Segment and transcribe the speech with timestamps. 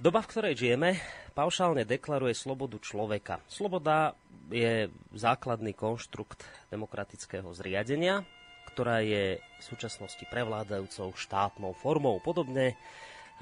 [0.00, 0.96] Doba, v ktorej žijeme,
[1.36, 3.44] paušálne deklaruje slobodu človeka.
[3.44, 4.16] Sloboda
[4.48, 6.40] je základný konštrukt
[6.72, 8.24] demokratického zriadenia,
[8.72, 12.16] ktorá je v súčasnosti prevládajúcou štátnou formou.
[12.24, 12.80] Podobne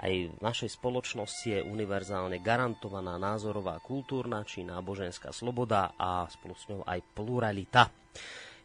[0.03, 6.67] aj v našej spoločnosti je univerzálne garantovaná názorová kultúrna či náboženská sloboda a spolu s
[6.67, 7.87] ňou aj pluralita.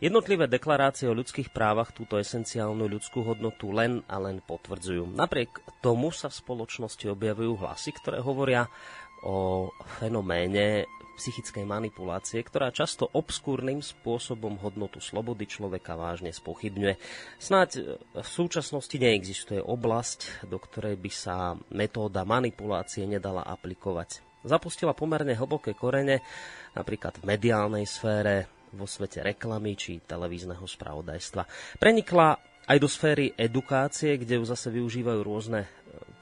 [0.03, 5.07] Jednotlivé deklarácie o ľudských právach túto esenciálnu ľudskú hodnotu len a len potvrdzujú.
[5.15, 8.67] Napriek tomu sa v spoločnosti objavujú hlasy, ktoré hovoria
[9.23, 9.71] o
[10.03, 10.83] fenoméne
[11.15, 16.99] psychickej manipulácie, ktorá často obskúrnym spôsobom hodnotu slobody človeka vážne spochybňuje.
[17.39, 24.19] Snáď v súčasnosti neexistuje oblasť, do ktorej by sa metóda manipulácie nedala aplikovať.
[24.43, 26.19] Zapustila pomerne hlboké korene
[26.75, 31.45] napríklad v mediálnej sfére, vo svete reklamy či televízneho spravodajstva.
[31.77, 35.67] Prenikla aj do sféry edukácie, kde ju zase využívajú rôzne e,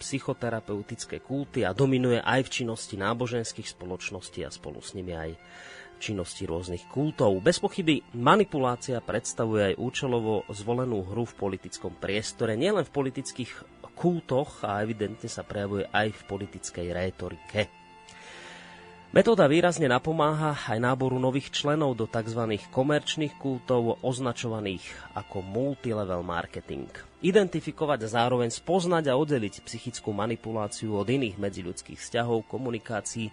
[0.01, 5.37] psychoterapeutické kulty a dominuje aj v činnosti náboženských spoločností a spolu s nimi aj
[6.01, 7.37] činnosti rôznych kultov.
[7.45, 13.51] Bez pochyby manipulácia predstavuje aj účelovo zvolenú hru v politickom priestore, nielen v politických
[13.93, 17.80] kultoch a evidentne sa prejavuje aj v politickej rétorike.
[19.11, 22.55] Metóda výrazne napomáha aj náboru nových členov do tzv.
[22.71, 26.87] komerčných kultov označovaných ako multilevel marketing.
[27.19, 33.27] Identifikovať a zároveň spoznať a oddeliť psychickú manipuláciu od iných medziľudských vzťahov, komunikácií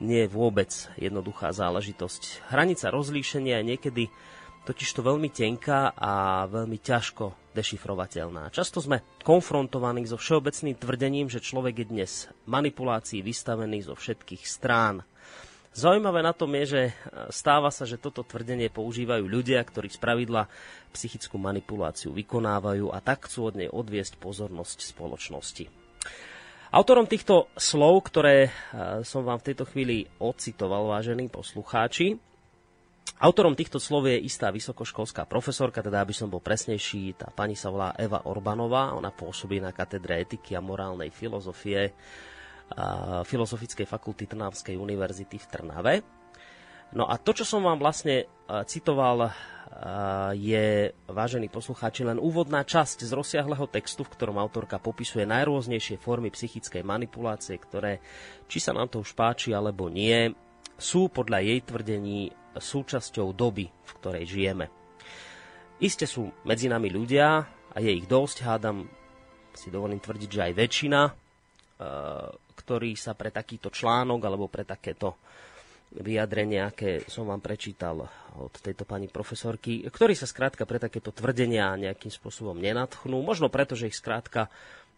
[0.00, 2.48] nie je vôbec jednoduchá záležitosť.
[2.48, 4.02] Hranica rozlíšenia je niekedy
[4.64, 8.48] totižto veľmi tenká a veľmi ťažko dešifrovateľná.
[8.56, 12.12] Často sme konfrontovaní so všeobecným tvrdením, že človek je dnes
[12.48, 15.04] manipulácii vystavený zo všetkých strán.
[15.70, 16.92] Zaujímavé na tom je, že e,
[17.30, 20.50] stáva sa, že toto tvrdenie používajú ľudia, ktorí z pravidla
[20.90, 25.70] psychickú manipuláciu vykonávajú a tak chcú od nej odviesť pozornosť spoločnosti.
[26.74, 28.50] Autorom týchto slov, ktoré e,
[29.06, 32.18] som vám v tejto chvíli ocitoval, vážení poslucháči,
[33.22, 37.70] autorom týchto slov je istá vysokoškolská profesorka, teda aby som bol presnejší, tá pani sa
[37.70, 41.94] volá Eva Orbanová, ona pôsobí na katedre etiky a morálnej filozofie
[43.26, 45.94] Filozofickej fakulty Trnavskej univerzity v Trnave.
[46.94, 48.26] No a to, čo som vám vlastne
[48.66, 49.30] citoval,
[50.34, 56.34] je, vážení poslucháči, len úvodná časť z rozsiahleho textu, v ktorom autorka popisuje najrôznejšie formy
[56.34, 58.02] psychickej manipulácie, ktoré,
[58.50, 60.34] či sa nám to už páči alebo nie,
[60.74, 64.66] sú podľa jej tvrdení súčasťou doby, v ktorej žijeme.
[65.78, 68.90] Iste sú medzi nami ľudia, a je ich dosť, hádam,
[69.54, 71.00] si dovolím tvrdiť, že aj väčšina,
[72.70, 75.18] ktorí sa pre takýto článok alebo pre takéto
[75.90, 78.06] vyjadrenie, aké som vám prečítal
[78.38, 83.18] od tejto pani profesorky, ktorí sa skrátka pre takéto tvrdenia nejakým spôsobom nenatchnú.
[83.26, 84.46] Možno preto, že ich skrátka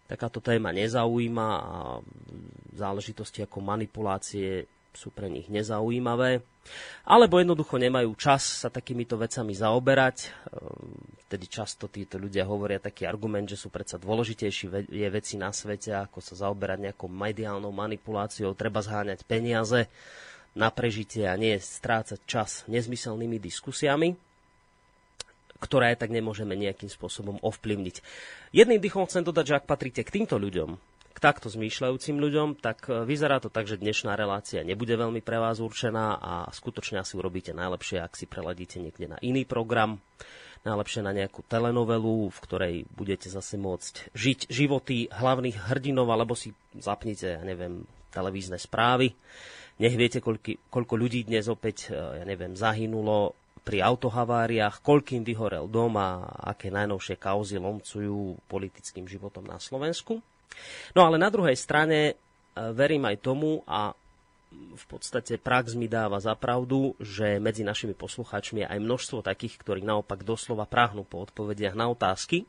[0.05, 2.05] takáto téma nezaujíma a
[2.77, 6.45] záležitosti ako manipulácie sú pre nich nezaujímavé,
[7.09, 10.31] alebo jednoducho nemajú čas sa takýmito vecami zaoberať.
[11.27, 15.97] Tedy často títo ľudia hovoria taký argument, že sú predsa dôležitejší je veci na svete,
[15.97, 19.89] ako sa zaoberať nejakou mediálnou manipuláciou, treba zháňať peniaze
[20.53, 24.15] na prežitie a nie strácať čas nezmyselnými diskusiami
[25.62, 28.03] ktoré aj tak nemôžeme nejakým spôsobom ovplyvniť.
[28.50, 30.75] Jedným dýchom chcem dodať, že ak patríte k týmto ľuďom,
[31.23, 35.63] takto zmýšľajúcim ľuďom, tak e, vyzerá to tak, že dnešná relácia nebude veľmi pre vás
[35.63, 40.03] určená a skutočne asi urobíte najlepšie, ak si preladíte niekde na iný program,
[40.67, 46.51] najlepšie na nejakú telenovelu, v ktorej budete zase môcť žiť životy hlavných hrdinov, alebo si
[46.75, 49.15] zapnite, ja neviem, televízne správy.
[49.79, 55.71] Nech viete, koľko, koľko ľudí dnes opäť, e, ja neviem, zahynulo pri autohaváriách, koľkým vyhorel
[55.71, 60.19] dom a aké najnovšie kauzy lomcujú politickým životom na Slovensku.
[60.93, 62.14] No ale na druhej strane e,
[62.72, 63.96] verím aj tomu a
[64.52, 69.56] v podstate prax mi dáva za pravdu, že medzi našimi poslucháčmi je aj množstvo takých,
[69.60, 72.44] ktorí naopak doslova práhnú po odpovediach na otázky,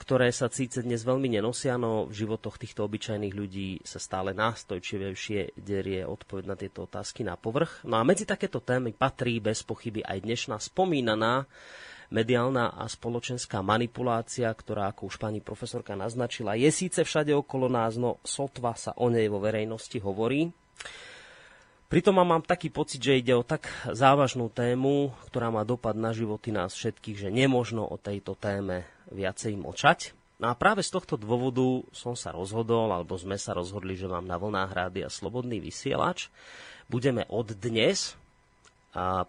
[0.00, 5.60] ktoré sa síce dnes veľmi nenosia, no v životoch týchto obyčajných ľudí sa stále nástojčivejšie
[5.60, 7.84] derie odpoveď na tieto otázky na povrch.
[7.84, 11.44] No a medzi takéto témy patrí bez pochyby aj dnešná spomínaná
[12.10, 17.96] mediálna a spoločenská manipulácia, ktorá, ako už pani profesorka naznačila, je síce všade okolo nás,
[17.96, 20.50] no sotva sa o nej vo verejnosti hovorí.
[21.90, 26.54] Pritom mám taký pocit, že ide o tak závažnú tému, ktorá má dopad na životy
[26.54, 30.14] nás všetkých, že nemožno o tejto téme viacej močať.
[30.38, 34.22] No a práve z tohto dôvodu som sa rozhodol, alebo sme sa rozhodli, že vám
[34.22, 36.30] na vlnách rádia Slobodný vysielač
[36.86, 38.19] budeme od dnes a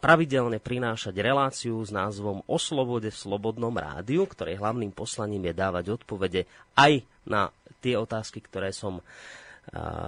[0.02, 5.86] pravidelne prinášať reláciu s názvom O slobode v Slobodnom rádiu, ktorej hlavným poslaním je dávať
[6.02, 9.06] odpovede aj na tie otázky, ktoré som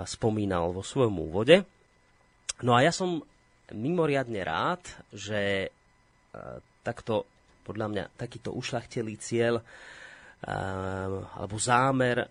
[0.09, 1.61] spomínal vo svojom úvode.
[2.65, 3.21] No a ja som
[3.69, 4.81] mimoriadne rád,
[5.13, 5.69] že
[6.81, 7.29] takto,
[7.61, 9.61] podľa mňa, takýto ušlachtelý cieľ
[11.37, 12.25] alebo zámer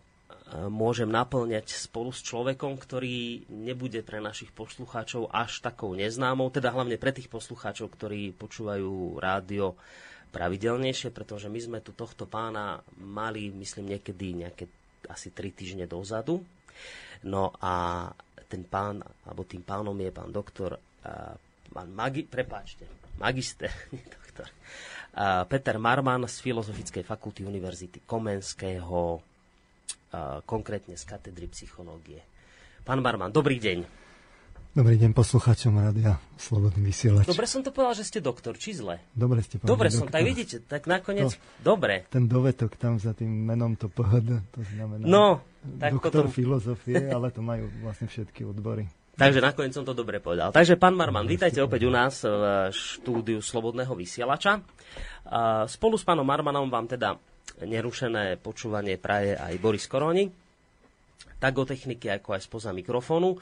[0.69, 7.01] môžem naplňať spolu s človekom, ktorý nebude pre našich poslucháčov až takou neznámou, teda hlavne
[7.01, 9.79] pre tých poslucháčov, ktorí počúvajú rádio
[10.33, 14.65] pravidelnejšie, pretože my sme tu tohto pána mali, myslím, niekedy nejaké
[15.09, 16.41] asi tri týždne dozadu.
[17.29, 18.09] No a
[18.49, 20.77] ten pán, alebo tým pánom je pán doktor,
[21.73, 22.85] pán magi, prepáčte,
[23.17, 24.49] magister, nie doktor,
[25.49, 29.32] Peter Marman z Filozofickej fakulty Univerzity Komenského,
[30.45, 32.21] konkrétne z katedry psychológie.
[32.83, 34.03] Pán Marman, dobrý deň.
[34.73, 37.29] Dobrý deň poslucháčom rádia Slobodný vysielač.
[37.29, 39.05] Dobre som to povedal, že ste doktor, či zle?
[39.13, 39.69] Dobre ste povedali.
[39.69, 40.17] Dobre som, doktor.
[40.17, 42.09] tak vidíte, tak nakoniec, to, dobre.
[42.09, 45.45] Ten dovetok tam za tým menom to pohľad, to znamená no,
[45.77, 46.33] tak doktor potom...
[46.33, 48.89] filozofie, ale to majú vlastne všetky odbory.
[49.21, 50.57] Takže nakoniec som to dobre povedal.
[50.57, 54.65] Takže pán Marman, vítajte opäť u nás v štúdiu Slobodného vysielača.
[55.69, 57.21] Spolu s pánom Marmanom vám teda
[57.63, 60.27] nerušené počúvanie praje aj Boris Koroni
[61.43, 63.35] tak o techniky, ako aj spoza mikrofónu.
[63.35, 63.39] E,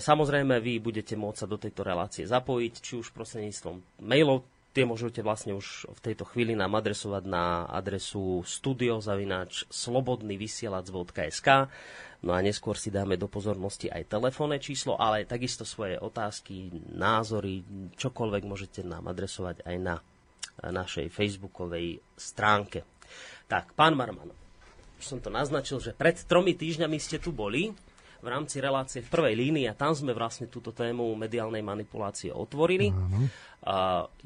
[0.00, 5.20] samozrejme, vy budete môcť sa do tejto relácie zapojiť, či už prostredníctvom mailov, tie môžete
[5.20, 11.48] vlastne už v tejto chvíli nám adresovať na adresu studiozavináč slobodnyvysielac.sk
[12.24, 17.60] No a neskôr si dáme do pozornosti aj telefónne číslo, ale takisto svoje otázky, názory,
[17.92, 20.00] čokoľvek môžete nám adresovať aj na
[20.64, 22.95] našej facebookovej stránke.
[23.46, 24.34] Tak, pán Marman,
[24.98, 27.70] už som to naznačil, že pred tromi týždňami ste tu boli
[28.18, 32.90] v rámci relácie v prvej línii a tam sme vlastne túto tému mediálnej manipulácie otvorili.
[32.90, 33.26] Uh-huh.
[33.62, 33.76] A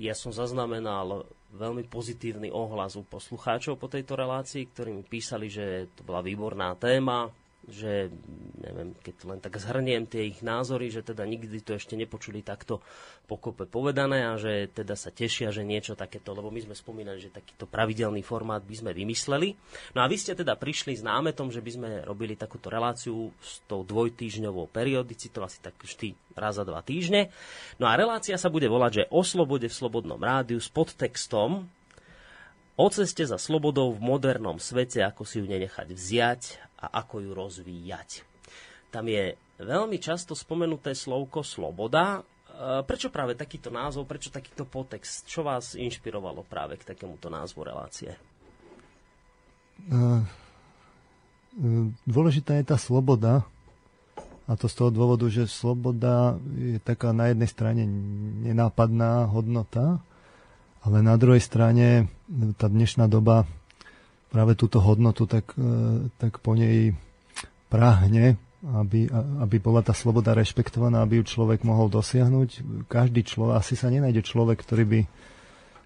[0.00, 5.90] ja som zaznamenal veľmi pozitívny ohlas u poslucháčov po tejto relácii, ktorí mi písali, že
[5.99, 7.28] to bola výborná téma,
[7.68, 8.08] že
[8.56, 12.80] neviem, keď len tak zhrniem tie ich názory, že teda nikdy to ešte nepočuli takto
[13.28, 17.28] pokope povedané a že teda sa tešia, že niečo takéto, lebo my sme spomínali, že
[17.28, 19.54] takýto pravidelný formát by sme vymysleli.
[19.92, 23.60] No a vy ste teda prišli s námetom, že by sme robili takúto reláciu s
[23.68, 27.28] tou dvojtýždňovou periodicitou, asi tak vždy raz za dva týždne.
[27.76, 31.68] No a relácia sa bude volať, že o slobode v slobodnom rádiu s podtextom
[32.80, 37.31] o ceste za slobodou v modernom svete, ako si ju nenechať vziať a ako ju
[37.37, 38.25] rozvíjať.
[38.91, 42.19] Tam je veľmi často spomenuté slovko sloboda.
[42.19, 42.21] E,
[42.82, 45.29] prečo práve takýto názov, prečo takýto potext?
[45.29, 48.10] Čo vás inšpirovalo práve k takémuto názvu relácie?
[48.10, 48.19] E,
[49.94, 50.05] e,
[52.08, 53.46] dôležitá je tá sloboda,
[54.51, 57.87] a to z toho dôvodu, že sloboda je taká na jednej strane
[58.43, 60.03] nenápadná hodnota,
[60.82, 62.10] ale na druhej strane
[62.58, 63.46] tá dnešná doba
[64.31, 66.94] práve túto hodnotu, tak, e, tak po nej
[67.67, 69.08] prahne, aby,
[69.41, 72.49] aby bola tá sloboda rešpektovaná, aby ju človek mohol dosiahnuť.
[72.87, 75.01] Každý človek, asi sa nenájde človek, ktorý by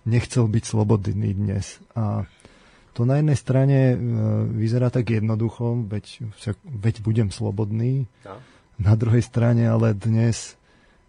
[0.05, 1.81] nechcel byť slobodný dnes.
[1.97, 2.29] A
[2.95, 3.97] to na jednej strane e,
[4.55, 8.07] vyzerá tak jednoducho, veď, však, veď budem slobodný.
[8.23, 8.37] No.
[8.79, 10.55] Na druhej strane ale dnes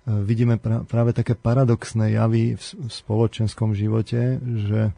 [0.05, 4.93] e, vidíme práve také paradoxné javy v spoločenskom živote, že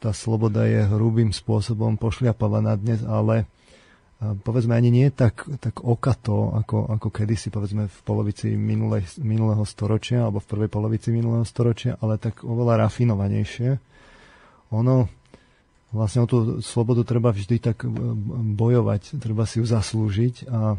[0.00, 3.44] tá sloboda je hrubým spôsobom pošliapavaná dnes, ale
[4.20, 10.28] povedzme ani nie tak, tak okato, ako, ako kedysi povedzme v polovici minulej, minulého storočia
[10.28, 13.80] alebo v prvej polovici minulého storočia, ale tak oveľa rafinovanejšie.
[14.76, 15.08] Ono
[15.92, 17.84] vlastne o tú slobodu treba vždy tak
[18.56, 20.76] bojovať, treba si ju zaslúžiť a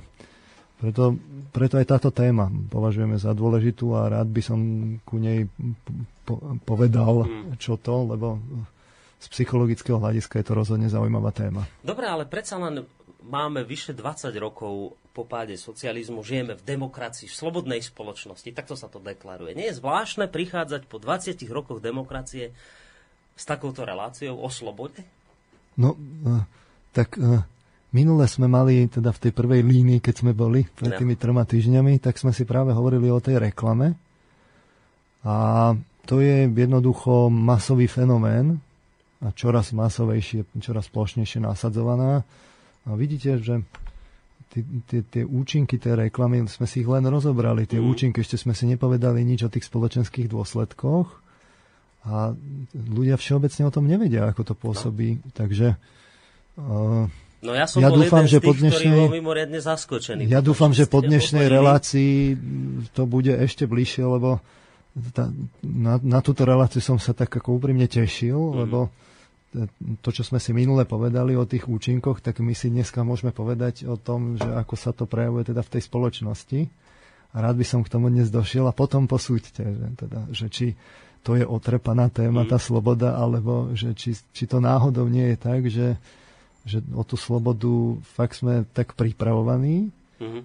[0.81, 1.13] preto,
[1.53, 4.59] preto aj táto téma považujeme za dôležitú a rád by som
[5.05, 5.45] ku nej
[6.25, 7.61] po, povedal, mm.
[7.61, 8.41] čo to, lebo
[9.21, 11.69] z psychologického hľadiska je to rozhodne zaujímavá téma.
[11.85, 12.89] Dobre, ale predsa len
[13.21, 18.89] máme vyše 20 rokov po páde socializmu, žijeme v demokracii, v slobodnej spoločnosti, takto sa
[18.89, 19.53] to deklaruje.
[19.53, 22.55] Nie je zvláštne prichádzať po 20 rokoch demokracie
[23.37, 25.03] s takouto reláciou o slobode?
[25.77, 26.41] No, uh,
[26.95, 27.43] tak uh,
[27.91, 31.99] minule sme mali, teda v tej prvej línii, keď sme boli pred tými troma týždňami,
[31.99, 33.93] tak sme si práve hovorili o tej reklame.
[35.21, 35.35] A
[36.09, 38.57] to je jednoducho masový fenomén,
[39.21, 42.25] a čoraz masovejšie, čoraz plošnejšie nasadzovaná.
[42.85, 43.61] A vidíte, že
[44.51, 47.87] tie účinky tej reklamy, sme si ich len rozobrali, tie mm.
[47.87, 51.07] účinky, ešte sme si nepovedali nič o tých spoločenských dôsledkoch
[52.03, 52.33] a
[52.75, 55.21] ľudia všeobecne o tom nevedia, ako to pôsobí.
[55.21, 55.31] No.
[55.31, 55.67] Takže
[56.59, 57.05] uh,
[57.41, 60.29] No ja som ja bol dúfam, jeden že tých, po dnešnej, bol mimoriadne zaskočený.
[60.29, 62.37] Ja dúfam, že po dnešnej relácii
[62.93, 64.37] to bude ešte bližšie, lebo
[65.09, 65.33] tá,
[65.65, 68.55] na, na túto reláciu som sa tak ako úprimne tešil, mm.
[68.61, 68.93] lebo
[69.99, 73.83] to, čo sme si minule povedali o tých účinkoch, tak my si dneska môžeme povedať
[73.83, 76.59] o tom, že ako sa to prejavuje teda v tej spoločnosti.
[77.31, 80.67] A rád by som k tomu dnes došiel a potom posúďte, že, teda, že či
[81.21, 82.65] to je otrepaná téma, tá mm.
[82.65, 85.95] sloboda, alebo že či, či to náhodou nie je tak, že,
[86.65, 90.43] že o tú slobodu fakt sme tak pripravovaní mm-hmm.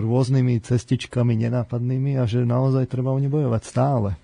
[0.00, 4.16] rôznymi cestičkami nenápadnými a že naozaj treba o ne bojovať stále.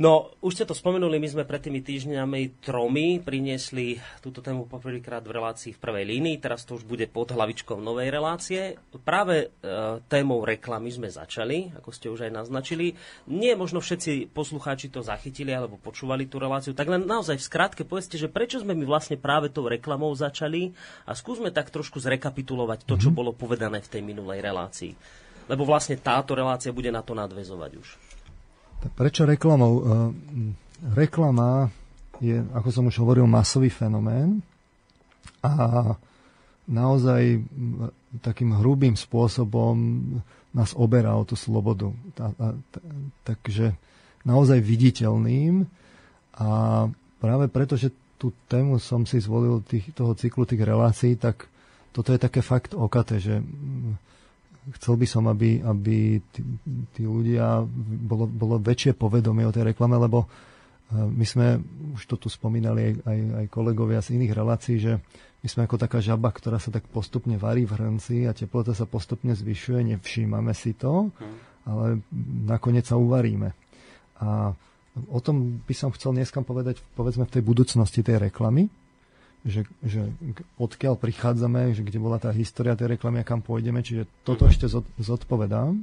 [0.00, 5.20] No, už ste to spomenuli, my sme pred tými týždňami tromi priniesli túto tému poprvýkrát
[5.20, 8.80] v relácii v prvej línii, teraz to už bude pod hlavičkou novej relácie.
[9.04, 9.68] Práve e,
[10.08, 12.96] témou reklamy sme začali, ako ste už aj naznačili.
[13.28, 17.82] Nie možno všetci poslucháči to zachytili alebo počúvali tú reláciu, tak len naozaj v skratke
[17.84, 20.72] povedzte, že prečo sme my vlastne práve tou reklamou začali
[21.04, 23.20] a skúsme tak trošku zrekapitulovať to, čo mm-hmm.
[23.20, 24.96] bolo povedané v tej minulej relácii.
[25.44, 28.09] Lebo vlastne táto relácia bude na to nadvezovať už.
[28.80, 29.72] Prečo reklamou?
[29.76, 29.82] E,
[30.96, 31.68] reklama
[32.20, 34.40] je, ako som už hovoril, masový fenomén
[35.40, 35.84] a
[36.68, 37.40] naozaj
[38.20, 39.76] takým hrubým spôsobom
[40.52, 41.90] nás oberá o tú slobodu.
[43.24, 43.74] takže
[44.24, 45.64] naozaj viditeľným
[46.36, 46.48] a
[47.18, 51.48] práve preto, že tú tému som si zvolil tých, toho cyklu tých relácií, tak
[51.90, 53.40] toto je také fakt okaté, že
[54.76, 56.40] chcel by som, aby, aby tí,
[56.92, 57.64] tí ľudia,
[58.04, 60.28] bolo, bolo väčšie povedomie o tej reklame, lebo e,
[61.00, 61.46] my sme,
[61.96, 65.00] už to tu spomínali aj, aj, aj kolegovia z iných relácií, že
[65.40, 68.84] my sme ako taká žaba, ktorá sa tak postupne varí v hrnci a teplota sa
[68.84, 71.36] postupne zvyšuje, nevšímame si to, hm.
[71.64, 71.86] ale
[72.44, 73.56] nakoniec sa uvaríme.
[74.20, 74.52] A
[75.08, 78.68] o tom by som chcel dneska povedať, povedzme, v tej budúcnosti tej reklamy,
[79.40, 80.04] že, že
[80.60, 84.68] odkiaľ prichádzame, že kde bola tá história tej reklamy a kam pôjdeme, čiže toto ešte
[85.00, 85.80] zodpovedám.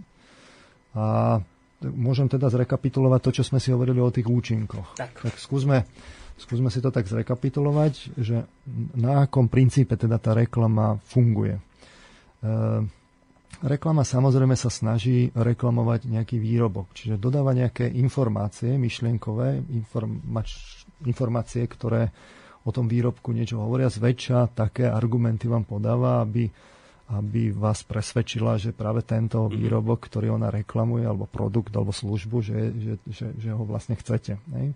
[0.97, 1.37] A
[1.81, 4.97] môžem teda zrekapitulovať to, čo sme si hovorili o tých účinkoch.
[4.97, 5.85] Tak, tak skúsme,
[6.37, 8.45] skúsme si to tak zrekapitulovať, že
[8.97, 11.57] na akom princípe teda tá reklama funguje.
[11.57, 11.61] E,
[13.61, 22.09] reklama samozrejme sa snaží reklamovať nejaký výrobok, čiže dodáva nejaké informácie, myšlienkové informač, informácie, ktoré
[22.67, 26.51] o tom výrobku niečo hovoria, zväčša také argumenty vám podáva, aby,
[27.15, 29.55] aby vás presvedčila, že práve tento mhm.
[29.55, 34.35] výrobok, ktorý ona reklamuje, alebo produkt, alebo službu, že, že, že, že ho vlastne chcete.
[34.51, 34.75] Ne?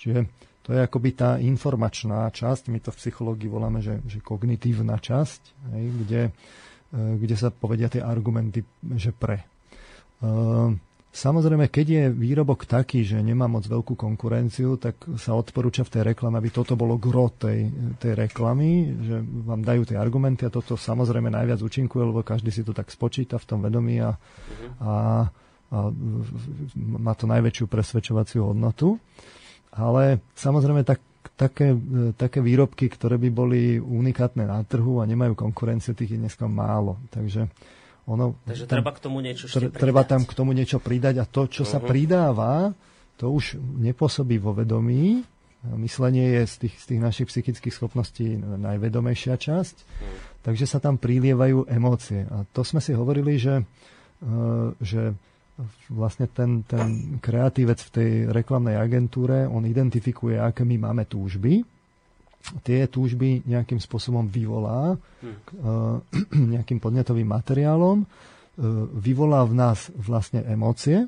[0.00, 0.24] Čiže
[0.64, 5.72] to je akoby tá informačná časť, my to v psychológii voláme, že, že kognitívna časť,
[5.72, 5.80] ne?
[6.04, 8.60] Kde, e, kde sa povedia tie argumenty,
[9.00, 9.48] že pre.
[10.18, 10.74] Uh,
[11.08, 16.02] Samozrejme, keď je výrobok taký, že nemá moc veľkú konkurenciu, tak sa odporúča v tej
[16.12, 20.76] reklame, aby toto bolo gro tej, tej reklamy, že vám dajú tie argumenty a toto
[20.76, 24.14] samozrejme najviac účinkuje, lebo každý si to tak spočíta v tom vedomí a,
[24.84, 24.92] a,
[25.72, 25.78] a
[26.76, 29.00] má to najväčšiu presvedčovaciu hodnotu.
[29.72, 31.00] Ale samozrejme tak,
[31.40, 31.72] také,
[32.20, 37.00] také výrobky, ktoré by boli unikátne na trhu a nemajú konkurenciu, tých je dneska málo.
[37.08, 37.48] Takže
[38.08, 41.24] ono, Takže tam, treba k tomu niečo ešte Treba tam k tomu niečo pridať a
[41.28, 41.72] to, čo uh-huh.
[41.76, 41.86] sa mhm.
[41.86, 42.52] pridáva,
[43.20, 45.20] to už nepôsobí vo vedomí.
[45.74, 49.76] Myslenie je z tých, z tých našich psychických schopností najvedomejšia časť.
[49.76, 50.06] Uh-huh.
[50.40, 52.24] Takže sa tam prilievajú emócie.
[52.30, 55.12] A to sme si hovorili, že, uh, že
[55.90, 61.66] vlastne ten, ten kreatívec v tej reklamnej agentúre, on identifikuje, aké my máme túžby
[62.64, 65.36] tie túžby nejakým spôsobom vyvolá hmm.
[66.56, 68.06] nejakým podnetovým materiálom, e,
[68.96, 71.04] vyvolá v nás vlastne emócie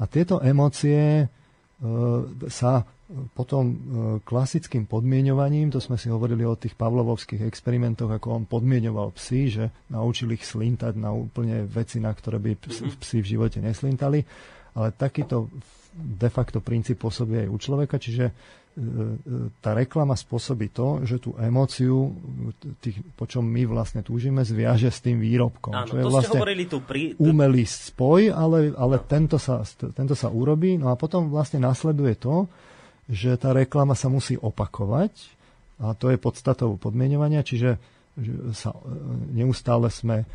[0.00, 1.26] a tieto emócie e,
[2.48, 2.86] sa
[3.36, 3.64] potom
[4.24, 9.64] klasickým podmienovaním, to sme si hovorili o tých pavlovovských experimentoch, ako on podmienoval psy, že
[9.92, 12.96] naučil ich slintať na úplne veci, na ktoré by mhm.
[12.98, 14.24] psi v živote neslintali,
[14.74, 15.52] ale takýto
[15.94, 18.34] de facto princíp pôsobí aj u človeka, čiže
[19.62, 22.10] tá reklama spôsobí to, že tú emóciu,
[22.82, 25.70] tých, po čom my vlastne túžime, zviaže s tým výrobkom.
[25.70, 27.14] Áno, čo je vlastne tu pri...
[27.22, 29.62] umelý spoj, ale, ale tento, sa,
[29.94, 30.74] tento sa urobí.
[30.74, 32.50] No a potom vlastne nasleduje to,
[33.06, 35.12] že tá reklama sa musí opakovať
[35.78, 37.78] a to je podstatou podmienovania, čiže
[38.14, 38.78] že sa, e,
[39.38, 40.26] neustále sme e,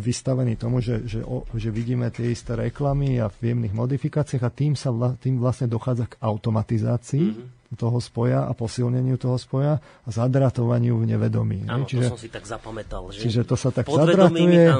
[0.00, 4.52] vystavení tomu, že, že, o, že vidíme tie isté reklamy a v jemných modifikáciách a
[4.52, 9.82] tým, sa vla, tým vlastne dochádza k automatizácii mm-hmm toho spoja a posilneniu toho spoja
[9.82, 11.66] a zadratovaniu v nevedomí.
[11.66, 13.10] Áno, čiže, to som si tak zapamätal.
[13.10, 14.70] Že čiže to sa tak zadratuje,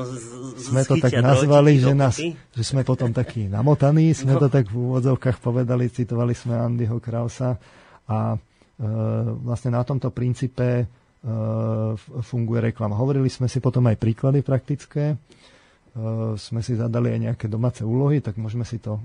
[0.62, 4.46] sme to tak nazvali, že, nás, že sme potom takí namotaní, sme no.
[4.46, 7.58] to tak v úvodzovkách povedali, citovali sme Andyho Krausa
[8.06, 8.38] a e,
[9.42, 10.84] vlastne na tomto princípe e,
[12.22, 12.94] funguje reklama.
[12.94, 15.18] Hovorili sme si potom aj príklady praktické.
[15.96, 19.00] E, sme si zadali aj nejaké domáce úlohy, tak môžeme si to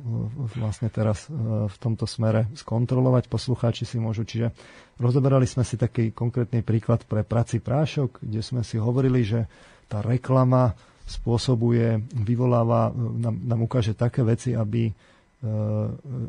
[0.60, 3.32] vlastne teraz v tomto smere skontrolovať.
[3.32, 4.52] Poslucháči si môžu, čiže
[5.00, 9.48] rozoberali sme si taký konkrétny príklad pre prací prášok, kde sme si hovorili, že
[9.88, 10.76] tá reklama
[11.08, 14.92] spôsobuje, vyvoláva, nám, nám ukáže také veci, aby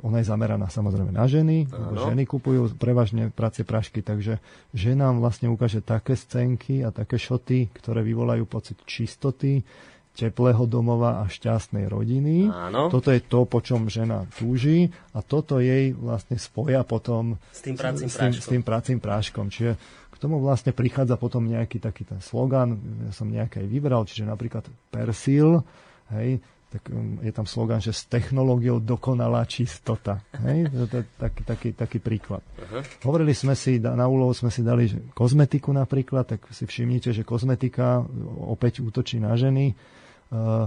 [0.01, 4.41] ona je zameraná samozrejme na ženy, lebo ženy kupujú prevažne práce prašky, takže
[4.73, 9.61] ženám vlastne ukáže také scénky a také šoty, ktoré vyvolajú pocit čistoty,
[10.13, 12.53] teplého domova a šťastnej rodiny.
[12.53, 12.93] Áno.
[12.93, 17.77] Toto je to, po čom žena túži a toto jej vlastne spoja potom s tým
[17.81, 19.49] pracím s, tým, s tým pracím práškom.
[19.49, 19.73] Čiže
[20.13, 22.77] k tomu vlastne prichádza potom nejaký taký ten slogan,
[23.09, 25.65] ja som nejaký vybral, čiže napríklad Persil,
[26.13, 30.25] hej, tak um, je tam slogan, že s technológiou dokonalá čistota.
[30.41, 30.73] Hej?
[30.93, 32.41] To je taký, taký, taký príklad.
[32.57, 32.81] Uh-huh.
[33.05, 37.25] Hovorili sme si, na úlohu sme si dali že kozmetiku napríklad, tak si všimnite, že
[37.25, 38.05] kozmetika
[38.49, 39.77] opäť útočí na ženy.
[40.33, 40.65] Uh,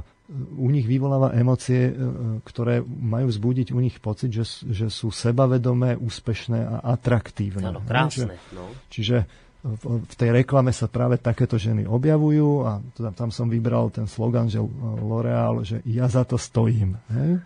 [0.57, 5.97] u nich vyvoláva emócie, uh, ktoré majú vzbudiť u nich pocit, že, že sú sebavedomé,
[5.97, 7.73] úspešné a atraktívne.
[7.73, 8.37] Áno, krásne.
[8.37, 8.63] Čiže, no.
[8.93, 9.17] čiže
[9.65, 14.45] v tej reklame sa práve takéto ženy objavujú a teda tam som vybral ten slogan,
[14.45, 14.61] že
[15.01, 17.01] L'Oreal, že ja za to stojím.
[17.09, 17.41] Uh,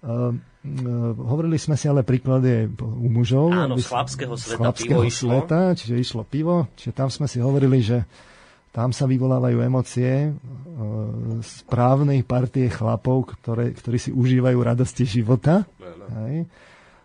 [0.00, 0.32] uh,
[1.20, 3.52] hovorili sme si ale príklady u mužov.
[3.52, 5.30] Áno, z chlapského sveta z chlapského pivo išlo.
[5.36, 8.08] Sveta, čiže išlo pivo, čiže tam sme si hovorili, že
[8.70, 10.34] tam sa vyvolávajú emócie uh,
[11.42, 15.66] správnej partie chlapov, ktoré, ktorí si užívajú radosti života.
[16.26, 16.46] Hej.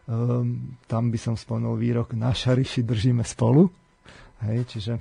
[0.05, 3.65] Um, tam by som spomenul výrok na šariši držíme spolu.
[4.45, 4.93] Hej, čiže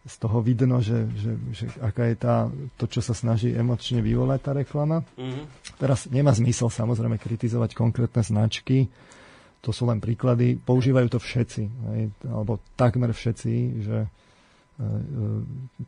[0.00, 2.48] z toho vidno, že, že, že aká je tá,
[2.80, 5.04] to, čo sa snaží emočne vyvolať tá reklama.
[5.20, 5.76] Mm-hmm.
[5.76, 8.88] Teraz nemá zmysel samozrejme kritizovať konkrétne značky,
[9.60, 13.52] to sú len príklady, používajú to všetci, hej, alebo takmer všetci,
[13.84, 14.08] že e, e,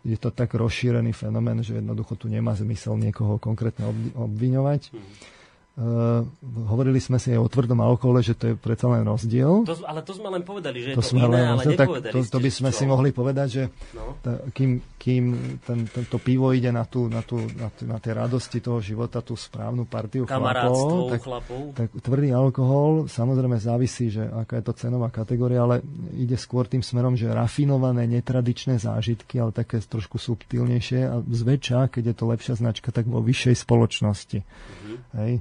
[0.04, 4.92] je to tak rozšírený fenomén, že jednoducho tu nemá zmysel niekoho konkrétne obviňovať.
[4.92, 5.41] Mm-hmm.
[5.72, 6.28] Uh,
[6.68, 9.64] hovorili sme si aj o tvrdom alkohole, že to je predsa len rozdiel.
[9.64, 12.38] To, ale to sme len povedali, že to je to iné, ale tak to, to
[12.44, 12.76] by sme čo?
[12.76, 13.62] si mohli povedať, že
[13.96, 14.20] no.
[14.20, 18.12] tá, kým, kým ten, tento pivo ide na, tú, na, tú, na, tú, na tie
[18.12, 24.28] radosti toho života, tú správnu partiu chlapov, tak, chlapov, tak tvrdý alkohol samozrejme závisí, že
[24.28, 25.80] aká je to cenová kategória, ale
[26.12, 32.12] ide skôr tým smerom, že rafinované, netradičné zážitky, ale také trošku subtilnejšie a zväčša, keď
[32.12, 34.44] je to lepšia značka, tak vo vyššej spoločnosti.
[34.44, 34.96] Mm-hmm.
[35.16, 35.34] Hej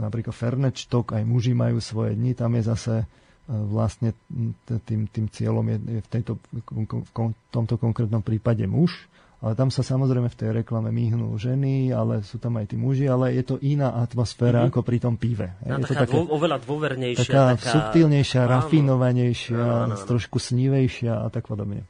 [0.00, 3.06] napríklad Fernečtok, aj muži majú svoje dni, tam je zase e,
[3.48, 4.16] vlastne
[4.64, 7.12] tým, tým cieľom je, je v, tejto, v
[7.52, 9.10] tomto konkrétnom prípade muž,
[9.40, 13.08] ale tam sa samozrejme v tej reklame myhnú ženy, ale sú tam aj tí muži,
[13.08, 14.72] ale je to iná atmosféra mm-hmm.
[14.76, 15.56] ako pri tom pive.
[15.64, 17.24] No, je taká to také, dô, oveľa dôvernejšia.
[17.24, 20.04] Taká, taká subtilnejšia, áno, rafinovanejšia, áno, áno.
[20.04, 21.88] trošku snívejšia a tak podobne.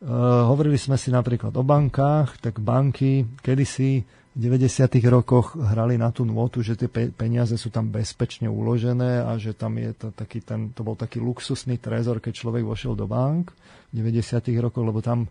[0.00, 4.86] Uh, hovorili sme si napríklad o bankách, tak banky kedysi 90.
[5.10, 9.74] rokoch hrali na tú nôtu, že tie peniaze sú tam bezpečne uložené a že tam
[9.74, 13.50] je to taký ten, to bol taký luxusný trezor, keď človek vošiel do bank
[13.90, 14.38] v 90.
[14.62, 15.26] rokoch, lebo tam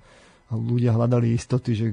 [0.51, 1.88] ľudia hľadali istoty, že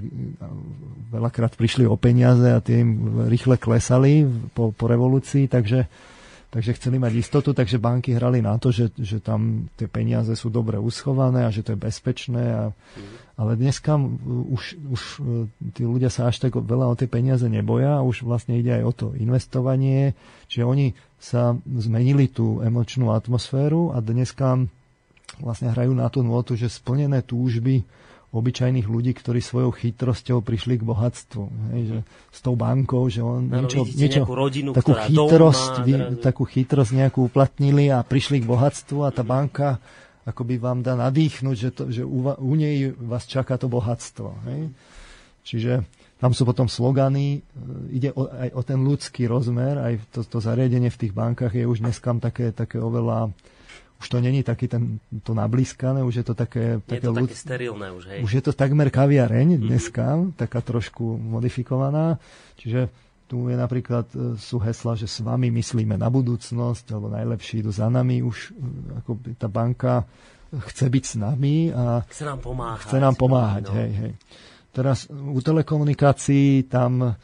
[1.13, 4.25] veľakrát prišli o peniaze a tie im rýchle klesali
[4.57, 5.87] po, po revolúcii, takže
[6.57, 10.49] takže chceli mať istotu, takže banky hrali na to, že, že tam tie peniaze sú
[10.49, 12.45] dobre uschované a že to je bezpečné.
[12.49, 12.65] A.
[13.37, 14.01] Ale dneska
[14.49, 18.25] už, už e, tí ľudia sa až tak veľa o tie peniaze neboja a už
[18.25, 20.17] vlastne ide aj o to investovanie,
[20.49, 24.65] čiže oni sa zmenili tú emočnú atmosféru a dneska
[25.37, 27.85] vlastne hrajú na tú nôtu, že splnené túžby
[28.35, 31.45] obyčajných ľudí, ktorí svojou chytrosťou prišli k bohatstvu.
[31.73, 31.99] Hej, že
[32.35, 36.93] s tou bankou, že on no, niečo, niečo rodinu, takú, chytrosť, má, vy, takú chytrosť
[36.93, 39.81] nejakú uplatnili a prišli k bohatstvu a tá banka
[40.27, 44.35] akoby vám dá nadýchnuť, že, to, že u, u nej vás čaká to bohatstvo.
[44.51, 44.75] Hej.
[45.47, 45.73] Čiže
[46.19, 47.41] tam sú potom slogany, e,
[47.95, 51.65] ide o, aj o ten ľudský rozmer, aj to, to zariadenie v tých bankách je
[51.71, 53.31] už dneska také, také oveľa
[53.97, 56.81] už to není taký ten, to nablískané, už je to také...
[56.85, 57.29] Je také to ľud...
[57.33, 58.21] také sterilné už, hej.
[58.21, 59.63] Už je to takmer kaviareň mhm.
[59.73, 60.37] dneska, mm-hmm.
[60.37, 62.21] taká trošku modifikovaná.
[62.61, 62.93] Čiže
[63.27, 67.75] tu je napríklad, e, sú hesla, že s vami myslíme na budúcnosť, alebo najlepší idú
[67.75, 68.23] za nami.
[68.23, 70.07] Už e, ako tá banka
[70.71, 72.87] chce byť s nami a chce nám pomáhať.
[72.87, 73.75] Chce nám pomáhať, no.
[73.75, 74.13] hej, hej.
[74.71, 77.17] Teraz u telekomunikácií tam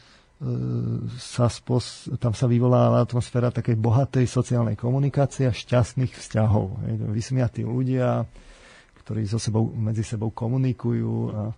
[1.22, 6.82] sa spos, tam sa vyvolá atmosféra takej bohatej sociálnej komunikácie a šťastných vzťahov.
[7.14, 8.26] Vysmiatí ľudia,
[9.06, 11.54] ktorí so sebou, medzi sebou komunikujú a e,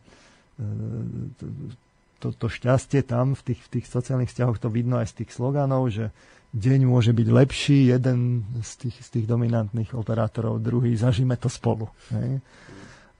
[2.20, 5.30] to, to šťastie tam v tých, v tých sociálnych vzťahoch to vidno aj z tých
[5.32, 6.12] sloganov, že
[6.52, 11.88] deň môže byť lepší, jeden z tých, z tých dominantných operátorov, druhý, zažíme to spolu.
[12.12, 12.38] Hej?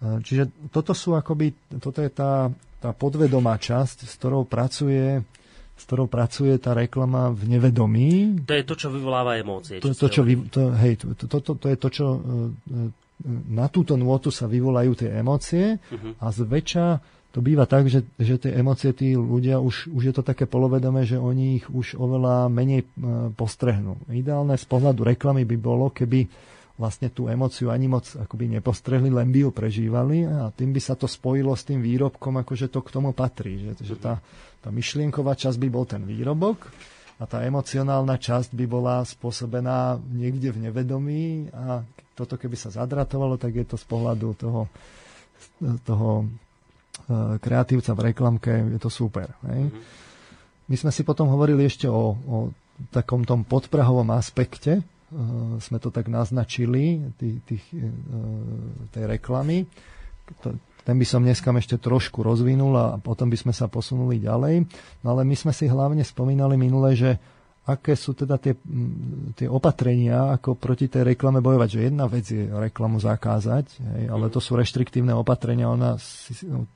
[0.05, 5.25] Čiže toto sú akoby, toto je tá, tá podvedomá časť, s ktorou pracuje
[5.75, 8.11] s ktorou pracuje tá reklama v nevedomí.
[8.47, 9.83] To je to, čo vyvoláva emócie.
[9.83, 12.07] To, to, čo vy, to, hej, to, to, to, to je to, čo
[13.51, 16.19] na túto nôtu sa vyvolajú tie emócie uh-huh.
[16.19, 16.87] a zväčša
[17.35, 21.03] to býva tak, že, že tie emócie tí ľudia už, už je to také polovedomé,
[21.03, 22.87] že oni ich už oveľa menej
[23.35, 23.99] postrehnú.
[24.07, 26.31] Ideálne z pohľadu reklamy by bolo, keby
[26.75, 30.99] vlastne tú emociu ani moc akoby nepostrehli, len by ju prežívali a tým by sa
[30.99, 33.63] to spojilo s tým výrobkom, akože to k tomu patrí.
[33.63, 34.19] Že, že tá,
[34.59, 36.67] tá myšlienková časť by bol ten výrobok
[37.23, 41.87] a tá emocionálna časť by bola spôsobená niekde v nevedomí a
[42.19, 44.67] toto keby sa zadratovalo, tak je to z pohľadu toho,
[45.87, 46.27] toho e,
[47.39, 49.31] kreatívca v reklamke, je to super.
[49.47, 49.71] Hej?
[49.71, 49.83] Mm-hmm.
[50.71, 52.37] My sme si potom hovorili ešte o, o
[52.95, 54.83] takom tom podprahovom aspekte,
[55.61, 57.89] sme to tak naznačili, tých, tých, eh,
[58.91, 59.69] tej reklamy.
[60.85, 64.65] Ten by som dneska ešte trošku rozvinul a potom by sme sa posunuli ďalej.
[65.05, 67.17] No ale my sme si hlavne spomínali minule, že
[67.65, 68.53] aké sú teda tie,
[69.33, 71.69] tie opatrenia, ako proti tej reklame bojovať.
[71.73, 75.73] Že jedna vec je reklamu zakázať, hej, ale to sú reštriktívne opatrenia.
[75.73, 76.69] Ona si, no,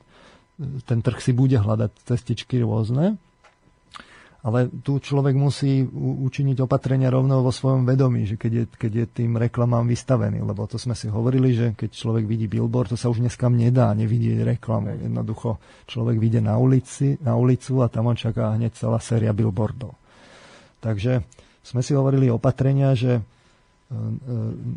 [0.89, 3.21] ten trh si bude hľadať cestičky rôzne
[4.39, 9.05] ale tu človek musí učiniť opatrenia rovno vo svojom vedomí, že keď je, keď je
[9.23, 13.11] tým reklamám vystavený, lebo to sme si hovorili, že keď človek vidí billboard, to sa
[13.11, 14.95] už dneska nedá nevidieť reklamu.
[14.95, 15.59] Jednoducho
[15.91, 19.91] človek vyjde na, ulici, na ulicu a tam on čaká hneď celá séria billboardov.
[20.79, 21.19] Takže
[21.59, 23.19] sme si hovorili opatrenia, že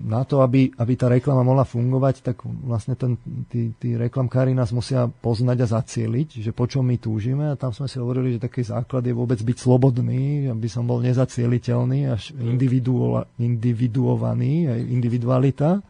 [0.09, 3.20] na to, aby, aby tá reklama mohla fungovať, tak vlastne ten,
[3.53, 7.77] tí, tí reklamkári nás musia poznať a zacieliť, že po čom my túžime a tam
[7.77, 12.33] sme si hovorili, že taký základ je vôbec byť slobodný, aby som bol nezacieliteľný, až
[12.40, 15.85] individuo, individuovaný, aj individualita.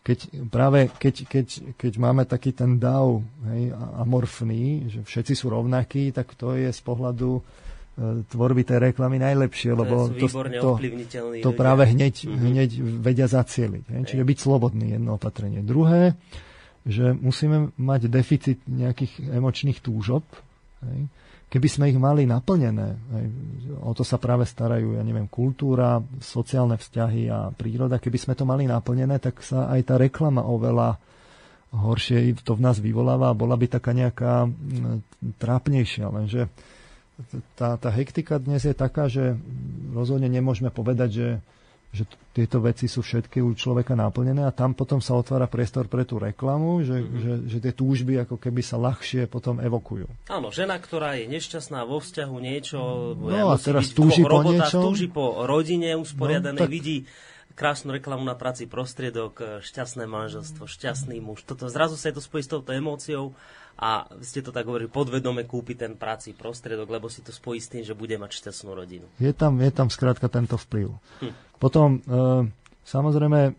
[0.00, 3.20] Keď, práve keď, keď, keď máme taký ten dav
[3.52, 3.68] hej,
[4.00, 7.44] amorfný, že všetci sú rovnakí, tak to je z pohľadu
[8.26, 10.70] tvorby tej reklamy najlepšie, lebo to, to,
[11.44, 12.48] to práve hneď, mm-hmm.
[12.48, 13.84] hneď vedia zacieliť.
[13.92, 14.02] Hej?
[14.08, 15.60] Čiže byť slobodný, jedno opatrenie.
[15.60, 16.16] Druhé,
[16.88, 20.24] že musíme mať deficit nejakých emočných túžob.
[20.80, 21.12] Hej?
[21.50, 23.26] Keby sme ich mali naplnené, hej,
[23.82, 28.46] o to sa práve starajú, ja neviem, kultúra, sociálne vzťahy a príroda, keby sme to
[28.46, 31.02] mali naplnené, tak sa aj tá reklama oveľa
[31.74, 34.46] horšie to v nás vyvoláva a bola by taká nejaká
[35.42, 36.06] trápnejšia.
[36.10, 36.50] Lenže
[37.56, 39.36] tá, tá hektika dnes je taká, že
[39.92, 41.28] rozhodne nemôžeme povedať, že,
[41.90, 46.06] že tieto veci sú všetky u človeka naplnené a tam potom sa otvára priestor pre
[46.06, 47.18] tú reklamu, že, mm-hmm.
[47.18, 50.30] že, že tie túžby ako keby sa ľahšie potom evokujú.
[50.30, 52.78] Áno, žena, ktorá je nešťastná vo vzťahu niečo,
[53.18, 54.82] no ja a teraz túži po robota, niečom.
[54.86, 56.72] túži po rodine usporiadanej, no, tak...
[56.72, 56.96] vidí
[57.58, 61.44] krásnu reklamu na práci prostriedok, šťastné manželstvo, šťastný muž.
[61.44, 63.36] Toto zrazu sa je to spojí s touto emóciou
[63.80, 67.72] a ste to tak hovorili, podvedome kúpi ten práci prostriedok, lebo si to spojí s
[67.72, 69.08] tým, že bude mať šťastnú rodinu.
[69.16, 70.92] Je tam, je tam skrátka tento vplyv.
[71.24, 71.32] Hm.
[71.56, 72.44] Potom, e,
[72.84, 73.52] samozrejme, e,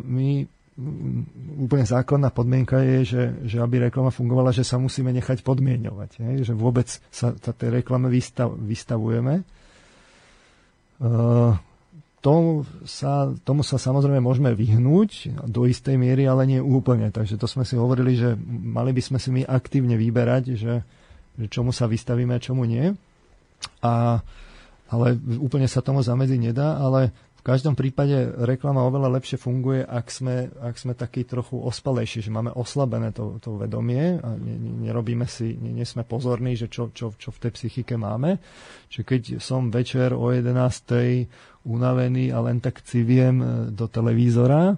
[0.00, 0.28] my
[1.60, 6.10] úplne základná podmienka je, že, že aby reklama fungovala, že sa musíme nechať podmienovať.
[6.24, 6.34] Hej?
[6.48, 9.34] Že vôbec sa tej reklame vystav, vystavujeme.
[9.40, 9.44] E,
[12.20, 17.08] tomu sa, tomu sa samozrejme môžeme vyhnúť do istej miery, ale nie úplne.
[17.08, 20.84] Takže to sme si hovorili, že mali by sme si my aktívne vyberať, že,
[21.40, 22.92] že čomu sa vystavíme a čomu nie.
[23.80, 24.20] A,
[24.92, 25.06] ale
[25.40, 30.52] úplne sa tomu zamedziť nedá, ale v každom prípade reklama oveľa lepšie funguje, ak sme,
[30.60, 35.24] ak sme takí trochu ospalejší, že máme oslabené to, to vedomie a ne, ne, nerobíme
[35.24, 38.36] si, nie, nie sme pozorní, že čo, čo, čo v tej psychike máme.
[38.92, 44.76] Čiže keď som večer o 11 unavený a len tak civiem e, do televízora,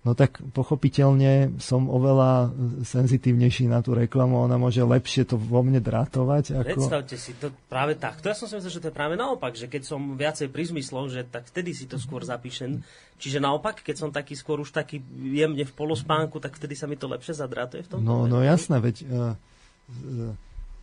[0.00, 2.48] no tak pochopiteľne som oveľa
[2.88, 6.56] senzitívnejší na tú reklamu, ona môže lepšie to vo mne drátovať.
[6.56, 6.68] Ako...
[6.80, 8.32] Predstavte si to práve takto.
[8.32, 11.12] Ja som si myslel, že to je práve naopak, že keď som viacej pri zmysloch,
[11.12, 12.80] že tak vtedy si to skôr zapíšem.
[13.20, 16.96] Čiže naopak, keď som taký skôr už taký jemne v polospánku, tak vtedy sa mi
[16.96, 17.98] to lepšie zadrátuje v tom.
[18.00, 20.32] No, no jasné, veď uh, uh,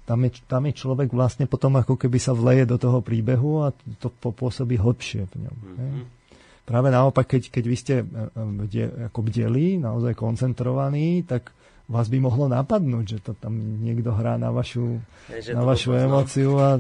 [0.06, 3.73] tam je, tam je človek vlastne potom ako keby sa vleje do toho príbehu a
[3.97, 5.58] to popôsobí hlbšie v ňom.
[5.58, 6.16] Mm-hmm.
[6.67, 8.06] Práve naopak, keď, keď vy ste e,
[8.75, 11.56] e, ako bdeli, naozaj koncentrovaní, tak
[11.88, 14.99] vás by mohlo napadnúť, že to tam niekto hrá na vašu,
[15.32, 16.75] je, na vašu emóciu a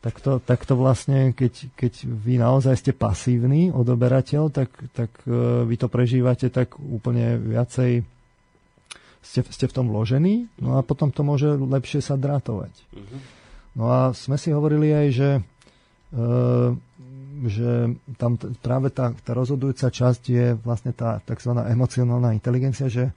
[0.00, 5.92] takto, takto vlastne, keď, keď vy naozaj ste pasívny odoberateľ, tak, tak e, vy to
[5.92, 8.00] prežívate tak úplne viacej
[9.26, 12.72] ste, ste v tom vložení, no a potom to môže lepšie sa drátovať.
[12.94, 13.18] Uh-huh.
[13.76, 15.40] No a sme si hovorili aj, že, e,
[17.44, 21.52] že tam t- práve tá, tá rozhodujúca časť je vlastne tá tzv.
[21.52, 23.12] emocionálna inteligencia, že,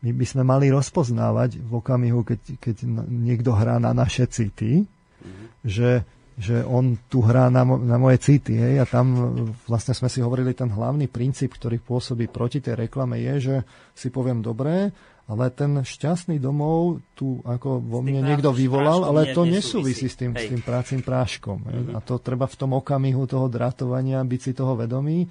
[0.00, 2.76] my by sme mali rozpoznávať v okamihu, keď, keď
[3.08, 5.46] niekto hrá na naše city, mm-hmm.
[5.60, 6.08] že,
[6.40, 8.56] že on tu hrá na, na moje city.
[8.56, 9.06] Hej, a tam
[9.68, 13.56] vlastne sme si hovorili, ten hlavný princíp, ktorý pôsobí proti tej reklame je, že
[13.92, 14.88] si poviem dobré,
[15.30, 20.34] ale ten šťastný domov tu ako vo mne niekto vyvolal, ale to nesúvisí s tým,
[20.34, 21.62] s tým prácim práškom.
[21.62, 21.94] Mm-hmm.
[21.94, 25.30] A to treba v tom okamihu toho dratovania byť si toho vedomý.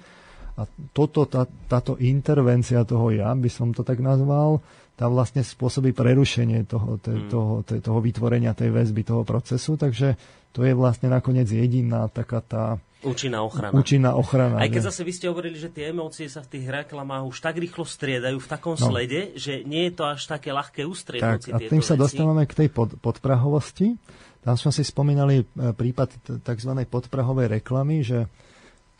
[0.56, 0.64] A
[0.96, 4.64] toto, tá, táto intervencia toho ja, by som to tak nazval,
[4.96, 7.28] tá vlastne spôsobí prerušenie toho, te, mm.
[7.32, 9.80] toho, te, toho vytvorenia tej väzby, toho procesu.
[9.80, 10.16] Takže
[10.52, 13.72] to je vlastne nakoniec jediná taká tá Účinná ochrana.
[13.72, 14.60] Účinná ochrana.
[14.60, 14.88] Aj keď ne?
[14.92, 18.36] zase vy ste hovorili, že tie emócie sa v tých reklamách už tak rýchlo striedajú
[18.36, 18.84] v takom no.
[18.92, 22.64] slede, že nie je to až také ľahké ustriednúť tak, a tým sa dostávame k
[22.64, 23.96] tej pod, podprahovosti.
[24.44, 26.72] Tam sme si spomínali e, prípad tzv.
[26.88, 28.28] podprahovej reklamy, že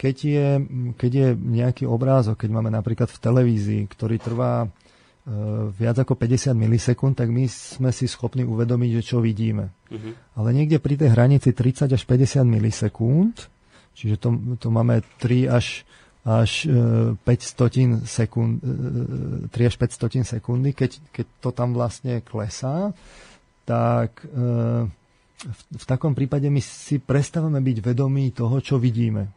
[0.00, 0.48] keď je,
[0.96, 4.68] keď je nejaký obrázok, keď máme napríklad v televízii, ktorý trvá e,
[5.76, 9.76] viac ako 50 milisekúnd, tak my sme si schopní uvedomiť, že čo vidíme.
[9.92, 10.16] Uh-huh.
[10.40, 13.59] Ale niekde pri tej hranici 30 až 50 milisekúnd
[13.94, 15.84] Čiže to, to máme 3 až,
[16.24, 20.72] až 5 e, stotín sekund, 3 e, až 5 stotín sekundy.
[20.72, 22.96] Keď, keď to tam vlastne klesá,
[23.68, 24.88] tak e,
[25.40, 29.32] v, v takom prípade my si prestávame byť vedomí toho, čo vidíme.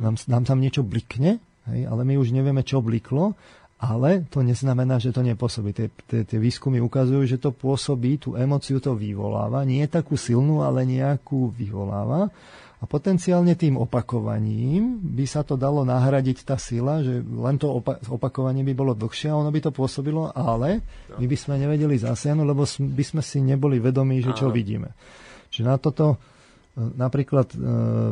[0.00, 1.38] Nám, nám tam niečo blikne,
[1.70, 3.36] hej, ale my už nevieme, čo bliklo,
[3.84, 5.76] ale to neznamená, že to nepôsobí.
[5.76, 9.66] Tie, tie, tie výskumy ukazujú, že to pôsobí, tú emociu to vyvoláva.
[9.68, 12.32] Nie takú silnú, ale nejakú vyvoláva.
[12.84, 17.96] A potenciálne tým opakovaním by sa to dalo nahradiť tá sila, že len to opa-
[18.12, 20.84] opakovanie by bolo dlhšie a ono by to pôsobilo, ale
[21.16, 24.56] my by sme nevedeli zasiahnuť, lebo by sme si neboli vedomí, že čo Áno.
[24.60, 24.92] vidíme.
[25.48, 26.16] Čiže na toto e,
[26.76, 27.58] napríklad e,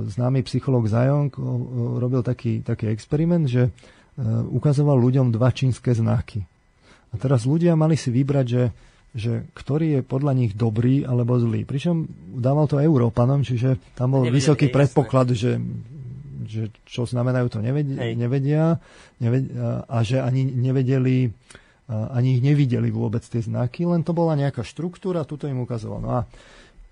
[0.08, 1.36] známy psychológ Zajong
[2.00, 3.70] robil taký, taký experiment, že e,
[4.56, 6.48] ukazoval ľuďom dva čínske znaky.
[7.12, 8.72] A teraz ľudia mali si vybrať, že
[9.12, 11.68] že ktorý je podľa nich dobrý alebo zlý.
[11.68, 15.60] Pričom dával to Európanom, čiže tam bol Nevedeli, vysoký predpoklad, že,
[16.48, 18.64] že čo znamenajú to nevedia, nevedia,
[19.20, 21.28] nevedia a že ani nevedeli,
[21.92, 26.00] ani ich nevideli vôbec tie znaky, len to bola nejaká štruktúra, tuto im ukazoval.
[26.00, 26.20] No a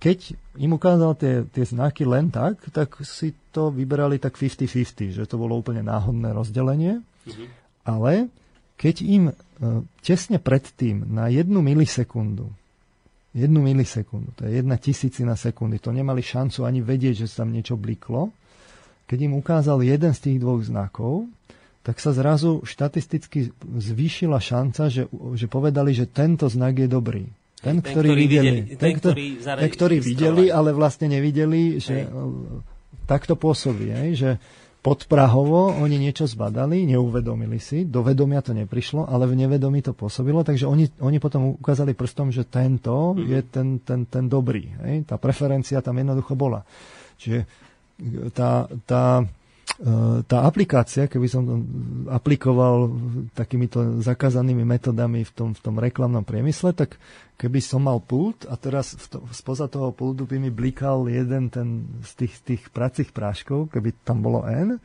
[0.01, 5.25] keď im ukázal tie, tie znaky len tak, tak si to vyberali tak 50-50, že
[5.25, 7.47] to bolo úplne náhodné rozdelenie, mm-hmm.
[7.85, 8.29] ale
[8.81, 9.35] keď im e,
[10.01, 12.49] tesne predtým na jednu milisekundu,
[13.37, 17.53] jednu milisekundu, to je jedna tisícina sekundy, to nemali šancu ani vedieť, že sa tam
[17.53, 18.33] niečo bliklo,
[19.05, 21.29] keď im ukázal jeden z tých dvoch znakov,
[21.85, 27.25] tak sa zrazu štatisticky zvýšila šanca, že, že povedali, že tento znak je dobrý.
[27.61, 32.09] Ten, ten ktorý, ktorý videli, ten, ten, ktorý, ten, ktorý videli, ale vlastne nevideli, že
[32.09, 32.65] Hej.
[33.05, 34.41] takto pôsobí, že
[34.81, 40.41] podprahovo oni niečo zbadali, neuvedomili si, do vedomia to neprišlo, ale v nevedomí to pôsobilo,
[40.41, 43.29] takže oni, oni potom ukázali prstom, že tento mm-hmm.
[43.29, 44.73] je ten, ten, ten dobrý.
[44.85, 45.05] Hej?
[45.05, 46.65] Tá preferencia tam jednoducho bola.
[47.21, 47.45] Čiže
[48.33, 49.29] tá, tá
[49.81, 51.43] E, tá aplikácia, keby som
[52.13, 52.93] aplikoval
[53.33, 57.01] takýmito zakázanými metodami v tom, v tom reklamnom priemysle, tak
[57.41, 61.49] keby som mal pult a teraz v to, spoza toho pultu by mi blikal jeden
[61.49, 64.77] ten z tých, tých pracích práškov, keby tam bolo N,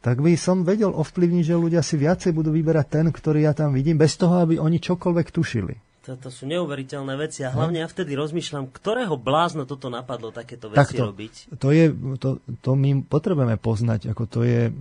[0.00, 3.76] tak by som vedel ovplyvniť, že ľudia si viacej budú vyberať ten, ktorý ja tam
[3.76, 5.87] vidím, bez toho, aby oni čokoľvek tušili.
[6.16, 10.96] To, sú neuveriteľné veci a hlavne ja vtedy rozmýšľam, ktorého blázna toto napadlo takéto veci
[10.96, 11.34] Takto, robiť.
[11.60, 14.72] To, je, to, to my potrebujeme poznať, ako to je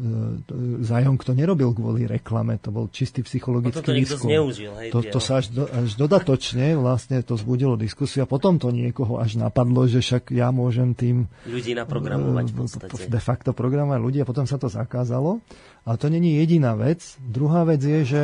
[0.48, 0.54] to,
[0.88, 4.30] zájom, kto nerobil kvôli reklame, to bol čistý psychologický to výskum.
[4.32, 8.56] Zneužil, hej, to, to sa až, do, až dodatočne vlastne to zbudilo diskusiu a potom
[8.56, 13.12] to niekoho až napadlo, že však ja môžem tým ľudí naprogramovať v podstate.
[13.12, 15.44] De facto programovať ľudí a potom sa to zakázalo.
[15.88, 17.16] Ale to není jediná vec.
[17.24, 18.22] Druhá vec je, že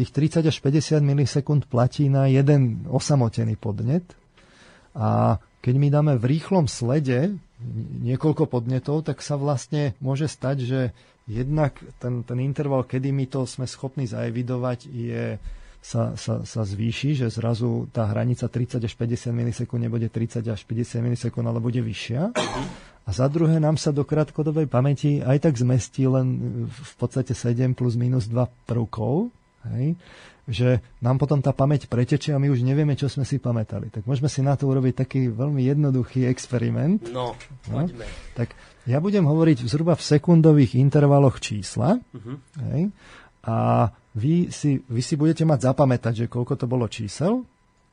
[0.00, 4.04] tých 30 až 50 milisekúnd platí na jeden osamotený podnet
[4.96, 7.36] a keď my dáme v rýchlom slede
[8.00, 10.80] niekoľko podnetov, tak sa vlastne môže stať, že
[11.28, 15.36] jednak ten, ten interval, kedy my to sme schopní zaevidovať, je,
[15.84, 20.60] sa, sa, sa zvýši, že zrazu tá hranica 30 až 50 milisekúnd nebude 30 až
[20.64, 22.32] 50 milisekúnd, ale bude vyššia.
[23.04, 26.28] A za druhé nám sa do krátkodobej pamäti aj tak zmestí len
[26.68, 29.28] v podstate 7 plus minus 2 prvkov,
[29.68, 29.98] Hej?
[30.50, 30.68] Že
[31.04, 33.92] nám potom tá pamäť pretečie a my už nevieme, čo sme si pamätali.
[33.92, 37.04] Tak môžeme si na to urobiť taký veľmi jednoduchý experiment.
[37.12, 37.36] No,
[37.68, 37.86] no?
[38.34, 38.56] Tak
[38.88, 42.00] ja budem hovoriť zhruba v sekundových intervaloch čísla.
[42.00, 42.40] Uh-huh.
[42.72, 42.90] Hej?
[43.44, 47.46] A vy si, vy si budete mať zapamätať, že koľko to bolo čísel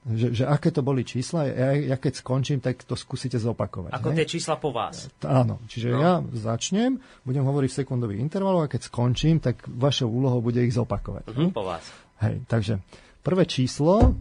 [0.07, 3.91] že, že aké to boli čísla, ja, ja keď skončím, tak to skúsite zopakovať.
[3.91, 4.23] Ako ne?
[4.23, 5.11] tie čísla po vás.
[5.27, 5.99] Áno, čiže no.
[5.99, 6.95] ja začnem,
[7.27, 11.27] budem hovoriť v sekundových intervaloch a keď skončím, tak vašou úlohou bude ich zopakovať.
[11.27, 11.83] Uh-huh, po vás.
[12.23, 12.79] Hej, takže
[13.19, 14.15] prvé číslo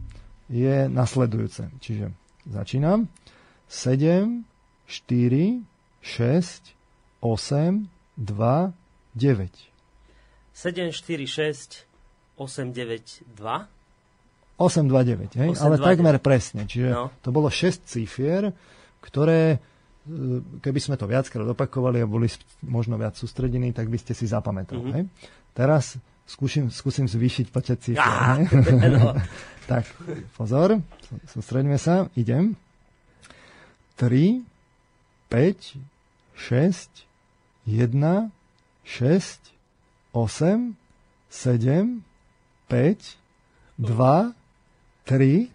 [0.50, 1.70] je nasledujúce.
[1.78, 2.10] Čiže
[2.50, 3.06] začínam.
[3.70, 4.46] 7,
[4.86, 5.62] 4,
[6.02, 6.74] 6,
[7.22, 8.72] 8, 2,
[9.14, 9.50] 9.
[10.54, 11.86] 7, 4, 6,
[12.38, 13.75] 8, 9, 2.
[14.56, 15.48] 8, 2, 9, hej?
[15.52, 16.24] 8, ale 2, takmer 9.
[16.24, 16.62] presne.
[16.64, 17.12] Čiže no.
[17.20, 18.56] to bolo 6 cifier,
[19.04, 19.58] ktoré e,
[20.64, 22.24] keby sme to viackrát opakovali a boli
[22.64, 24.80] možno viac sústredení, tak by ste si zapamätali.
[24.80, 24.96] Mm-hmm.
[24.96, 25.04] Hej?
[25.52, 28.00] Teraz skúsim, skúsim zvýšiť počet cifier.
[28.00, 28.40] Ah,
[28.96, 29.12] no.
[29.70, 29.84] tak,
[30.40, 30.80] pozor,
[31.28, 32.56] sústredíme sa, idem.
[34.00, 34.40] 3,
[35.28, 35.76] 5,
[36.36, 37.06] 6,
[37.68, 38.30] 1,
[38.84, 39.52] 6,
[40.12, 40.76] 8,
[41.28, 42.04] 7,
[42.68, 43.16] 5,
[43.78, 44.45] 2,
[45.06, 45.54] 3.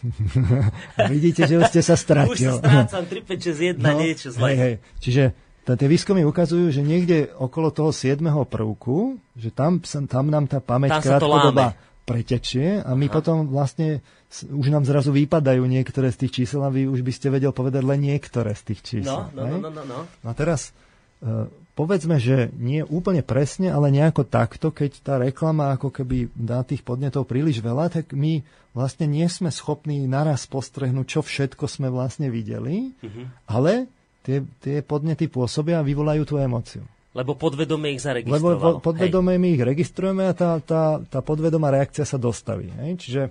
[1.12, 2.56] Vidíte, že už ste sa stratil.
[2.56, 4.44] Už sa strácam, 3, 5, 6, 1, no, niečo zle.
[4.52, 4.74] Hej, hej.
[5.00, 5.22] Čiže
[5.64, 8.20] tie výskumy ukazujú, že niekde okolo toho 7.
[8.48, 11.76] prvku, že tam, tam nám tá pamäť krátkodoba
[12.08, 13.14] pretečie a my Aha.
[13.14, 14.02] potom vlastne
[14.50, 17.86] už nám zrazu vypadajú niektoré z tých čísel a vy už by ste vedel povedať
[17.86, 19.30] len niektoré z tých čísel.
[19.30, 19.98] No, no, no, no, no, no.
[20.26, 20.74] A teraz
[21.22, 26.62] uh, povedzme, že nie úplne presne, ale nejako takto, keď tá reklama ako keby dá
[26.66, 28.42] tých podnetov príliš veľa, tak my
[28.76, 33.50] vlastne nie sme schopní naraz postrehnúť, čo všetko sme vlastne videli, mm-hmm.
[33.50, 33.90] ale
[34.22, 36.84] tie, tie podnety pôsobia a vyvolajú tú emociu.
[37.10, 38.78] Lebo podvedome ich zaregistrovalo.
[38.78, 42.70] Lebo podvedome my ich registrujeme a tá, tá, tá podvedomá reakcia sa dostaví.
[42.70, 42.90] Hej?
[43.02, 43.22] Čiže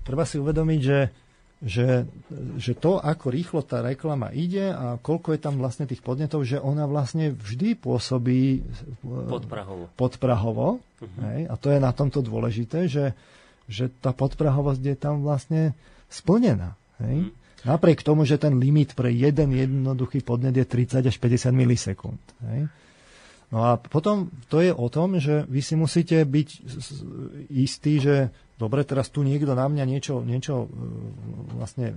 [0.00, 0.98] treba si uvedomiť, že
[1.60, 2.08] že,
[2.56, 6.56] že to, ako rýchlo tá reklama ide a koľko je tam vlastne tých podnetov, že
[6.56, 8.60] ona vlastne vždy pôsobí e,
[9.04, 9.92] podprahovo.
[9.92, 11.20] podprahovo uh-huh.
[11.36, 13.12] hej, a to je na tomto dôležité, že,
[13.68, 15.76] že tá podprahovosť je tam vlastne
[16.08, 16.80] splnená.
[17.04, 17.28] Hej.
[17.28, 17.76] Uh-huh.
[17.76, 22.24] Napriek tomu, že ten limit pre jeden jednoduchý podnet je 30 až 50 milisekúnd.
[22.48, 22.72] Hej.
[23.52, 26.48] No a potom to je o tom, že vy si musíte byť
[27.50, 31.96] istí, že dobre, teraz tu niekto na mňa niečo, niečo e, vlastne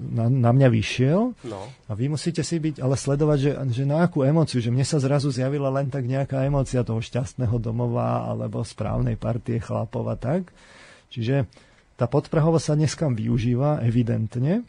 [0.00, 1.60] na, na mňa vyšiel no.
[1.84, 4.96] a vy musíte si byť, ale sledovať, že, že na akú emociu, že mne sa
[4.96, 10.48] zrazu zjavila len tak nejaká emocia toho šťastného domova alebo správnej partie chlapov a tak.
[11.12, 11.44] Čiže
[12.00, 14.64] tá podprahovosť sa dneska využíva evidentne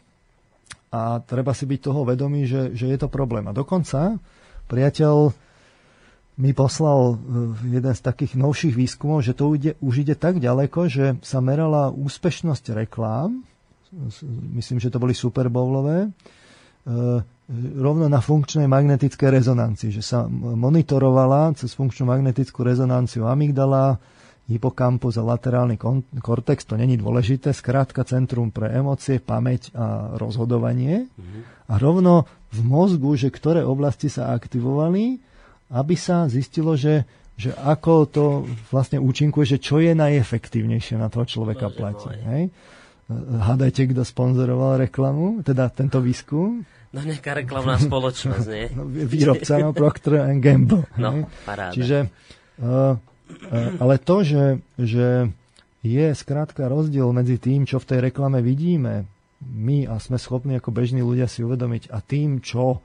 [0.92, 3.48] a treba si byť toho vedomý, že, že je to problém.
[3.48, 4.20] A dokonca
[4.68, 5.32] priateľ
[6.40, 7.16] mi poslal e,
[7.76, 11.92] jeden z takých novších výskumov, že to ide, už ide tak ďaleko, že sa merala
[11.92, 13.44] úspešnosť reklám,
[14.56, 16.10] myslím, že to boli superbowlové, e,
[17.76, 24.00] rovno na funkčnej magnetickej rezonancii, že sa monitorovala cez funkčnú magnetickú rezonanciu amygdala,
[24.50, 25.78] hypokampus a laterálny
[26.18, 31.06] kortex, to není dôležité, skrátka centrum pre emócie, pamäť a rozhodovanie.
[31.06, 31.42] Mm-hmm.
[31.70, 35.22] A rovno v mozgu, že ktoré oblasti sa aktivovali,
[35.72, 38.24] aby sa zistilo, že, že ako to
[38.68, 42.12] vlastne účinkuje, že čo je najefektívnejšie na toho človeka platí.
[42.12, 42.52] Hej?
[43.18, 46.64] Hádajte, kto sponzoroval reklamu, teda tento výskum?
[46.92, 48.66] No nejaká reklamná spoločnosť, nie?
[48.76, 50.84] No, výrobca, no Procter Gamble.
[51.00, 51.72] No, paráda.
[51.72, 52.12] Čiže,
[52.60, 53.00] uh,
[53.80, 54.44] ale to, že,
[54.76, 55.32] že
[55.80, 59.08] je skrátka rozdiel medzi tým, čo v tej reklame vidíme,
[59.42, 62.78] my a sme schopní ako bežní ľudia si uvedomiť a tým, čo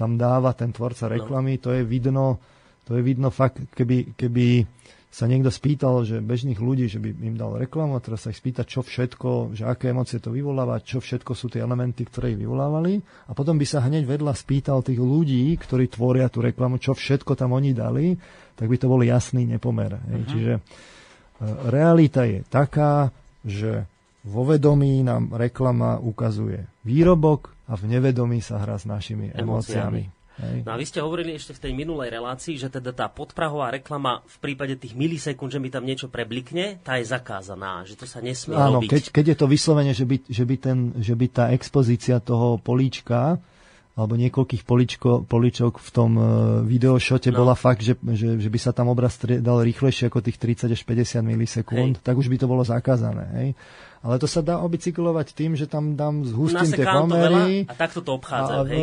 [0.00, 1.12] tam dáva ten tvorca no.
[1.12, 2.40] reklamy, to je vidno,
[2.88, 4.64] to je vidno fakt, keby, keby
[5.10, 8.38] sa niekto spýtal, že bežných ľudí, že by im dal reklamu a teraz sa ich
[8.38, 12.40] spýta, čo všetko, že aké emócie to vyvoláva, čo všetko sú tie elementy, ktoré ich
[12.40, 16.94] vyvolávali a potom by sa hneď vedľa spýtal tých ľudí, ktorí tvoria tú reklamu, čo
[16.94, 18.14] všetko tam oni dali,
[18.54, 19.98] tak by to bol jasný nepomer.
[19.98, 20.24] Uh-huh.
[20.30, 20.60] Čiže e,
[21.68, 23.10] realita je taká,
[23.42, 23.90] že
[24.22, 30.10] vo vedomí nám reklama ukazuje výrobok a v nevedomí sa hrá s našimi emóciami.
[30.40, 30.64] Hej.
[30.64, 34.24] No a vy ste hovorili ešte v tej minulej relácii, že teda tá podprahová reklama
[34.24, 38.24] v prípade tých milisekúnd, že mi tam niečo preblikne, tá je zakázaná, že to sa
[38.24, 38.88] nesmie Áno, robiť.
[38.88, 42.56] Keď, keď je to vyslovene, že by, že, by ten, že by tá expozícia toho
[42.56, 43.36] políčka
[44.00, 46.24] alebo niekoľkých poličko, poličok v tom uh,
[46.64, 47.44] videošote no.
[47.44, 50.80] bola fakt, že, že, že by sa tam obraz dal rýchlejšie ako tých 30 až
[50.88, 52.04] 50 milisekúnd, hej.
[52.06, 53.28] tak už by to bolo zakázané.
[53.36, 53.48] Hej
[54.00, 57.68] ale to sa dá obicyklovať tým, že tam dám zhustím tie pomery.
[57.68, 58.82] a takto to obchádzajú, hej?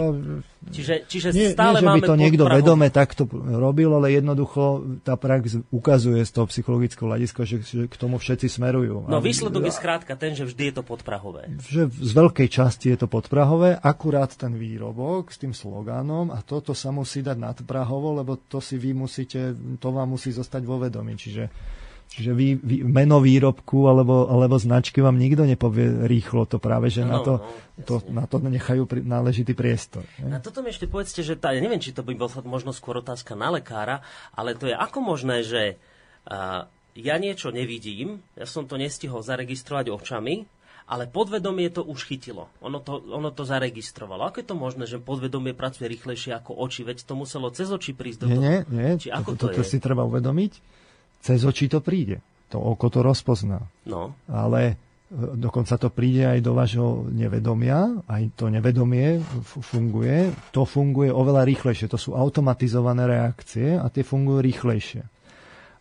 [0.68, 2.58] Čiže, čiže nie, stále nie, že by to niekto Prahu.
[2.62, 7.96] vedome takto robil, ale jednoducho tá prax ukazuje z toho psychologického hľadiska, že, že k
[7.98, 9.10] tomu všetci smerujú.
[9.10, 11.50] No a, výsledok je skrátka ten, že vždy je to podprahové.
[11.66, 16.78] Že z veľkej časti je to podprahové, akurát ten výrobok s tým slogánom a toto
[16.78, 21.18] sa musí dať nadprahovo, lebo to si vy musíte, to vám musí zostať vo vedomí.
[21.18, 21.50] Čiže
[22.08, 27.04] Čiže vy, vy, meno výrobku alebo, alebo značky vám nikto nepovie rýchlo, to práve, že
[27.04, 30.08] no, na, to, no, to, na to nechajú pri, náležitý priestor.
[30.24, 30.34] Ne?
[30.34, 33.04] A toto mi ešte povedzte, že tá, ja neviem, či to by bola možno skôr
[33.04, 34.02] otázka na lekára,
[34.34, 35.62] ale to je ako možné, že
[36.32, 36.66] uh,
[36.98, 40.50] ja niečo nevidím, ja som to nestihol zaregistrovať očami,
[40.88, 42.48] ale podvedomie to už chytilo.
[42.64, 44.32] Ono to, ono to zaregistrovalo.
[44.32, 46.88] Ako je to možné, že podvedomie pracuje rýchlejšie ako oči?
[46.88, 48.44] Veď to muselo cez oči prísť do nie, toho.
[48.48, 49.70] Nie, nie, Či ako to, to, to je?
[49.76, 50.77] si treba uvedomiť.
[51.22, 52.24] Cez oči to príde.
[52.54, 53.60] To oko to rozpozná.
[53.88, 54.16] No.
[54.32, 54.80] Ale
[55.36, 61.88] dokonca to príde aj do vášho nevedomia, aj to nevedomie funguje, to funguje oveľa rýchlejšie.
[61.88, 65.04] To sú automatizované reakcie a tie fungujú rýchlejšie.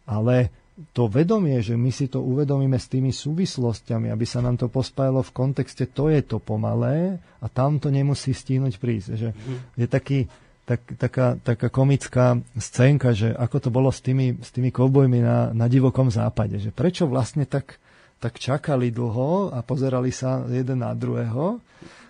[0.06, 0.50] Ale
[0.92, 5.24] to vedomie, že my si to uvedomíme s tými súvislostiami, aby sa nám to pospájalo
[5.24, 9.08] v kontexte, to je to pomalé a tam to nemusí stihnúť prísť.
[9.16, 9.58] Že mm.
[9.80, 10.18] Je taký,
[10.66, 15.54] tak, taká, taká komická scénka, že ako to bolo s tými, s tými kovbojmi na,
[15.54, 16.58] na divokom západe.
[16.58, 17.78] Že prečo vlastne tak
[18.16, 21.60] tak čakali dlho a pozerali sa jeden na druhého.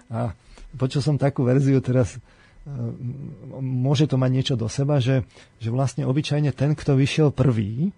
[0.07, 0.31] A
[0.79, 2.19] počul som takú verziu teraz, e,
[3.59, 5.27] môže to mať niečo do seba, že,
[5.59, 7.91] že vlastne obyčajne ten, kto vyšiel prvý,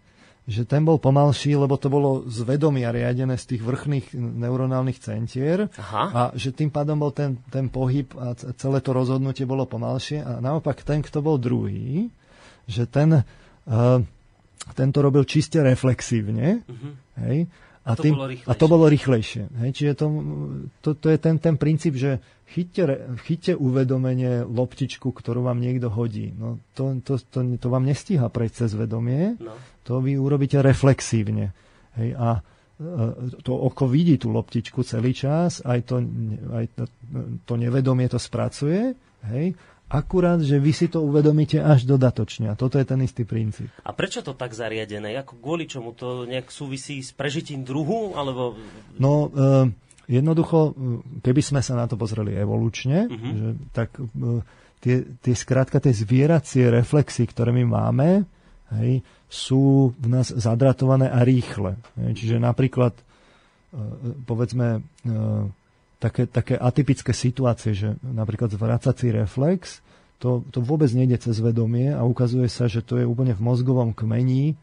[0.48, 5.68] že ten bol pomalší, lebo to bolo z vedomia riadené z tých vrchných neuronálnych centier
[5.76, 6.04] Aha.
[6.08, 10.40] a že tým pádom bol ten, ten pohyb a celé to rozhodnutie bolo pomalšie a
[10.40, 12.08] naopak ten, kto bol druhý,
[12.64, 13.20] že ten,
[13.68, 14.00] uh,
[14.72, 16.92] ten to robil čiste reflexívne, uh-huh.
[17.28, 17.44] hej,
[17.88, 19.48] a, to, tým, bolo a to bolo rýchlejšie.
[19.64, 19.70] Hej?
[19.72, 20.06] Čiže to,
[20.84, 22.82] to, to je ten, ten princíp, že chyťte,
[23.28, 26.32] chyťte uvedomenie loptičku, ktorú vám niekto hodí.
[26.32, 29.52] No, to, to, to, to vám nestíha prejsť cez vedomie, no.
[29.84, 31.52] to vy urobíte reflexívne.
[32.00, 32.16] Hej?
[32.16, 32.40] A e,
[33.44, 36.00] to oko vidí tú loptičku celý čas, aj to,
[36.56, 36.84] aj to,
[37.44, 38.96] to nevedomie to spracuje,
[39.28, 39.52] hej?
[39.88, 42.52] Akurát, že vy si to uvedomíte až dodatočne.
[42.52, 43.72] A toto je ten istý princíp.
[43.88, 45.16] A prečo to tak zariadené?
[45.16, 45.96] Ako kvôli čomu?
[45.96, 48.12] To nejak súvisí s prežitím druhu?
[48.12, 48.52] Alebo...
[49.00, 49.72] No, e,
[50.08, 50.72] jednoducho,
[51.20, 53.32] keby sme sa na to pozreli evolučne, uh-huh.
[53.36, 53.92] že, tak
[54.80, 58.08] tie, tie skrátka, tie zvieracie reflexy, ktoré my máme,
[58.80, 61.76] hej, sú v nás zadratované a rýchle.
[62.00, 62.24] Hej.
[62.24, 63.02] Čiže napríklad, e,
[64.24, 65.10] povedzme, e,
[66.00, 69.84] také, také atypické situácie, že napríklad zvracací reflex,
[70.18, 73.94] to, to vôbec nejde cez vedomie a ukazuje sa, že to je úplne v mozgovom
[73.94, 74.58] kmení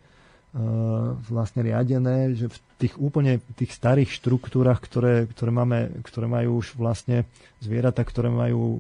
[1.28, 6.80] vlastne riadené, že v tých úplne tých starých štruktúrach, ktoré, ktoré, máme, ktoré majú už
[6.80, 7.28] vlastne
[7.60, 8.80] zvieratá, ktoré majú e,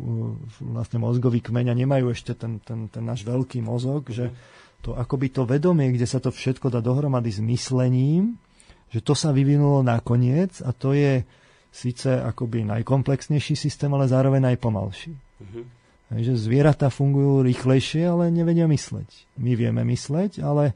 [0.64, 4.32] vlastne mozgový kmeň a nemajú ešte ten, ten, ten náš veľký mozog, že
[4.80, 8.40] to akoby to vedomie, kde sa to všetko dá dohromady s myslením,
[8.88, 11.28] že to sa vyvinulo nakoniec a to je
[11.76, 15.12] síce akoby najkomplexnejší systém, ale zároveň najpomalší.
[15.12, 15.68] Uh-huh.
[16.08, 19.10] Takže zvieratá fungujú rýchlejšie, ale nevedia mysleť.
[19.42, 20.72] My vieme mysleť, ale,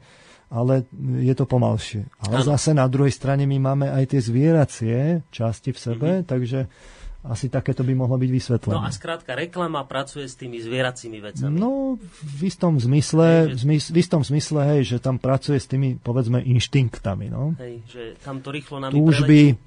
[0.50, 0.84] ale
[1.22, 2.10] je to pomalšie.
[2.26, 2.46] Ale ano.
[2.54, 4.98] zase na druhej strane my máme aj tie zvieracie
[5.30, 6.26] časti v sebe, uh-huh.
[6.26, 6.66] takže
[7.20, 8.80] asi takéto by mohlo byť vysvetlené.
[8.80, 11.52] No a skrátka, reklama pracuje s tými zvieracími vecami.
[11.52, 13.92] No, v istom zmysle, hej, že...
[13.92, 17.28] v istom zmysle, hej, že tam pracuje s tými, povedzme, inštinktami.
[17.28, 17.52] No.
[17.60, 19.60] Hej, že tam to rýchlo nami Túžby,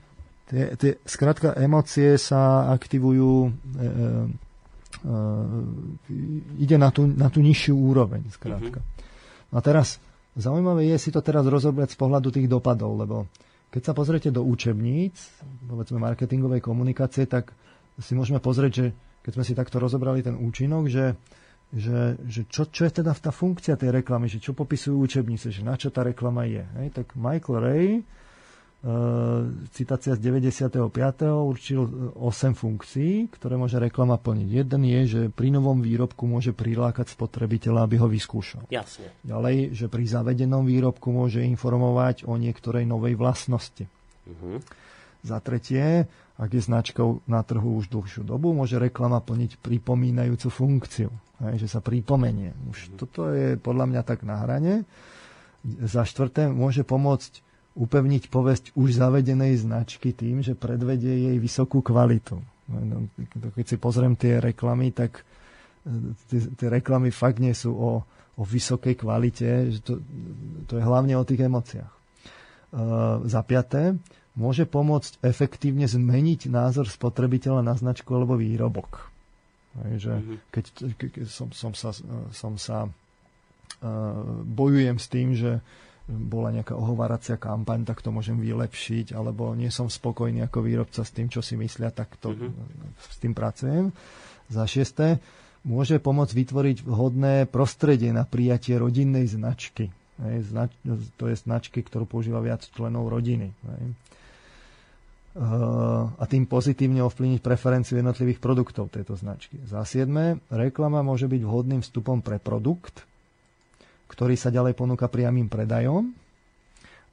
[0.44, 3.90] Tie, tie, skrátka, emócie sa aktivujú, e, e,
[5.02, 5.16] e,
[6.62, 8.84] ide na tú, na tú nižšiu úroveň, skrátka.
[8.84, 9.56] Mm-hmm.
[9.56, 10.04] A teraz,
[10.38, 13.30] zaujímavé je si to teraz rozobrať z pohľadu tých dopadov, lebo
[13.74, 15.18] keď sa pozriete do učebníc,
[15.66, 17.58] povedzme marketingovej komunikácie, tak
[17.98, 18.86] si môžeme pozrieť, že
[19.26, 21.18] keď sme si takto rozobrali ten účinok, že,
[21.74, 25.66] že, že čo, čo je teda tá funkcia tej reklamy, že čo popisujú učebnice, že
[25.66, 26.62] na čo tá reklama je.
[26.82, 26.88] Hej?
[26.94, 27.88] Tak Michael Ray
[29.72, 30.92] citácia z 95.
[31.24, 31.88] určil
[32.20, 34.50] 8 funkcií, ktoré môže reklama plniť.
[34.52, 38.68] Jeden je, že pri novom výrobku môže prilákať spotrebiteľa, aby ho vyskúšal.
[38.68, 39.08] Jasne.
[39.24, 43.88] Ďalej, že pri zavedenom výrobku môže informovať o niektorej novej vlastnosti.
[44.28, 44.60] Uh-huh.
[45.24, 46.04] Za tretie,
[46.36, 51.08] ak je značkou na trhu už dlhšiu dobu, môže reklama plniť pripomínajúcu funkciu.
[51.40, 52.52] Aj, že sa pripomenie.
[52.68, 53.00] Už uh-huh.
[53.00, 54.84] toto je podľa mňa tak na hrane.
[55.64, 57.43] Za štvrté, môže pomôcť
[57.74, 62.38] upevniť povesť už zavedenej značky tým, že predvedie jej vysokú kvalitu.
[62.70, 63.10] No,
[63.58, 65.26] keď si pozriem tie reklamy, tak
[65.84, 67.92] e, tie, tie reklamy fakt nie sú o,
[68.38, 69.94] o vysokej kvalite, že to,
[70.70, 71.94] to je hlavne o tých emóciách.
[72.74, 73.94] Uh, za piaté,
[74.34, 79.14] môže pomôcť efektívne zmeniť názor spotrebiteľa na značku alebo výrobok.
[80.02, 80.36] že mhm.
[80.50, 80.66] keď,
[80.98, 81.94] keď som, som sa,
[82.34, 82.92] som sa uh,
[84.42, 85.62] bojujem s tým, že
[86.08, 91.16] bola nejaká ohováracia kampaň, tak to môžem vylepšiť, alebo nie som spokojný ako výrobca s
[91.16, 93.00] tým, čo si myslia, tak to, mm-hmm.
[93.00, 93.96] s tým pracujem.
[94.52, 95.24] Za šiesté,
[95.64, 99.88] môže pomôcť vytvoriť vhodné prostredie na prijatie rodinnej značky.
[100.20, 100.72] Hej, znač,
[101.16, 103.50] to je značky, ktorú používa viac členov rodiny.
[103.50, 103.84] Hej.
[105.34, 109.58] Uh, a tým pozitívne ovplyvniť preferenciu jednotlivých produktov tejto značky.
[109.66, 113.02] Za siedme, reklama môže byť vhodným vstupom pre produkt,
[114.14, 116.14] ktorý sa ďalej ponúka priamým predajom.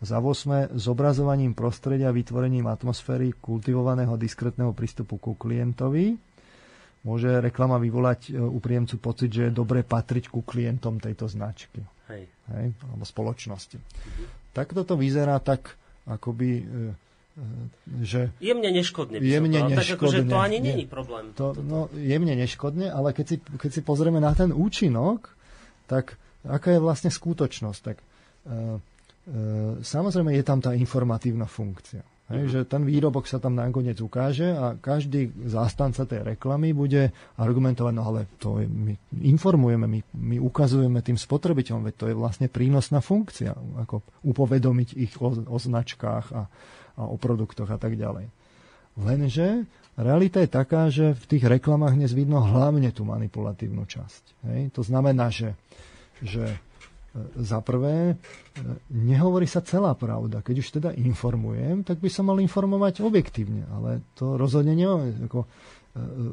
[0.04, 0.76] Za 8.
[0.76, 6.16] Zobrazovaním prostredia, vytvorením atmosféry kultivovaného diskretného prístupu ku klientovi.
[7.00, 11.80] Môže reklama vyvolať e, u príjemcu pocit, že je dobre patriť ku klientom tejto značky.
[12.12, 12.28] Hej.
[12.52, 13.80] Hej, alebo spoločnosti.
[13.80, 14.24] Mhm.
[14.52, 16.64] Takto to vyzerá tak, akoby e,
[18.04, 18.28] že...
[18.44, 19.16] Jemne neškodne.
[19.24, 19.76] Jemne neškodne.
[19.80, 21.32] Tak akože to ani není problém.
[21.40, 25.32] To, no, jemne neškodne, ale keď si, keď si pozrieme na ten účinok,
[25.88, 27.80] tak aká je vlastne skutočnosť?
[27.80, 28.60] Tak, e, e,
[29.80, 32.04] samozrejme je tam tá informatívna funkcia.
[32.30, 32.52] Hej, uh-huh.
[32.54, 38.02] že ten výrobok sa tam nakoniec ukáže a každý zástanca tej reklamy bude argumentovať, no
[38.06, 38.94] ale to je, my
[39.26, 43.50] informujeme, my, my ukazujeme tým spotrebiteľom, veď to je vlastne prínosná funkcia,
[43.82, 46.42] ako upovedomiť ich o, o značkách a,
[46.94, 48.30] a o produktoch a tak ďalej.
[48.94, 49.66] Lenže
[49.98, 54.22] realita je taká, že v tých reklamách dnes vidno hlavne tú manipulatívnu časť.
[54.54, 54.60] Hej?
[54.78, 55.58] To znamená, že,
[56.22, 56.58] že e,
[57.40, 58.14] za prvé, e,
[58.92, 60.44] nehovorí sa celá pravda.
[60.44, 64.88] Keď už teda informujem, tak by som mal informovať objektívne, ale to rozhodne nie,
[65.26, 65.48] ako, e,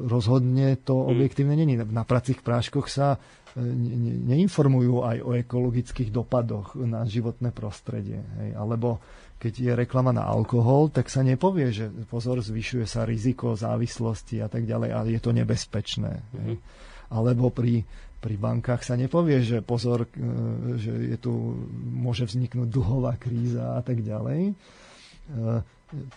[0.08, 1.08] rozhodne to hmm.
[1.12, 1.74] objektívne není.
[1.76, 3.20] Na pracích práškoch sa
[3.58, 8.20] ne, neinformujú aj o ekologických dopadoch na životné prostredie.
[8.42, 8.54] Hej?
[8.54, 9.02] Alebo
[9.38, 14.50] keď je reklama na alkohol, tak sa nepovie, že pozor, zvyšuje sa riziko závislosti a
[14.50, 16.12] tak ďalej a je to nebezpečné.
[16.34, 16.56] Mm-hmm.
[17.08, 17.86] Alebo pri,
[18.18, 21.32] pri bankách sa nepovie, že pozor, e, že je tu,
[21.94, 24.52] môže vzniknúť dlhová kríza a tak ďalej.
[24.52, 24.54] E,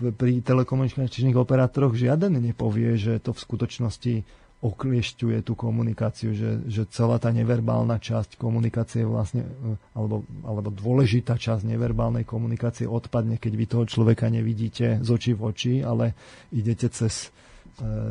[0.02, 4.16] pri telekomunikačných operátoroch žiaden nepovie, že to v skutočnosti
[4.62, 11.38] okliešťuje tú komunikáciu, že, že celá tá neverbálna časť komunikácie vlastne, e, alebo, alebo dôležitá
[11.38, 16.14] časť neverbálnej komunikácie odpadne, keď vy toho človeka nevidíte z očí v oči, ale
[16.54, 17.34] idete cez,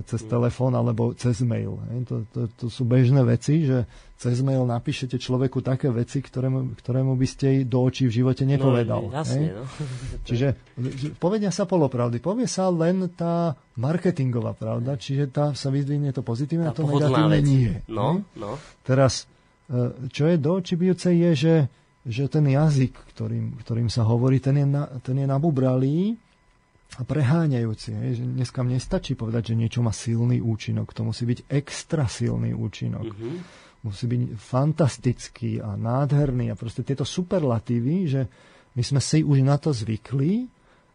[0.08, 1.78] cez telefón alebo cez mail.
[2.08, 3.84] To, to, to sú bežné veci, že
[4.20, 8.50] cez mail napíšete človeku také veci, ktorému, ktorému by ste do očí v živote no,
[8.56, 9.02] nepovedal.
[9.08, 9.64] No, jasne, no.
[10.28, 10.48] Čiže
[11.16, 12.20] povedia sa polopravdy.
[12.20, 17.38] Povie sa len tá marketingová pravda, čiže tá sa vyzdvihne to pozitívne a to negatívne
[17.40, 17.44] vec.
[17.48, 17.72] nie.
[17.88, 18.60] No, no.
[18.84, 19.24] Teraz,
[19.72, 21.54] e, čo je do očí bijúce, je, že,
[22.04, 26.20] že ten jazyk, ktorým, ktorým sa hovorí, ten je, na, ten je nabubralý
[26.98, 27.90] a preháňajúci.
[27.94, 30.90] Hej, že dneska mne stačí povedať, že niečo má silný účinok.
[30.96, 33.06] To musí byť extra silný účinok.
[33.06, 33.36] Mm-hmm.
[33.86, 38.22] Musí byť fantastický a nádherný a proste tieto superlatívy, že
[38.74, 40.50] my sme si už na to zvykli,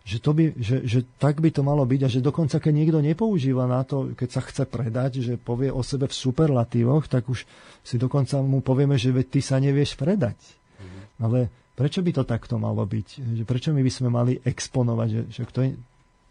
[0.05, 3.01] že, to by, že, že tak by to malo byť a že dokonca keď niekto
[3.01, 7.41] nepoužíva na to, keď sa chce predať, že povie o sebe v superlatívoch, tak už
[7.81, 10.37] si dokonca mu povieme, že veď ty sa nevieš predať.
[10.37, 11.03] Mm-hmm.
[11.25, 11.39] Ale
[11.75, 13.07] Prečo by to takto malo byť?
[13.43, 15.07] Prečo my by sme mali exponovať?
[15.11, 15.69] Že, že to, je,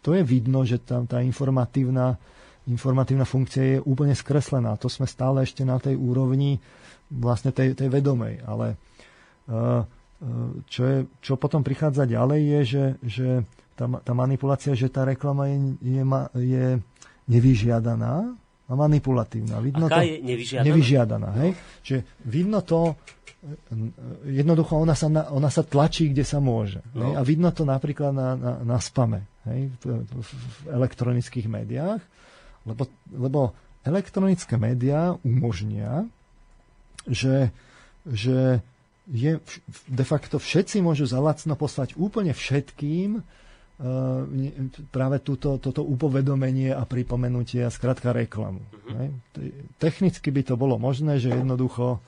[0.01, 2.17] to je vidno, že tam tá informatívna,
[2.65, 4.73] informatívna funkcia je úplne skreslená.
[4.81, 6.57] To sme stále ešte na tej úrovni
[7.13, 8.41] vlastne tej, tej vedomej.
[8.41, 8.73] Ale
[9.53, 9.85] uh,
[10.65, 13.27] čo, je, čo potom prichádza ďalej je, že, že
[13.77, 16.03] tá, tá manipulácia, že tá reklama je, je,
[16.41, 16.65] je
[17.29, 18.33] nevyžiadaná
[18.65, 19.61] a manipulatívna.
[19.61, 20.65] Vidno Aká to, je nevyžiadaná?
[20.65, 21.51] Nevyžiadaná, hej?
[21.85, 22.97] Čiže vidno to
[24.25, 26.81] jednoducho ona sa, na, ona sa tlačí, kde sa môže.
[26.97, 27.05] No.
[27.05, 27.13] Hej?
[27.13, 29.69] A vidno to napríklad na, na, na spame hej?
[29.81, 32.01] V, v, v elektronických médiách,
[32.65, 33.53] lebo, lebo
[33.85, 36.09] elektronické médiá umožnia,
[37.05, 37.53] že,
[38.09, 38.65] že
[39.05, 39.37] je,
[39.85, 43.21] de facto všetci môžu za lacno poslať úplne všetkým
[44.87, 48.63] práve túto, toto upovedomenie a pripomenutie a skrátka reklamu.
[48.87, 49.11] Hej?
[49.75, 51.99] Technicky by to bolo možné, že jednoducho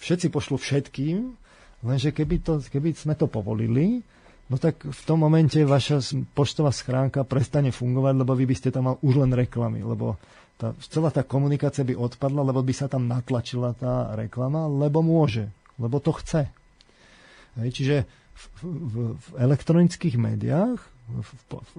[0.00, 1.36] všetci pošlu všetkým,
[1.84, 4.00] lenže keby, to, keby sme to povolili,
[4.48, 6.00] no tak v tom momente vaša
[6.32, 10.16] poštová schránka prestane fungovať, lebo vy by ste tam mal už len reklamy, lebo
[10.56, 15.44] tá, celá tá komunikácia by odpadla, lebo by sa tam natlačila tá reklama, lebo môže,
[15.76, 16.48] lebo to chce.
[17.60, 17.96] Hej, čiže
[18.32, 20.91] v, v, v elektronických médiách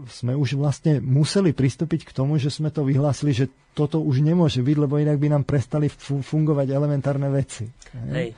[0.10, 4.62] sme už vlastne museli pristúpiť k tomu, že sme to vyhlásili, že toto už nemôže
[4.62, 7.66] byť, lebo inak by nám prestali fungovať elementárne veci.
[8.14, 8.34] Hej.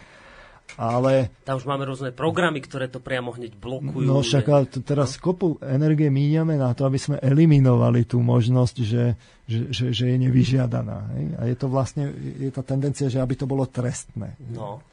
[0.76, 1.32] Ale...
[1.48, 4.04] Tam už máme rôzne programy, ktoré to priamo hneď blokujú.
[4.04, 5.22] No však ale teraz no.
[5.24, 9.16] kopu energie míňame na to, aby sme eliminovali tú možnosť, že,
[9.48, 10.98] že, že, že je nevyžiadaná.
[11.16, 11.26] Hej?
[11.40, 14.36] A je to vlastne, je tá tendencia, že aby to bolo trestné.
[14.52, 14.84] No.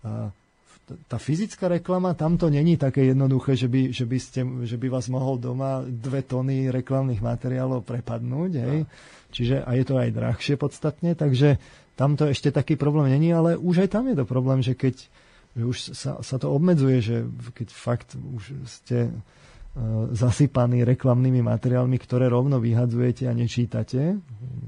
[0.00, 0.32] A
[1.06, 4.86] tá fyzická reklama, tam to není také jednoduché, že by, že by, ste, že by
[4.90, 8.52] vás mohol doma dve tony reklamných materiálov prepadnúť.
[8.58, 8.78] Hej?
[8.84, 8.90] No.
[9.30, 11.58] Čiže a je to aj drahšie podstatne, takže
[11.94, 14.96] tam to ešte taký problém není, ale už aj tam je to problém, že keď
[15.50, 21.98] že už sa, sa to obmedzuje, že keď fakt už ste uh, zasypaní reklamnými materiálmi,
[21.98, 24.14] ktoré rovno vyhadzujete a nečítate,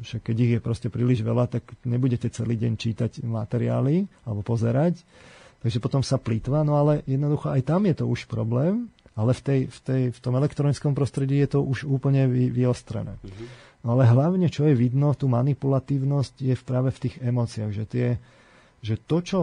[0.03, 5.07] však keď ich je proste príliš veľa, tak nebudete celý deň čítať materiály alebo pozerať,
[5.63, 8.91] Takže potom sa plýtva, no ale jednoducho aj tam je to už problém.
[9.13, 13.21] Ale v, tej, v, tej, v tom elektronickom prostredí je to už úplne vy, vyostrené.
[13.21, 13.49] Mm-hmm.
[13.85, 18.09] No ale hlavne, čo je vidno, tú manipulatívnosť je práve v tých emóciách, že, tie,
[18.81, 19.41] že to, čo,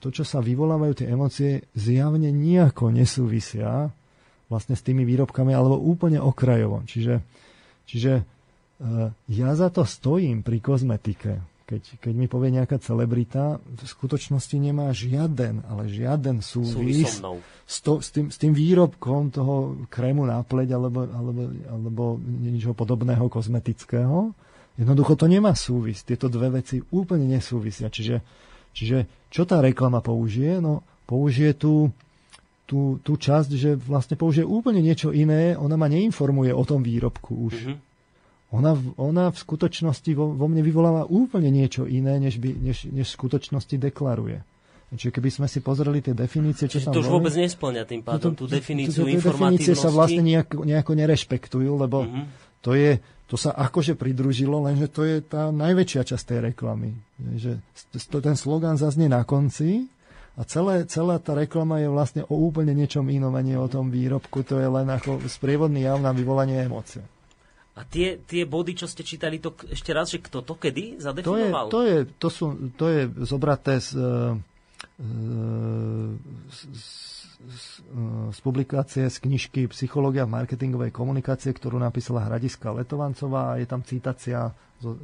[0.00, 3.92] to, čo sa vyvolávajú tie emócie, zjavne nejako nesúvisia
[4.48, 6.80] vlastne s tými výrobkami, alebo úplne okrajovo.
[6.86, 7.20] Čiže,
[7.84, 13.82] čiže uh, ja za to stojím pri kozmetike keď, keď mi povie nejaká celebrita, v
[13.82, 17.18] skutočnosti nemá žiaden, ale žiaden súvis
[17.66, 22.70] s, to, s, tým, s tým výrobkom toho krému na pleť alebo, alebo, alebo niečo
[22.70, 24.30] podobného kozmetického.
[24.78, 26.06] Jednoducho to nemá súvis.
[26.06, 27.90] Tieto dve veci úplne nesúvisia.
[27.90, 28.22] Čiže,
[28.70, 30.62] čiže čo tá reklama použije?
[30.62, 31.90] No, použije tú,
[32.70, 35.58] tú, tú časť, že vlastne použije úplne niečo iné.
[35.58, 37.54] Ona ma neinformuje o tom výrobku už.
[37.58, 37.86] Mm-hmm
[38.54, 43.06] ona, ona v skutočnosti vo, vo mne vyvoláva úplne niečo iné, než, by, než, než
[43.10, 44.38] v skutočnosti deklaruje.
[44.86, 48.06] Čiže keby sme si pozreli tie definície, čo Čiže tam to už vôbec nesplňa tým
[48.06, 52.24] pádom tú definíciu to, definície sa vlastne nejako, nejako nerešpektujú, lebo mm-hmm.
[52.62, 56.94] to je, to sa akože pridružilo, lenže to je tá najväčšia časť tej reklamy.
[57.18, 57.58] Že
[58.22, 59.90] ten slogan zaznie na konci
[60.38, 63.90] a celé, celá tá reklama je vlastne o úplne niečom inom a nie o tom
[63.90, 64.46] výrobku.
[64.46, 67.02] To je len ako sprievodný jav na vyvolanie emócie.
[67.76, 71.68] A tie, tie body, čo ste čítali, to ešte raz, že kto to kedy zadefinoval?
[71.68, 74.00] To je, to je, to sú, to je zobraté z,
[76.48, 77.66] z, z,
[78.32, 83.84] z publikácie z knižky Psychológia v marketingovej komunikácie, ktorú napísala Hradiska Letovancová a je tam
[83.84, 84.94] citácia z, e,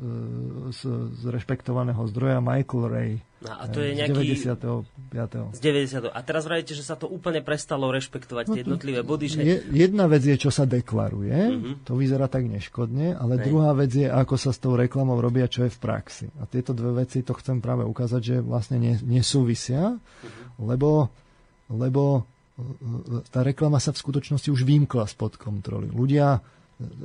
[0.72, 0.80] z,
[1.16, 3.12] z rešpektovaného zdroja Michael Ray.
[3.42, 4.38] No, a to je nejaký...
[4.38, 5.56] Z 95.
[5.56, 6.14] Z 90.
[6.14, 9.26] A teraz vravíte, že sa to úplne prestalo rešpektovať no, tie jednotlivé body.
[9.32, 9.40] Že...
[9.74, 11.74] Jedna vec je, čo sa deklaruje, uh-huh.
[11.82, 13.44] to vyzerá tak neškodne, ale Hej.
[13.50, 16.26] druhá vec je, ako sa s tou reklamou robia, čo je v praxi.
[16.38, 20.62] A tieto dve veci, to chcem práve ukázať, že vlastne nesúvisia, uh-huh.
[20.62, 21.10] lebo,
[21.66, 22.20] lebo e,
[22.62, 25.90] e, tá reklama sa v skutočnosti už vymkla spod kontroly.
[25.90, 26.38] Ľudia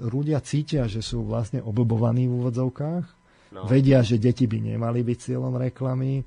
[0.07, 3.05] ľudia cítia, že sú vlastne oblbovaní v úvodzovkách,
[3.53, 3.61] no.
[3.69, 6.23] vedia, že deti by nemali byť cieľom reklamy,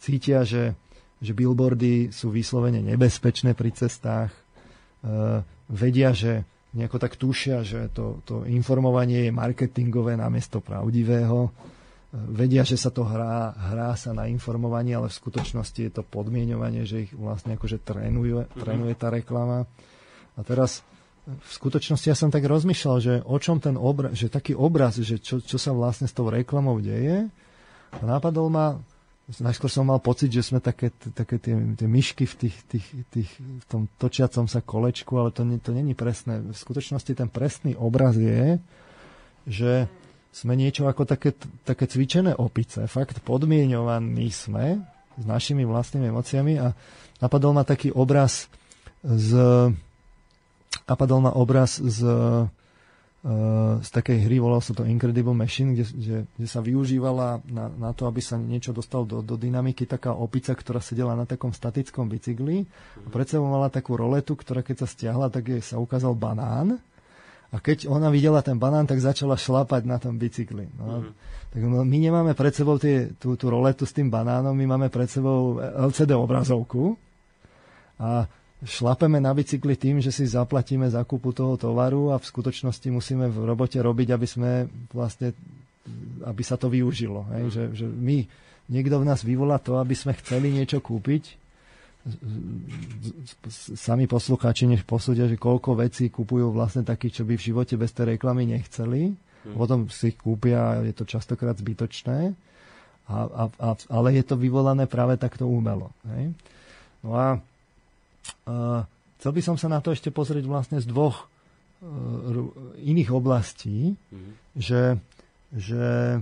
[0.00, 0.72] cítia, že,
[1.20, 4.32] že billboardy sú vyslovene nebezpečné pri cestách,
[5.04, 11.52] uh, vedia, že nejako tak tušia, že to, to informovanie je marketingové namiesto pravdivého, uh,
[12.14, 16.86] vedia, že sa to hrá, hrá sa na informovanie, ale v skutočnosti je to podmienovanie,
[16.86, 18.58] že ich vlastne akože trénuje, mhm.
[18.62, 19.66] trénuje tá reklama.
[20.34, 20.86] A teraz
[21.24, 25.16] v skutočnosti ja som tak rozmýšľal, že o čom ten obraz, že taký obraz, že
[25.16, 27.32] čo, čo sa vlastne s tou reklamou deje.
[27.96, 28.76] A napadol ma,
[29.40, 33.30] najskôr som mal pocit, že sme také, také tie, tie myšky v, tých, tých, tých,
[33.40, 36.44] v tom točiacom sa kolečku, ale to, to není presné.
[36.44, 38.60] V skutočnosti ten presný obraz je,
[39.48, 39.88] že
[40.34, 41.32] sme niečo ako také,
[41.64, 42.84] také cvičené opice.
[42.84, 44.82] Fakt podmienovaní sme
[45.14, 46.74] s našimi vlastnými emóciami a
[47.22, 48.50] napadol ma taký obraz
[49.00, 49.30] z
[50.84, 52.48] napadol ma obraz z, uh,
[53.80, 57.90] z takej hry, volal sa to Incredible Machine, kde, kde, kde sa využívala na, na
[57.96, 62.04] to, aby sa niečo dostal do, do dynamiky taká opica, ktorá sedela na takom statickom
[62.04, 62.68] bicykli
[63.00, 66.76] a pred sebou mala takú roletu, ktorá keď sa stiahla, tak jej sa ukázal banán
[67.54, 70.66] a keď ona videla ten banán, tak začala šlapať na tom bicykli.
[70.74, 71.14] No, mm-hmm.
[71.54, 74.90] Tak no, my nemáme pred sebou tie, tú, tú roletu s tým banánom, my máme
[74.90, 76.98] pred sebou LCD obrazovku
[77.94, 78.26] a
[78.62, 83.42] šlapeme na bicykli tým, že si zaplatíme zakupu toho tovaru a v skutočnosti musíme v
[83.42, 84.50] robote robiť, aby sme
[84.94, 85.34] vlastne
[86.24, 87.28] aby sa to využilo.
[87.36, 87.44] Hej?
[87.52, 88.24] Že, že my,
[88.72, 91.36] niekto v nás vyvolá to, aby sme chceli niečo kúpiť.
[93.76, 97.92] Sami poslucháči nech posúdia, že koľko vecí kupujú vlastne takých, čo by v živote bez
[97.96, 99.12] tej reklamy nechceli.
[99.12, 99.56] Hmm.
[99.56, 102.32] Potom si ich kúpia a je to častokrát zbytočné.
[103.04, 105.92] A, a, a, ale je to vyvolané práve takto umelo.
[106.08, 106.32] Hej?
[107.04, 107.36] No a
[109.20, 112.48] chcel by som sa na to ešte pozrieť vlastne z dvoch uh,
[112.80, 114.32] iných oblastí, mm-hmm.
[114.56, 115.00] že,
[115.54, 116.20] že,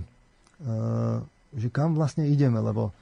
[0.63, 1.17] uh,
[1.53, 2.95] že kam vlastne ideme, lebo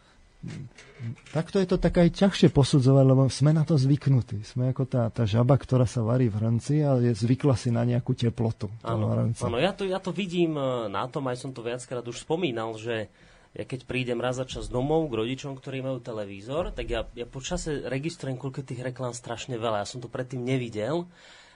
[1.30, 4.42] takto je to tak aj ťažšie posudzovať, lebo sme na to zvyknutí.
[4.42, 7.86] Sme ako tá, tá žaba, ktorá sa varí v hrnci a je zvykla si na
[7.86, 8.74] nejakú teplotu.
[8.82, 10.58] Áno, áno ja, to, ja to vidím
[10.90, 13.06] na tom, aj som to viackrát už spomínal, že
[13.52, 17.28] ja keď prídem raz za čas domov k rodičom, ktorí majú televízor, tak ja, ja
[17.28, 19.84] počase registrujem, koľko tých reklám strašne veľa.
[19.84, 21.12] Ja som to predtým nevidel.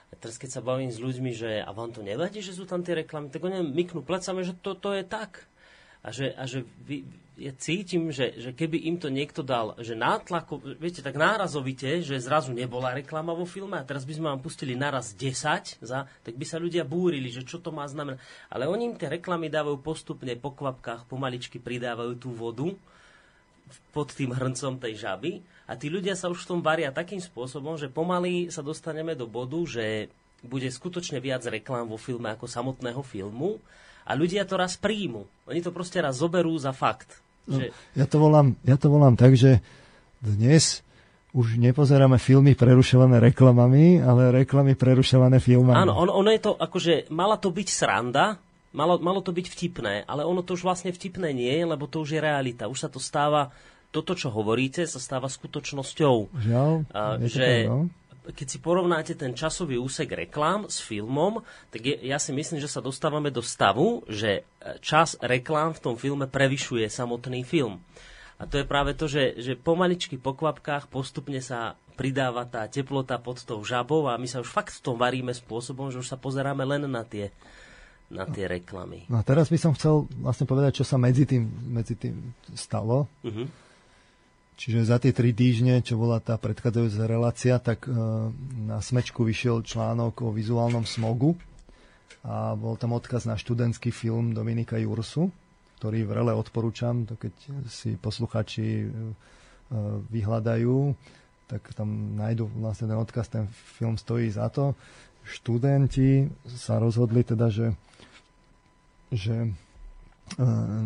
[0.06, 2.84] A teraz keď sa bavím s ľuďmi, že a vám to nevadí, že sú tam
[2.84, 5.48] tie reklamy, tak oni myknú plecami, že to, to je tak.
[6.06, 7.02] A že, a že vy,
[7.36, 12.16] ja cítim, že, že keby im to niekto dal, že nátlako, viete, tak nárazovite, že
[12.16, 16.34] zrazu nebola reklama vo filme a teraz by sme vám pustili naraz 10, za, tak
[16.38, 18.16] by sa ľudia búrili, že čo to má znamená.
[18.48, 22.72] Ale oni im tie reklamy dávajú postupne po kvapkách, pomaličky pridávajú tú vodu
[23.90, 27.74] pod tým hrncom tej žaby A tí ľudia sa už v tom varia takým spôsobom,
[27.74, 30.06] že pomaly sa dostaneme do bodu, že
[30.46, 33.58] bude skutočne viac reklám vo filme ako samotného filmu
[34.06, 35.26] a ľudia to raz príjmu.
[35.50, 37.18] Oni to proste raz zoberú za fakt.
[37.50, 37.74] No, že...
[37.98, 39.58] ja, to volám, ja to volám tak, že
[40.22, 40.86] dnes
[41.36, 45.76] už nepozeráme filmy prerušované reklamami, ale reklamy prerušované filmami.
[45.76, 48.40] Áno, ono, ono je to akože, mala to byť sranda,
[48.72, 52.00] malo, malo to byť vtipné, ale ono to už vlastne vtipné nie je, lebo to
[52.00, 52.72] už je realita.
[52.72, 53.52] Už sa to stáva,
[53.92, 56.16] toto, čo hovoríte, sa stáva skutočnosťou.
[56.40, 57.78] Žiaľ, a, že, to, no?
[58.34, 62.70] Keď si porovnáte ten časový úsek reklám s filmom, tak je, ja si myslím, že
[62.70, 67.78] sa dostávame do stavu, že e, čas reklám v tom filme prevyšuje samotný film.
[68.36, 73.16] A to je práve to, že, že pomaličky po kvapkách postupne sa pridáva tá teplota
[73.16, 76.20] pod tou žabou a my sa už fakt v tom varíme spôsobom, že už sa
[76.20, 77.32] pozeráme len na tie,
[78.12, 79.08] na tie reklamy.
[79.08, 83.08] No a teraz by som chcel vlastne povedať, čo sa medzi tým, medzi tým stalo.
[83.24, 83.48] Uh-huh.
[84.56, 87.92] Čiže za tie tri týždne, čo bola tá predchádzajúca relácia, tak e,
[88.64, 91.36] na Smečku vyšiel článok o vizuálnom smogu
[92.24, 95.28] a bol tam odkaz na študentský film Dominika Jursu,
[95.76, 97.34] ktorý vrele odporúčam, to keď
[97.68, 98.86] si posluchači e,
[100.08, 100.76] vyhľadajú,
[101.52, 103.44] tak tam nájdu vlastne ten odkaz, ten
[103.76, 104.72] film stojí za to.
[105.20, 107.76] Študenti sa rozhodli teda, že,
[109.12, 109.65] že E,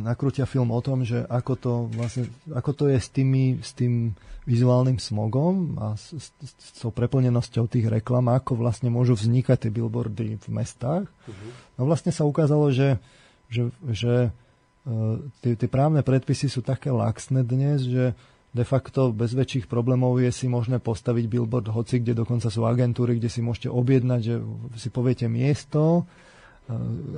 [0.05, 4.13] nakrútia film o tom, že ako to, vlastne, ako to je s, tými, s tým
[4.45, 9.71] vizuálnym smogom a s, s, s tou preplnenosťou tých reklam, ako vlastne môžu vznikať tie
[9.73, 11.09] billboardy v mestách.
[11.09, 11.51] Uh-huh.
[11.81, 13.01] No vlastne sa ukázalo, že,
[13.49, 18.13] že, že uh, tie, tie právne predpisy sú také laxné dnes, že
[18.51, 23.17] de facto bez väčších problémov je si možné postaviť billboard hoci, kde dokonca sú agentúry,
[23.17, 24.35] kde si môžete objednať, že
[24.79, 26.05] si poviete miesto,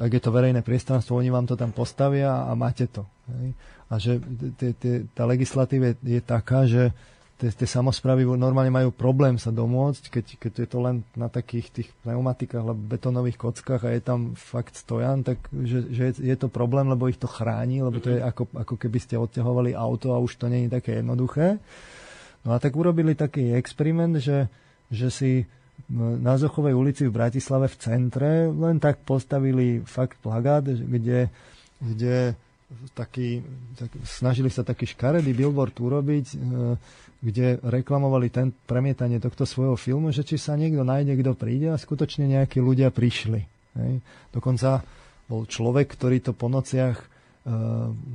[0.01, 3.05] ak je to verejné priestranstvo, oni vám to tam postavia a máte to.
[3.29, 3.49] Hej.
[3.93, 4.13] A že
[5.13, 6.97] tá legislatíva je, je taká, že
[7.37, 11.89] tie samozprávy normálne majú problém sa domôcť, keď, keď je to len na takých tých
[12.07, 16.47] pneumatikách alebo betónových kockách a je tam fakt stojan, tak že, že je, je to
[16.47, 18.29] problém, lebo ich to chráni, lebo to je mhm.
[18.31, 21.59] ako, ako keby ste odťahovali auto a už to nie je také jednoduché.
[22.47, 24.47] No a tak urobili taký experiment, že,
[24.91, 25.33] že si
[25.91, 31.29] na Zochovej ulici v Bratislave v centre len tak postavili fakt plagát, kde,
[31.83, 32.39] kde
[32.95, 33.45] taký,
[33.77, 36.37] tak, snažili sa taký škaredý billboard urobiť, e,
[37.23, 41.79] kde reklamovali ten, premietanie tohto svojho filmu, že či sa niekto nájde, kto príde a
[41.79, 43.41] skutočne nejakí ľudia prišli.
[43.79, 43.93] Hej.
[44.33, 44.83] Dokonca
[45.29, 47.07] bol človek, ktorý to po nociach e,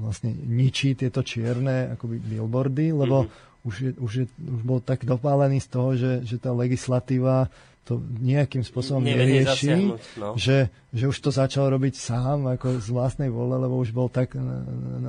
[0.04, 5.08] vlastne ničí tieto čierne akoby billboardy, lebo mm-hmm už, je, už, je, už bol tak
[5.08, 7.50] dopálený z toho, že, že tá legislatíva
[7.88, 10.36] to nejakým spôsobom nerieši, no.
[10.36, 14.36] že, že už to začal robiť sám ako z vlastnej vole, lebo už bol tak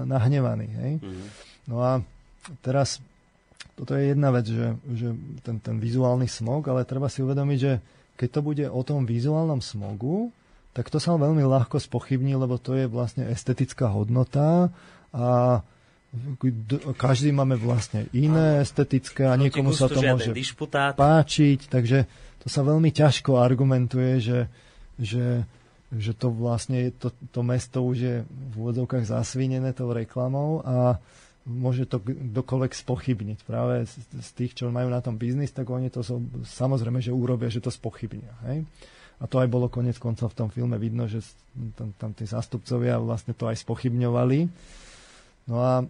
[0.07, 0.68] nahnevaný.
[0.78, 0.92] Hej?
[1.03, 1.28] Mm-hmm.
[1.66, 1.99] No a
[2.62, 3.03] teraz
[3.74, 5.11] toto je jedna vec, že, že
[5.42, 7.82] ten, ten vizuálny smog, ale treba si uvedomiť, že
[8.14, 10.30] keď to bude o tom vizuálnom smogu,
[10.70, 14.70] tak to sa veľmi ľahko spochybní, lebo to je vlastne estetická hodnota
[15.11, 15.62] a
[16.96, 20.32] každý máme vlastne iné estetické a niekomu sa to môže
[20.96, 22.09] páčiť, takže
[22.40, 24.40] to sa veľmi ťažko argumentuje, že,
[24.96, 25.44] že,
[25.92, 30.96] že to vlastne to, to mesto už je v úvodzovkách zasvinené tou reklamou a
[31.48, 33.38] môže to kdokoľvek spochybniť.
[33.44, 37.12] Práve z, z tých, čo majú na tom biznis, tak oni to so, samozrejme, že
[37.12, 38.32] urobia, že to spochybnia.
[38.48, 38.68] Hej?
[39.18, 41.24] A to aj bolo konec konca v tom filme vidno, že
[41.74, 44.38] tam, tam tí zástupcovia vlastne to aj spochybňovali.
[45.49, 45.84] No a e,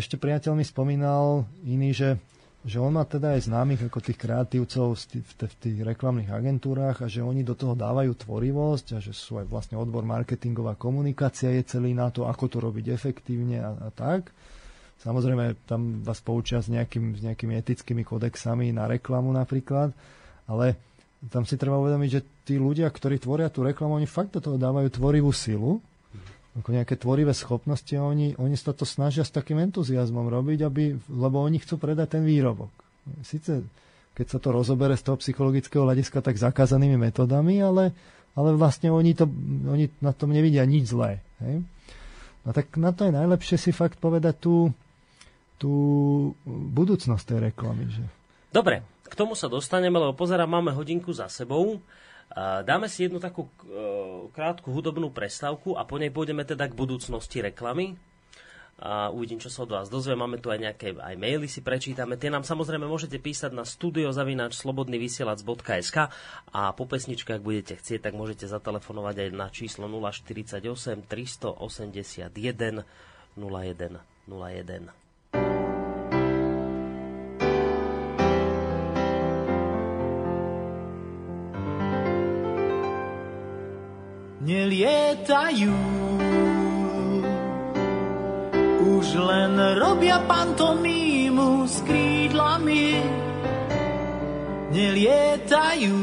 [0.00, 2.16] ešte priateľ mi spomínal iný, že,
[2.64, 7.04] že on má teda aj známych ako tých kreatívcov v tých, v tých reklamných agentúrach
[7.04, 11.52] a že oni do toho dávajú tvorivosť a že sú aj vlastne odbor marketingová komunikácia
[11.52, 14.32] je celý na to, ako to robiť efektívne a, a tak.
[15.04, 19.92] Samozrejme, tam vás poučia s, nejakým, s nejakými etickými kodexami na reklamu napríklad,
[20.48, 20.80] ale
[21.28, 24.56] tam si treba uvedomiť, že tí ľudia, ktorí tvoria tú reklamu, oni fakt do toho
[24.56, 25.84] dávajú tvorivú silu
[26.54, 30.94] ako nejaké tvorivé schopnosti a oni, oni sa to snažia s takým entuziasmom robiť, aby,
[31.10, 32.70] lebo oni chcú predať ten výrobok.
[33.26, 33.66] Sice
[34.14, 37.90] keď sa to rozobere z toho psychologického hľadiska tak zakázanými metodami, ale,
[38.38, 39.26] ale vlastne oni, to,
[39.66, 41.18] oni na tom nevidia nič zlé.
[41.42, 41.66] Hej?
[42.46, 44.70] No tak na to je najlepšie si fakt povedať tú,
[45.58, 45.74] tú
[46.46, 47.90] budúcnosť tej reklamy.
[47.90, 48.04] Že...
[48.54, 51.82] Dobre, k tomu sa dostaneme, lebo pozerám, máme hodinku za sebou.
[52.34, 53.50] Dáme si jednu takú e,
[54.34, 57.94] krátku hudobnú prestávku a po nej pôjdeme teda k budúcnosti reklamy.
[58.82, 60.18] A uvidím, čo sa od vás dozvie.
[60.18, 62.18] Máme tu aj nejaké aj maily si prečítame.
[62.18, 66.10] Tie nám samozrejme môžete písať na studiozavináčslobodnyvysielac.sk
[66.50, 72.82] a po pesničke, ak budete chcieť, tak môžete zatelefonovať aj na číslo 048 381
[73.38, 73.94] 01 01.
[84.44, 85.72] nelietajú.
[88.84, 93.00] Už len robia pantomímu s krídlami,
[94.68, 95.96] nelietajú.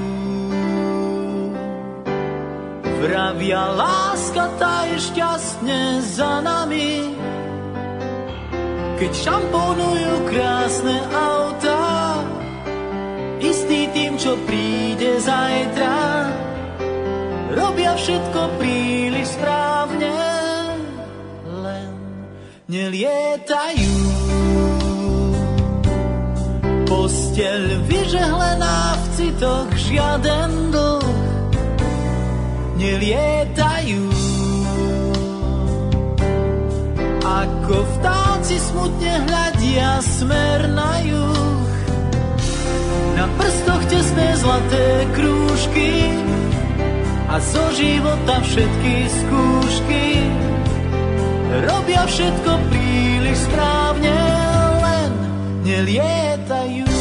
[3.01, 7.09] Vravia, láska tá je šťastne za nami,
[9.01, 12.21] keď šamponujú krásne autá,
[13.41, 16.50] istý tým, čo príde zajtra.
[17.61, 20.17] Robia všetko príliš správne,
[21.61, 21.93] len
[22.65, 23.93] nelietajú.
[26.89, 31.05] Posteľ vyžehlená v citoch, žiaden dlh,
[32.81, 34.09] nelietajú.
[37.21, 41.61] Ako vtáci smutne hľadia smer na juh,
[43.21, 46.09] na prstoch tesné zlaté krúžky
[47.31, 50.05] a zo života všetky skúšky
[51.63, 54.19] robia všetko príliš správne,
[54.83, 55.11] len
[55.63, 56.91] nelietajú.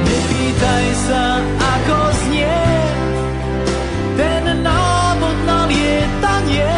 [0.00, 1.44] Nepýtaj sa,
[1.76, 2.56] ako znie
[4.16, 6.72] ten návod na lietanie,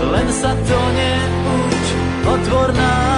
[0.00, 1.86] len sa to neuč,
[2.24, 3.11] otvor náruč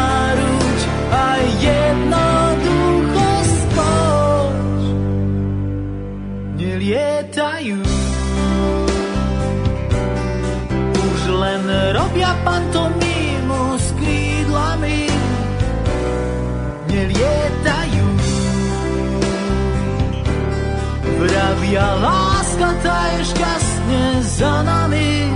[12.45, 15.09] robia pantomímu s krídlami.
[16.88, 18.07] Nelietajú.
[21.24, 25.32] Vravia láska tá je šťastne za nami.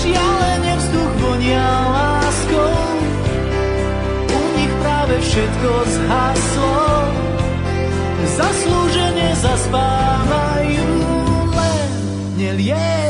[0.00, 2.78] Šialene vzduch vonia láskou
[4.80, 6.88] práve všetko zhaslo.
[8.30, 10.88] Zaslúžene zaspávajú,
[11.52, 11.88] len
[12.40, 13.09] nelietajú.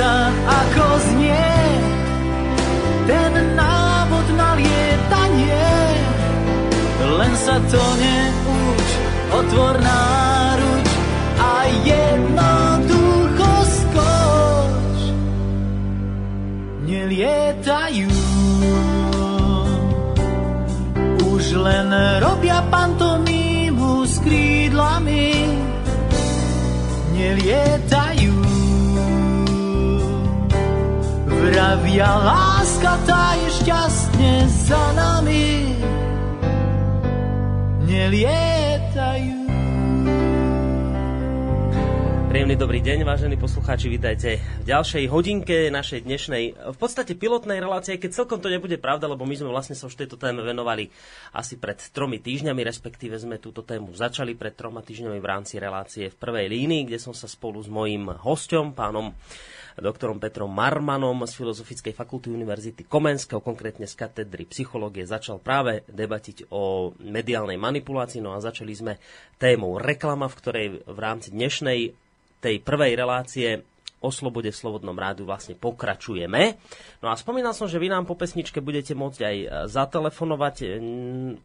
[0.00, 1.52] Sa, ako znie
[3.04, 5.76] ten návod na lietanie.
[7.20, 8.88] Len sa to neuč,
[9.28, 10.88] otvor náruč
[11.36, 11.52] a
[11.84, 14.98] jednoducho skoč.
[16.88, 18.08] Nelietajú,
[21.28, 21.92] už len
[22.24, 25.44] robia pantomímu s krídlami.
[27.12, 27.89] Nelietajú,
[31.90, 35.74] Vravia, láska tá je šťastne za nami.
[37.82, 39.38] Nelietajú.
[42.30, 47.98] Príjemný dobrý deň, vážení poslucháči, vítajte v ďalšej hodinke našej dnešnej, v podstate pilotnej relácie,
[47.98, 50.94] keď celkom to nebude pravda, lebo my sme vlastne sa už tejto téme venovali
[51.34, 56.06] asi pred tromi týždňami, respektíve sme túto tému začali pred troma týždňami v rámci relácie
[56.06, 59.10] v prvej línii, kde som sa spolu s mojím hostom, pánom
[59.80, 66.52] doktorom Petrom Marmanom z Filozofickej fakulty Univerzity Komenského, konkrétne z katedry psychológie, začal práve debatiť
[66.52, 68.20] o mediálnej manipulácii.
[68.20, 69.00] No a začali sme
[69.40, 71.96] témou reklama, v ktorej v rámci dnešnej
[72.40, 73.64] tej prvej relácie
[74.00, 76.56] o slobode Slobodnom rádiu vlastne pokračujeme.
[77.04, 80.66] No a spomínal som, že vy nám po pesničke budete môcť aj e, zatelefonovať e,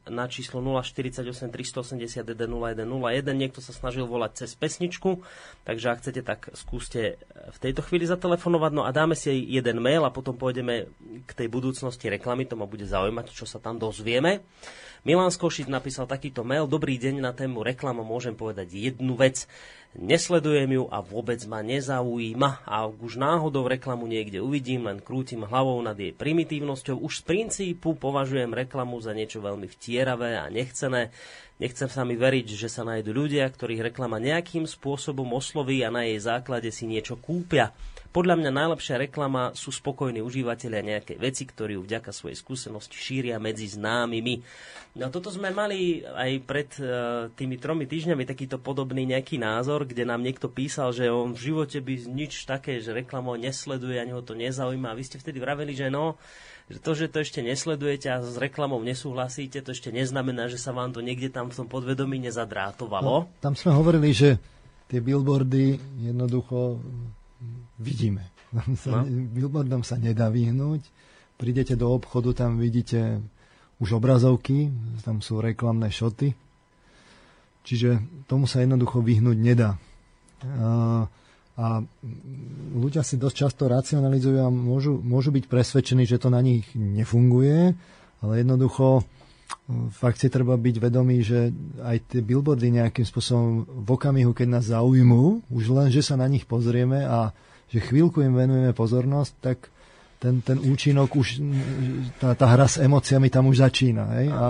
[0.08, 3.28] na číslo 048 381 0101.
[3.36, 5.20] Niekto sa snažil volať cez pesničku,
[5.68, 8.72] takže ak chcete, tak skúste e, v tejto chvíli zatelefonovať.
[8.72, 10.88] No a dáme si aj jeden mail a potom pôjdeme
[11.28, 14.48] k tej budúcnosti reklamy, to ma bude zaujímať, čo sa tam dozvieme.
[15.06, 16.66] Milan Skošic napísal takýto mail.
[16.66, 18.02] Dobrý deň na tému reklama.
[18.02, 19.46] Môžem povedať jednu vec.
[19.96, 22.68] Nesledujem ju a vôbec ma nezaujíma.
[22.68, 27.00] A už náhodou reklamu niekde uvidím, len krútim hlavou nad jej primitívnosťou.
[27.00, 31.16] Už z princípu považujem reklamu za niečo veľmi vtieravé a nechcené.
[31.64, 36.04] Nechcem sa mi veriť, že sa nájdú ľudia, ktorých reklama nejakým spôsobom osloví a na
[36.04, 37.72] jej základe si niečo kúpia.
[38.16, 43.36] Podľa mňa najlepšia reklama sú spokojní užívateľia nejakej veci, ktorí ju vďaka svojej skúsenosti šíria
[43.44, 44.40] medzi známymi.
[44.96, 50.08] No toto sme mali aj pred uh, tými tromi týždňami takýto podobný nejaký názor, kde
[50.08, 54.24] nám niekto písal, že on v živote by nič také, že reklamo nesleduje, ani ho
[54.24, 54.96] to nezaujíma.
[54.96, 56.16] A vy ste vtedy vraveli, že no,
[56.72, 60.72] že to, že to ešte nesledujete a s reklamou nesúhlasíte, to ešte neznamená, že sa
[60.72, 63.04] vám to niekde tam v tom podvedomí nezadrátovalo.
[63.04, 64.40] No, tam sme hovorili, že
[64.88, 66.80] tie billboardy jednoducho
[67.80, 68.32] vidíme.
[68.80, 69.10] Sa, no.
[69.36, 70.82] Billboardom sa nedá vyhnúť.
[71.36, 73.20] prídete do obchodu, tam vidíte
[73.84, 74.72] už obrazovky,
[75.04, 76.32] tam sú reklamné šoty.
[77.66, 79.76] Čiže tomu sa jednoducho vyhnúť nedá.
[80.46, 81.10] A,
[81.58, 81.66] a
[82.78, 87.74] ľudia si dosť často racionalizujú a môžu, môžu byť presvedčení, že to na nich nefunguje,
[88.22, 89.04] ale jednoducho
[89.94, 91.50] fakt si treba byť vedomý, že
[91.82, 96.30] aj tie billboardy nejakým spôsobom v okamihu, keď nás zaujmú, už len, že sa na
[96.30, 97.34] nich pozrieme a
[97.70, 99.58] že chvíľku im venujeme pozornosť, tak
[100.22, 101.42] ten, ten účinok už,
[102.22, 104.06] tá, tá hra s emóciami tam už začína.
[104.22, 104.28] Hej?
[104.34, 104.46] A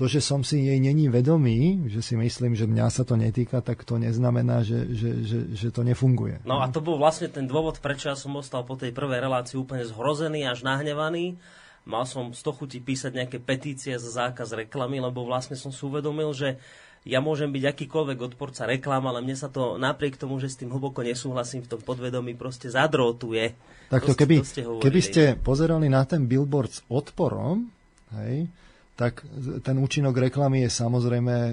[0.00, 3.60] to, že som si jej není vedomý, že si myslím, že mňa sa to netýka,
[3.60, 6.40] tak to neznamená, že, že, že, že to nefunguje.
[6.48, 9.60] No a to bol vlastne ten dôvod, prečo ja som ostal po tej prvej relácii
[9.60, 11.36] úplne zhrozený až nahnevaný.
[11.90, 15.82] Mal som z toho chuti písať nejaké petície za zákaz reklamy, lebo vlastne som si
[15.82, 16.62] uvedomil, že
[17.02, 20.68] ja môžem byť akýkoľvek odporca reklám, ale mne sa to napriek tomu, že s tým
[20.68, 23.56] hlboko nesúhlasím v tom podvedomí, proste zadrotuje.
[23.88, 24.44] Takto, keby,
[24.78, 27.66] keby ste pozerali na ten billboard s odporom,
[28.20, 28.46] hej,
[29.00, 29.24] tak
[29.64, 31.52] ten účinok reklamy je samozrejme e,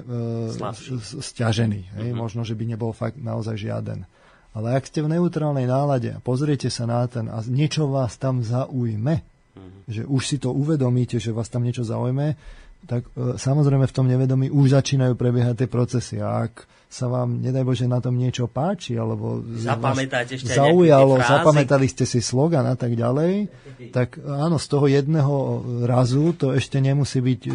[1.23, 1.79] stiažený.
[1.95, 2.09] Hej?
[2.11, 2.21] Uh-huh.
[2.27, 4.03] Možno, že by nebol fakt naozaj žiaden.
[4.51, 8.43] Ale ak ste v neutrálnej nálade a pozriete sa na ten a niečo vás tam
[8.43, 9.23] zaujme,
[9.57, 9.89] uh-huh.
[9.89, 12.37] že už si to uvedomíte, že vás tam niečo zaujme,
[12.85, 16.21] tak e, samozrejme v tom nevedomí už začínajú prebiehať tie procesy.
[16.21, 21.89] A ak sa vám, nedaj Bože, na tom niečo páči, alebo Zapamätáte ešte zaujalo, zapamätali
[21.91, 23.51] ste si slogan a tak ďalej,
[23.91, 25.35] tak áno, z toho jedného
[25.83, 27.51] razu to ešte nemusí byť e,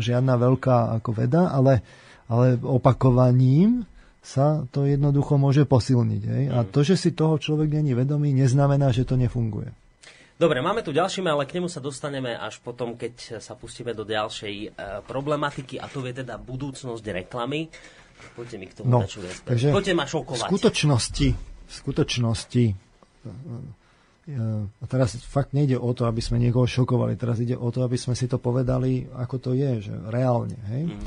[0.00, 1.84] žiadna veľká ako veda, ale,
[2.30, 3.84] ale opakovaním
[4.22, 6.22] sa to jednoducho môže posilniť.
[6.22, 6.44] Hej?
[6.54, 9.81] A to, že si toho človek není vedomý, neznamená, že to nefunguje.
[10.42, 14.02] Dobre, máme tu ďalší, ale k nemu sa dostaneme až potom, keď sa pustíme do
[14.02, 14.66] ďalšej e,
[15.06, 17.70] problematiky, a to je teda budúcnosť reklamy.
[18.34, 19.06] Poďte mi k tomu no,
[19.46, 20.46] takže Poďte ma šokovať.
[20.46, 22.64] V skutočnosti, v skutočnosti
[24.26, 27.98] a teraz fakt nejde o to, aby sme niekoho šokovali, teraz ide o to, aby
[27.98, 30.54] sme si to povedali, ako to je, že reálne.
[30.70, 30.94] Hej?
[30.94, 31.02] Mm.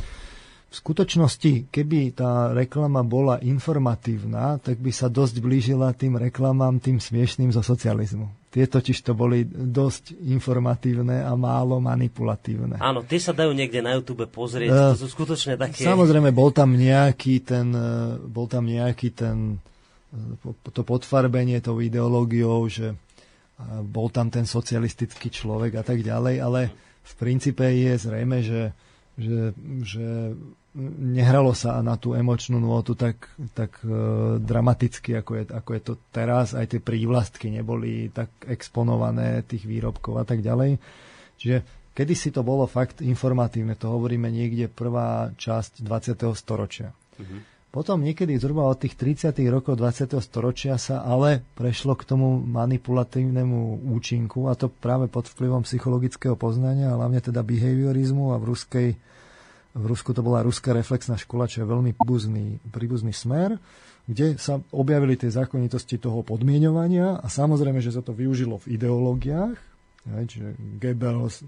[0.68, 7.00] V skutočnosti, keby tá reklama bola informatívna, tak by sa dosť blížila tým reklamám, tým
[7.00, 8.28] smiešným zo socializmu.
[8.56, 12.80] Tie totiž to boli dosť informatívne a málo manipulatívne.
[12.80, 15.84] Áno, tie sa dajú niekde na YouTube pozrieť, uh, to sú skutočne také...
[15.84, 19.60] Samozrejme, bol tam nejaký ten, e, bol tam nejaký ten
[20.16, 22.96] e, to podfarbenie tou ideológiou, že
[23.84, 26.72] bol tam ten socialistický človek a tak ďalej, ale
[27.04, 28.76] v princípe je zrejme, že,
[29.16, 30.08] že, že
[31.16, 35.94] nehralo sa na tú emočnú nôtu tak, tak uh, dramaticky, ako je, ako je to
[36.12, 36.52] teraz.
[36.52, 40.76] Aj tie prívlastky neboli tak exponované tých výrobkov a tak ďalej.
[41.40, 41.58] Čiže
[41.96, 46.36] kedy si to bolo fakt informatívne, to hovoríme niekde prvá časť 20.
[46.36, 46.92] storočia.
[46.92, 47.56] Mm-hmm.
[47.76, 49.36] Potom niekedy zhruba od tých 30.
[49.52, 50.16] rokov 20.
[50.24, 56.96] storočia sa ale prešlo k tomu manipulatívnemu účinku a to práve pod vplyvom psychologického poznania,
[56.96, 58.88] hlavne teda behaviorizmu a v ruskej
[59.76, 63.60] v Rusku to bola ruská reflexná škola, čo je veľmi príbuzný, príbuzný smer,
[64.08, 69.58] kde sa objavili tie zákonitosti toho podmienovania a samozrejme, že sa to využilo v ideológiách,
[70.08, 71.44] čiže Goebbels,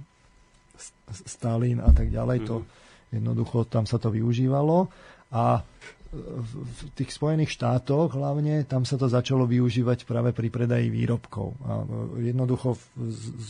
[1.07, 2.65] Stalin a tak ďalej, to mhm.
[3.15, 4.91] jednoducho tam sa to využívalo
[5.31, 5.63] a
[6.07, 11.51] v tých Spojených štátoch hlavne tam sa to začalo využívať práve pri predaji výrobkov.
[11.67, 11.83] A
[12.23, 12.79] jednoducho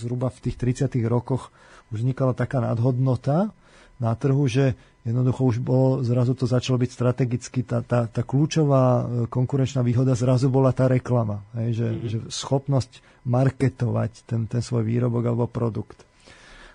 [0.02, 0.58] zhruba v tých
[0.90, 0.98] 30.
[1.06, 1.54] rokoch
[1.94, 3.54] už vznikala taká nadhodnota,
[3.98, 4.78] na trhu, že
[5.08, 10.14] jednoducho už bolo, zrazu to začalo byť strategicky, tá, tá, tá kľúčová e, konkurenčná výhoda
[10.14, 12.10] zrazu bola tá reklama, hej, že, mm-hmm.
[12.12, 12.92] že schopnosť
[13.24, 16.04] marketovať ten, ten svoj výrobok alebo produkt.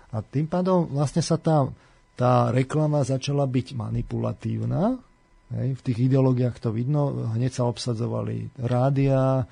[0.09, 1.69] A tým pádom vlastne sa tá,
[2.17, 4.97] tá reklama začala byť manipulatívna,
[5.53, 9.45] hej, v tých ideológiách to vidno, hneď sa obsadzovali rádia,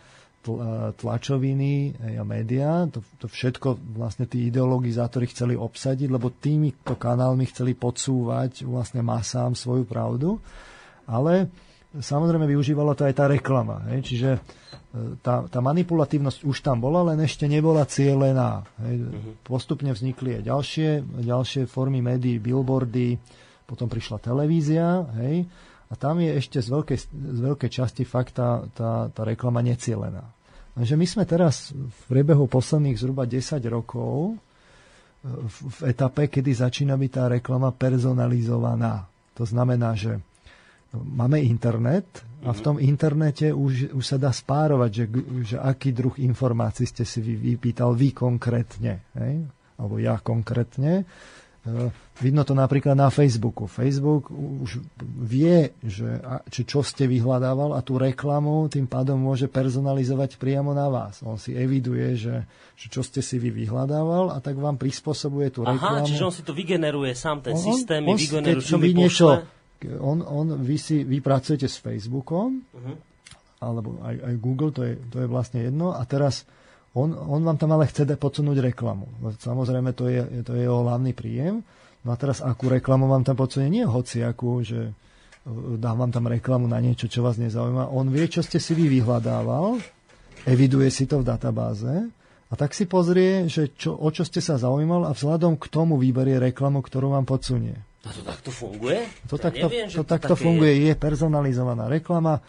[0.98, 7.78] tlačoviny a médiá, to, to všetko vlastne tí ideologizátori chceli obsadiť, lebo týmito kanálmi chceli
[7.78, 10.42] podsúvať vlastne masám svoju pravdu,
[11.06, 11.46] ale
[11.94, 13.86] samozrejme využívalo to aj tá reklama.
[13.94, 14.00] Hej?
[14.02, 14.40] Čiže e,
[15.22, 18.66] tá, tá manipulatívnosť už tam bola, len ešte nebola cieľená.
[18.82, 18.96] Hej?
[18.98, 19.34] Uh-huh.
[19.46, 20.90] Postupne vznikli aj ďalšie,
[21.22, 23.20] ďalšie formy médií, billboardy,
[23.70, 25.48] potom prišla televízia, hej?
[25.92, 30.24] A tam je ešte z veľkej, z veľkej časti fakt tá, tá, tá reklama necielená.
[30.72, 34.40] Takže my sme teraz v priebehu posledných zhruba 10 rokov
[35.22, 39.04] v, v etape, kedy začína byť tá reklama personalizovaná.
[39.36, 40.24] To znamená, že
[40.96, 42.08] máme internet
[42.42, 42.66] a v mhm.
[42.66, 45.06] tom internete už, už sa dá spárovať, že,
[45.44, 49.44] že aký druh informácií ste si vy, vypýtal vy konkrétne, hej?
[49.76, 51.04] alebo ja konkrétne
[52.18, 53.70] Vidno to napríklad na Facebooku.
[53.70, 54.82] Facebook už
[55.22, 56.18] vie, že,
[56.50, 61.22] či čo ste vyhľadával a tú reklamu tým pádom môže personalizovať priamo na vás.
[61.22, 65.62] On si eviduje, že, že čo ste si vy vyhľadával a tak vám prispôsobuje tú
[65.62, 66.02] reklamu.
[66.02, 69.46] Aha, čiže on si to vygeneruje sám, ten on, systém, on, vygeneruje, čo mi niečo,
[70.02, 72.96] on, on, vy, si, vy pracujete s Facebookom, uh-huh.
[73.62, 76.42] alebo aj, aj Google, to je, to je vlastne jedno, a teraz
[76.92, 79.08] on, on vám tam ale chce podsunúť reklamu.
[79.40, 81.64] Samozrejme, to je, to je jeho hlavný príjem.
[82.02, 83.70] No a teraz akú reklamu vám tam podsunie?
[83.70, 84.92] Nie hociakú, že e,
[85.78, 87.94] dám vám tam reklamu na niečo, čo vás nezaujíma.
[87.94, 89.78] On vie, čo ste si vy vyhľadával,
[90.50, 92.10] eviduje si to v databáze
[92.52, 95.96] a tak si pozrie, že čo, o čo ste sa zaujímal a vzhľadom k tomu
[95.96, 97.78] vyberie reklamu, ktorú vám podsunie.
[98.02, 99.06] A to takto funguje?
[99.30, 100.74] To, ja takto, neviem, to, to takto funguje.
[100.74, 100.92] Je.
[100.92, 102.42] je personalizovaná reklama.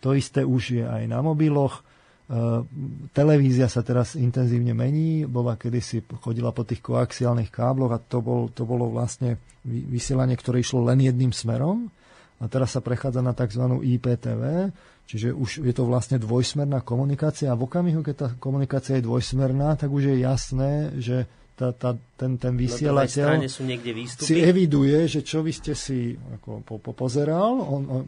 [0.00, 1.82] To isté už je aj na mobiloch.
[2.30, 8.22] Ehm, televízia sa teraz intenzívne mení, bola kedysi chodila po tých koaxiálnych kábloch a to,
[8.22, 9.34] bol, to bolo vlastne
[9.66, 11.90] vysielanie, ktoré išlo len jedným smerom
[12.38, 13.82] a teraz sa prechádza na tzv.
[13.82, 14.70] IPTV,
[15.10, 19.74] čiže už je to vlastne dvojsmerná komunikácia a v okamihu, keď tá komunikácia je dvojsmerná,
[19.74, 21.26] tak už je jasné, že
[21.58, 26.62] tá, tá, ten, ten vysielateľ sú niekde si eviduje, že čo vy ste si ako,
[26.64, 27.52] po, po, pozeral.
[27.58, 28.02] On, on,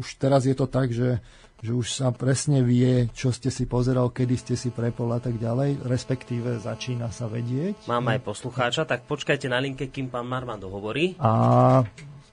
[0.00, 1.22] už teraz je to tak, že
[1.64, 5.40] že už sa presne vie, čo ste si pozeral, kedy ste si prepol a tak
[5.40, 7.88] ďalej, respektíve začína sa vedieť.
[7.88, 11.16] Mám aj poslucháča, tak počkajte na linke, kým pán Marman dohovorí.
[11.16, 11.80] A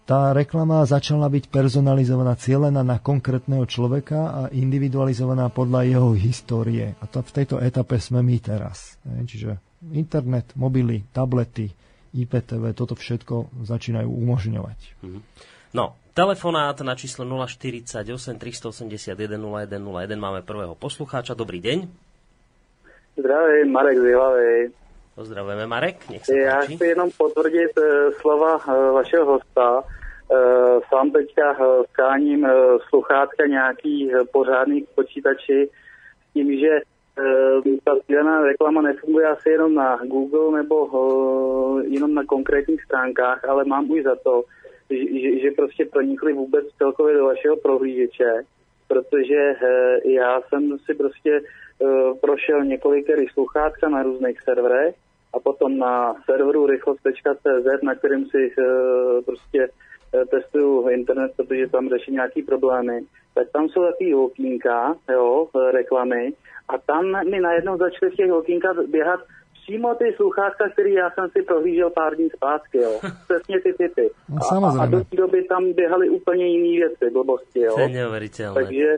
[0.03, 6.91] tá reklama začala byť personalizovaná, cieľená na konkrétneho človeka a individualizovaná podľa jeho histórie.
[6.99, 8.99] A to v tejto etape sme my teraz.
[9.07, 9.55] Čiže
[9.95, 11.71] internet, mobily, tablety,
[12.13, 14.79] IPTV, toto všetko začínajú umožňovať.
[15.07, 15.19] Mhm.
[15.73, 20.13] No, Telefonát na číslo 048 381 0101.
[20.21, 21.33] Máme prvého poslucháča.
[21.33, 21.89] Dobrý deň.
[23.17, 24.69] Zdravím, Marek z Hlavej.
[25.17, 26.05] Pozdravujeme, Marek.
[26.09, 26.77] Nech sa Já páči.
[26.77, 29.81] chci jenom potvrdit uh, slova uh, vašeho hosta.
[29.81, 35.69] Uh, sám teďka uh, skáním uh, sluchátka nějaký uh, pořádný k počítači
[36.29, 36.81] s tím, že
[37.17, 43.45] uh, ta sdílená reklama nefunguje asi jenom na Google nebo uh, jenom na konkrétních stránkách,
[43.49, 44.43] ale mám už za to,
[44.89, 48.43] že, že prostě pronikli vůbec celkově do vašeho prohlížeče,
[48.87, 51.85] protože eh, já jsem si prostě eh,
[52.21, 54.95] prošel několikerý sluchátka na různých serverech
[55.33, 59.67] a potom na serveru rychlost.cz, na kterém si eh, prostě
[60.31, 63.01] testuju internet, protože tam řeší nějaký problémy,
[63.35, 66.33] tak tam jsou takový okýnka, jo, reklamy
[66.69, 69.19] a tam mi najednou začaly v těch okýnkách běhat
[69.63, 72.99] přímo ty sluchátka, který já jsem si prohlížel pár dní zpátky, jo.
[73.27, 74.09] Přesně ty typy.
[74.29, 77.75] No, a, a, do té doby tam běhaly úplně jiné věci, blbosti, jo.
[77.75, 78.63] To je neuvěřitelné.
[78.63, 78.97] Takže,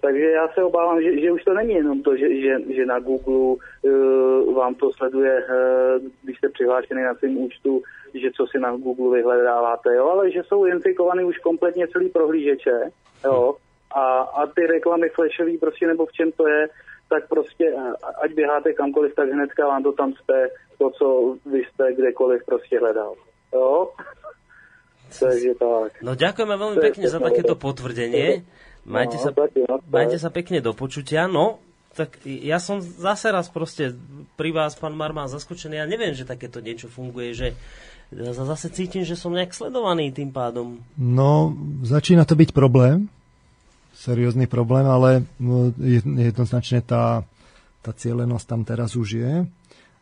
[0.00, 2.98] takže já se obávám, že, že už to není jenom to, že, že, že na
[2.98, 7.82] Google uh, vám to sleduje, uh, když jste přihlášený na svém účtu,
[8.14, 12.90] že co si na Google vyhledáváte, jo, ale že jsou infikovaný už kompletně celý prohlížeče,
[13.24, 13.54] jo,
[13.94, 16.68] a, a ty reklamy flashový prostě, nebo v čem to je,
[17.08, 17.74] tak prostě,
[18.22, 20.48] ať běháte kamkoliv, tak hnedka vám to tam jste,
[20.78, 23.14] to, co vy jste kdekoliv prostě hledal.
[23.54, 23.90] Jo?
[25.20, 26.02] Takže tak.
[26.02, 28.42] No ďakujeme veľmi pekne za takéto potvrdenie.
[28.84, 31.30] Majte, sa, no, majte sa pekne do počutia.
[31.30, 31.62] No,
[31.94, 33.94] tak ja som zase raz proste
[34.34, 35.78] pri vás, pán Marmán, zaskočený.
[35.78, 37.48] Ja neviem, že takéto niečo funguje, že
[38.12, 40.82] zase cítim, že som nejak sledovaný tým pádom.
[40.98, 41.54] No,
[41.86, 43.06] začína to byť problém,
[44.04, 47.24] seriózny problém, ale no, jednoznačne tá,
[47.80, 49.32] tá cieľenosť tam teraz už je.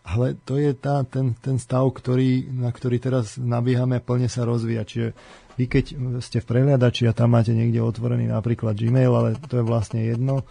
[0.03, 4.83] Ale to je tá, ten, ten stav, ktorý, na ktorý teraz nabíhame, plne sa rozvíja.
[4.83, 5.15] Čiže
[5.55, 5.85] vy keď
[6.19, 10.43] ste v prehľadači a tam máte niekde otvorený napríklad Gmail, ale to je vlastne jedno,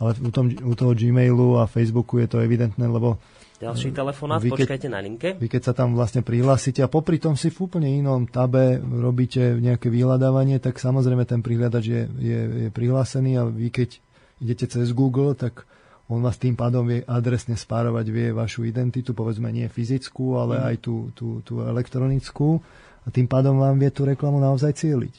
[0.00, 3.20] ale u, tom, u toho Gmailu a Facebooku je to evidentné, lebo
[3.62, 5.38] ďalší telefonát, vy počkajte na linke.
[5.38, 9.58] Vy keď sa tam vlastne prihlásite a popri tom si v úplne inom tabe robíte
[9.58, 14.02] nejaké vyhľadávanie, tak samozrejme ten prihľadač je, je, je prihlásený a vy keď
[14.42, 15.64] idete cez Google, tak
[16.10, 20.64] on vás tým pádom vie adresne spárovať, vie vašu identitu, povedzme nie fyzickú, ale mm.
[20.68, 22.60] aj tú, tú, tú elektronickú
[23.04, 25.14] a tým pádom vám vie tú reklamu naozaj cieliť.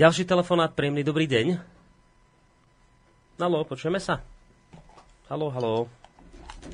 [0.00, 1.46] Ďalší telefonát, príjemný dobrý deň.
[3.38, 4.24] Halo, počujeme sa?
[5.28, 6.03] Halo, halo.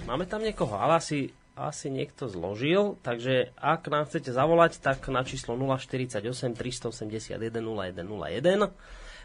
[0.07, 5.23] Máme tam niekoho, ale asi, asi niekto zložil, takže ak nám chcete zavolať, tak na
[5.23, 8.75] číslo 048 381 0101.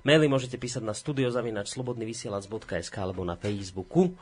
[0.06, 4.14] Maily môžete písať na studiozavinačslobodnyvysielac.sk alebo na Facebooku.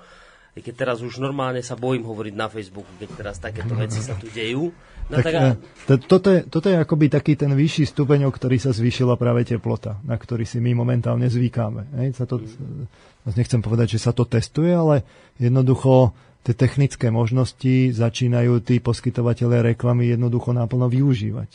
[0.53, 4.13] I keď teraz už normálne sa bojím hovoriť na Facebooku, keď teraz takéto veci sa
[4.13, 4.69] tu dejú.
[5.09, 5.57] No, tak, tak a...
[5.89, 9.43] to, toto, je, toto je akoby taký ten vyšší stupeň, o ktorý sa zvýšila práve
[9.43, 11.89] teplota, na ktorý si my momentálne zvykáme.
[11.99, 13.35] Hej, sa to, mm.
[13.35, 15.03] nechcem povedať, že sa to testuje, ale
[15.41, 16.13] jednoducho
[16.43, 21.49] tie technické možnosti začínajú tí poskytovateľe reklamy jednoducho naplno využívať.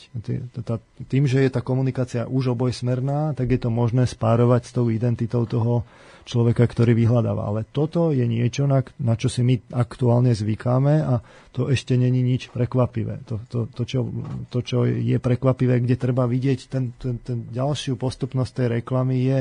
[1.05, 5.45] Tým, že je tá komunikácia už obojsmerná, tak je to možné spárovať s tou identitou
[5.45, 5.85] toho
[6.25, 7.53] človeka, ktorý vyhľadáva.
[7.53, 11.21] Ale toto je niečo, na, na čo si my aktuálne zvykáme a
[11.53, 13.25] to ešte není nič prekvapivé.
[13.29, 14.05] To, to, to, čo,
[14.49, 19.39] to čo je prekvapivé, kde treba vidieť ten, ten, ten ďalšiu postupnosť tej reklamy je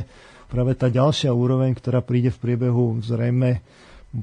[0.49, 3.61] práve tá ďalšia úroveň, ktorá príde v priebehu zrejme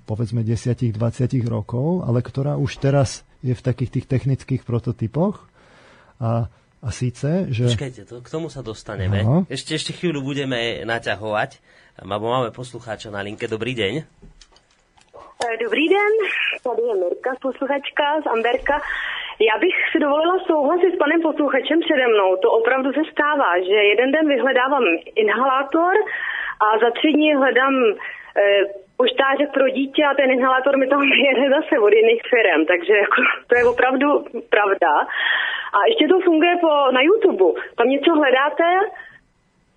[0.06, 0.98] povedzme 10-20
[1.46, 5.46] rokov, ale ktorá už teraz je v takých tých technických prototypoch
[6.18, 6.50] a,
[6.82, 7.70] a síce, že...
[7.70, 9.22] Počkajte, to, k tomu sa dostaneme.
[9.22, 9.46] No.
[9.46, 11.62] Ešte, ešte chvíľu budeme naťahovať,
[12.02, 13.46] lebo máme poslucháča na linke.
[13.46, 13.94] Dobrý deň.
[15.36, 16.14] E, dobrý den,
[16.64, 18.82] tady je Mirka, posluchačka z Amberka.
[19.50, 22.30] Já bych si dovolila souhlasit s panem posluchačem přede mnou.
[22.44, 24.84] To opravdu se stává, že jeden den vyhledávám
[25.16, 25.94] inhalátor
[26.66, 27.96] a za tři dny hledám e,
[28.98, 33.20] poštáře pro dítě a ten inhalátor mi tam jede zase od jiných firm, takže jako,
[33.48, 34.08] to je opravdu
[34.56, 34.92] pravda.
[35.76, 37.62] A ještě to funguje po, na YouTube.
[37.78, 38.68] Tam něco hledáte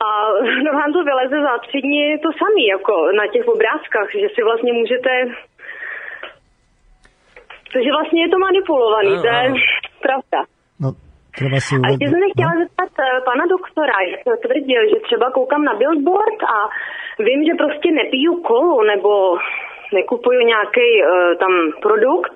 [0.07, 0.09] a
[0.65, 4.41] no vám to vyleze za tři dny to samý, jako na těch obrázkách, že si
[4.43, 5.11] vlastně můžete...
[7.73, 9.53] Takže vlastně je to manipulovaný, to je
[10.07, 10.41] pravda.
[10.81, 10.89] No,
[11.39, 12.61] Treba si a ještě jsem se chtěla no?
[12.63, 16.59] zeptat uh, pana doktora, jak tvrdil, že třeba koukám na billboard a
[17.27, 19.11] vím, že prostě nepiju kolu nebo
[19.99, 21.53] nekupuju nějaký uh, tam
[21.83, 22.33] produkt,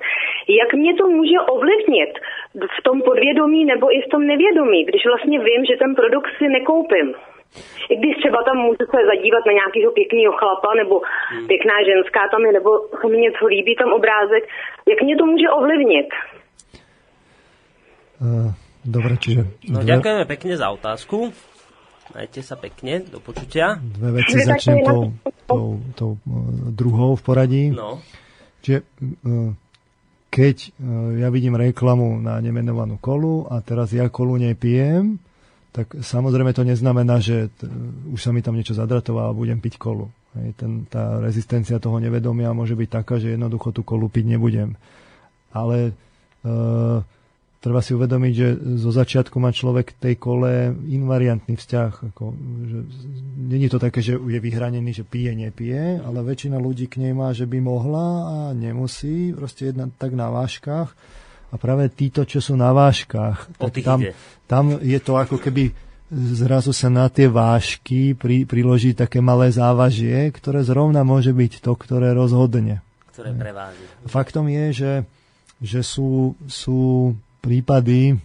[0.61, 2.13] jak mě to může ovlivnit
[2.77, 6.49] v tom podvědomí nebo i v tom nevědomí, když vlastně vím, že ten produkt si
[6.49, 7.15] nekoupím.
[7.91, 11.01] I když třeba tam můžu se zadívat na nějakého pěkného chlapa nebo
[11.31, 11.47] hmm.
[11.47, 12.71] pěkná ženská tam je, nebo
[13.01, 14.43] se mi něco líbí, tam obrázek,
[14.89, 16.09] jak mě to může ovlivnit?
[18.21, 19.47] Uh, Dobre, čiže...
[19.71, 19.95] No, dve...
[19.95, 21.31] ďakujeme pekne za otázku.
[22.13, 23.81] Majte sa pekne, do počutia.
[23.81, 25.01] Dve veci začnem tou,
[25.49, 26.29] tou, tou uh,
[26.69, 27.65] druhou v poradí.
[27.73, 28.03] No.
[28.61, 29.55] Čiže uh,
[30.29, 35.17] keď uh, ja vidím reklamu na nemenovanú kolu a teraz ja kolu nepijem,
[35.73, 37.65] tak samozrejme to neznamená, že t-
[38.13, 40.13] už sa mi tam niečo zadratová a budem piť kolu.
[40.37, 44.77] Hej, ten, tá rezistencia toho nevedomia môže byť taká, že jednoducho tú kolu piť nebudem.
[45.53, 45.97] Ale
[46.45, 47.01] uh,
[47.63, 48.49] treba si uvedomiť, že
[48.83, 51.93] zo začiatku má človek tej kole invariantný vzťah.
[52.11, 52.35] Ako,
[52.67, 52.79] že
[53.39, 57.31] není to také, že je vyhranený, že pije, nepije, ale väčšina ľudí k nej má,
[57.31, 60.91] že by mohla a nemusí, proste jedna tak na váškach.
[61.53, 64.03] A práve títo, čo sú na váškach, tak tam,
[64.51, 65.71] tam je to ako keby
[66.13, 71.73] zrazu sa na tie vášky pri, priloží také malé závažie, ktoré zrovna môže byť to,
[71.73, 72.85] ktoré rozhodne.
[73.13, 73.85] Ktoré preváži.
[74.09, 74.93] Faktom je, že,
[75.61, 77.13] že sú, sú
[77.43, 78.17] prípady,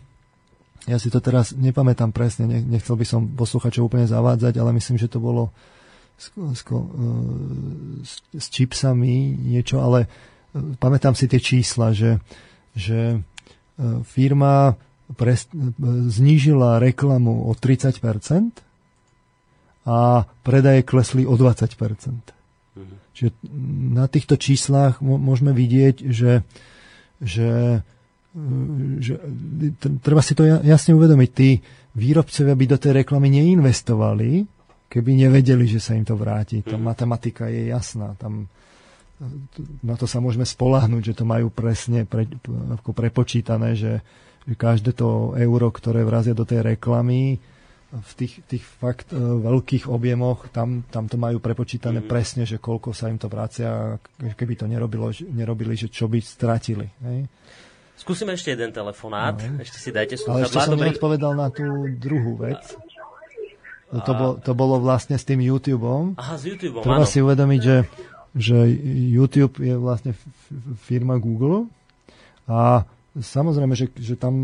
[0.88, 5.12] ja si to teraz nepamätám presne, nechcel by som posluchačov úplne zavádzať, ale myslím, že
[5.12, 5.52] to bolo
[6.16, 6.80] s, s, e,
[8.08, 10.08] s, s čipsami niečo, ale e,
[10.80, 12.24] pamätám si tie čísla, že,
[12.72, 13.20] že e,
[14.08, 14.80] firma
[15.20, 15.52] pres,
[16.08, 18.00] znížila reklamu o 30%
[19.88, 21.68] a predaje klesli o 20%.
[22.80, 22.96] Mhm.
[23.12, 23.32] Čiže
[23.92, 26.48] na týchto číslach môžeme vidieť, že,
[27.20, 27.82] že
[29.02, 29.18] že
[30.02, 31.30] treba si to jasne uvedomiť.
[31.34, 31.58] Tí
[31.98, 34.46] výrobcovia by do tej reklamy neinvestovali,
[34.88, 36.62] keby nevedeli, že sa im to vráti.
[36.62, 36.86] Tá mhm.
[36.86, 38.14] matematika je jasná.
[38.22, 38.46] Tam,
[39.82, 42.30] na to sa môžeme spolahnuť, že to majú presne pre,
[42.78, 44.06] ako prepočítané, že,
[44.46, 47.42] že každé to euro, ktoré vrazia do tej reklamy,
[47.88, 52.08] v tých, tých fakt uh, veľkých objemoch, tam, tam to majú prepočítané mm.
[52.12, 56.84] presne, že koľko sa im to vracia, keby to nerobilo, nerobili, že čo by stratili.
[56.84, 57.32] Hej?
[57.98, 59.42] Skúsime ešte jeden telefonát.
[59.42, 59.58] No.
[59.58, 60.46] Ešte si dajte slúchadlá.
[60.46, 60.86] Ale ešte som dobrý...
[60.94, 61.66] neodpovedal na tú
[61.98, 62.62] druhú vec.
[63.90, 66.20] No to, bol, to bolo vlastne s tým YouTubeom.
[66.20, 67.10] Aha, s YouTubeom, Treba áno.
[67.10, 67.78] si uvedomiť, že,
[68.36, 68.58] že
[69.16, 70.12] YouTube je vlastne
[70.84, 71.72] firma Google
[72.46, 72.84] a
[73.16, 74.36] samozrejme, že, že tam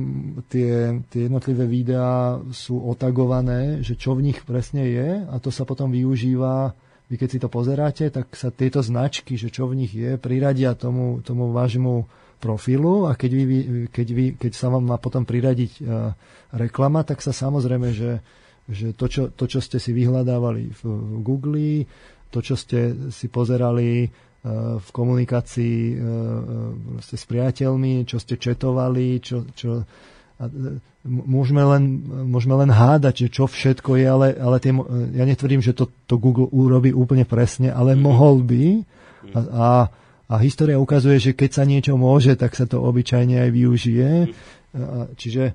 [0.47, 5.67] tie, tie jednotlivé videá sú otagované, že čo v nich presne je a to sa
[5.67, 6.73] potom využíva
[7.11, 10.73] vy keď si to pozeráte, tak sa tieto značky, že čo v nich je, priradia
[10.73, 12.09] tomu, tomu vášmu
[12.43, 16.11] profilu a keď, vy, keď, vy, keď sa vám má potom priradiť uh,
[16.51, 18.19] reklama, tak sa samozrejme, že,
[18.67, 21.87] že to, čo, to, čo ste si vyhľadávali v, v Google,
[22.27, 25.99] to, čo ste si pozerali uh, v komunikácii uh,
[26.99, 29.87] s priateľmi, čo ste četovali, čo, čo,
[30.43, 30.43] a
[31.07, 31.83] môžeme len,
[32.27, 34.75] môžeme len hádať, že čo všetko je, ale, ale tie,
[35.15, 38.01] ja netvrdím, že to, to Google urobí úplne presne, ale mm.
[38.01, 38.65] mohol by.
[39.33, 39.67] A, a
[40.31, 44.11] a história ukazuje, že keď sa niečo môže, tak sa to obyčajne aj využije.
[45.19, 45.53] Čiže e,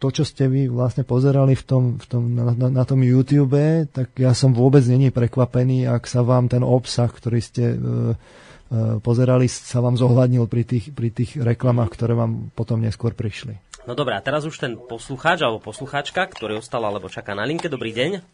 [0.00, 3.86] to, čo ste vy vlastne pozerali v tom, v tom, na, na, na tom YouTube,
[3.92, 8.98] tak ja som vôbec není prekvapený, ak sa vám ten obsah, ktorý ste uh, uh,
[8.98, 13.54] pozerali, sa vám zohľadnil pri tých, pri tých reklamách, ktoré vám potom neskôr prišli.
[13.84, 17.68] No dobré, a teraz už ten poslucháč alebo poslucháčka, ktorý ostal alebo čaká na linke.
[17.68, 18.24] Dobrý deň.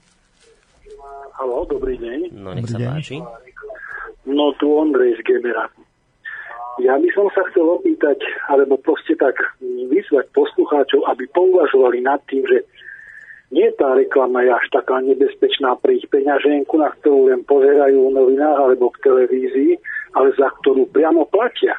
[1.35, 2.37] Halo, dobrý deň.
[2.39, 2.91] No nech Dobrý sa deň.
[2.95, 3.17] páči.
[4.29, 5.69] No tu Ondrej z Gebera.
[6.81, 12.41] Ja by som sa chcel opýtať, alebo proste tak vyzvať poslucháčov, aby pouvažovali nad tým,
[12.49, 12.65] že
[13.51, 18.15] nie tá reklama je až taká nebezpečná pre ich peňaženku, na ktorú len pozerajú v
[18.15, 19.73] novinách alebo v televízii,
[20.15, 21.75] ale za ktorú priamo platia.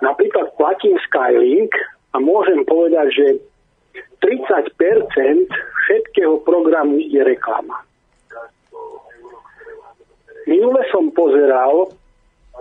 [0.00, 1.74] Napríklad platím Skylink
[2.14, 3.26] a môžem povedať, že
[4.22, 7.82] 30% všetkého programu je reklama.
[10.46, 11.94] Minule som pozeral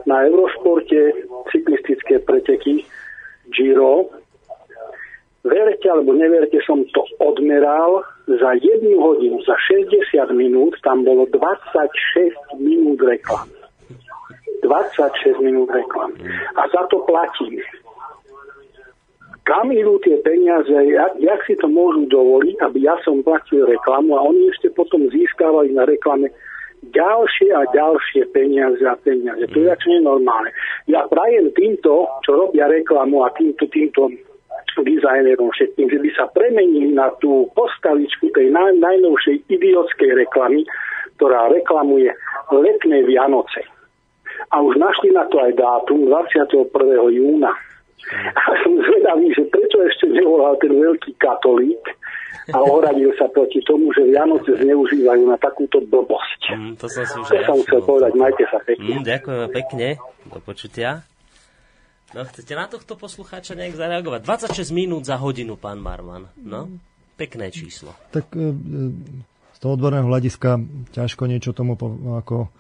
[0.06, 1.12] na Eurošporte
[1.50, 2.86] cyklistické preteky
[3.50, 4.10] Giro.
[5.42, 12.62] Verte alebo neverte, som to odmeral za jednu hodinu, za 60 minút, tam bolo 26
[12.62, 13.50] minút reklam.
[14.62, 16.14] 26 minút reklam.
[16.54, 17.58] A za to platím.
[19.42, 24.14] Kam idú tie peniaze, jak, jak si to môžu dovoliť, aby ja som platil reklamu
[24.14, 26.30] a oni ešte potom získavali na reklame
[26.92, 29.44] ďalšie a ďalšie peniaze a peniaze.
[29.50, 29.88] To je mm.
[29.98, 30.52] nenormálne.
[30.88, 34.12] Ja prajem týmto, čo robia reklamu a týmto, týmto
[34.80, 40.64] dizajnerom všetkým, že by sa premenili na tú postavičku tej naj, najnovšej idiotskej reklamy,
[41.20, 42.10] ktorá reklamuje
[42.50, 43.68] letné Vianoce.
[44.52, 46.72] A už našli na to aj dátum 21.
[47.14, 47.54] júna.
[48.34, 51.84] A som zvedavý, že prečo ešte nevolal ten veľký katolík
[52.52, 56.42] a ohradil sa proti tomu, že Vianoce zneužívajú na takúto blbosť.
[56.54, 59.00] Mm, to som si už To som chcel povedať, majte sa pekne.
[59.00, 59.88] Mm, ďakujeme pekne.
[60.28, 60.90] Do počutia.
[62.12, 64.22] No, chcete na tohto poslucháča nejak zareagovať?
[64.28, 66.28] 26 minút za hodinu, pán Marman.
[66.36, 66.68] No,
[67.16, 67.96] pekné číslo.
[68.12, 68.54] Tak e, e,
[69.56, 70.60] z toho odborného hľadiska
[70.92, 72.52] ťažko niečo tomu po, ako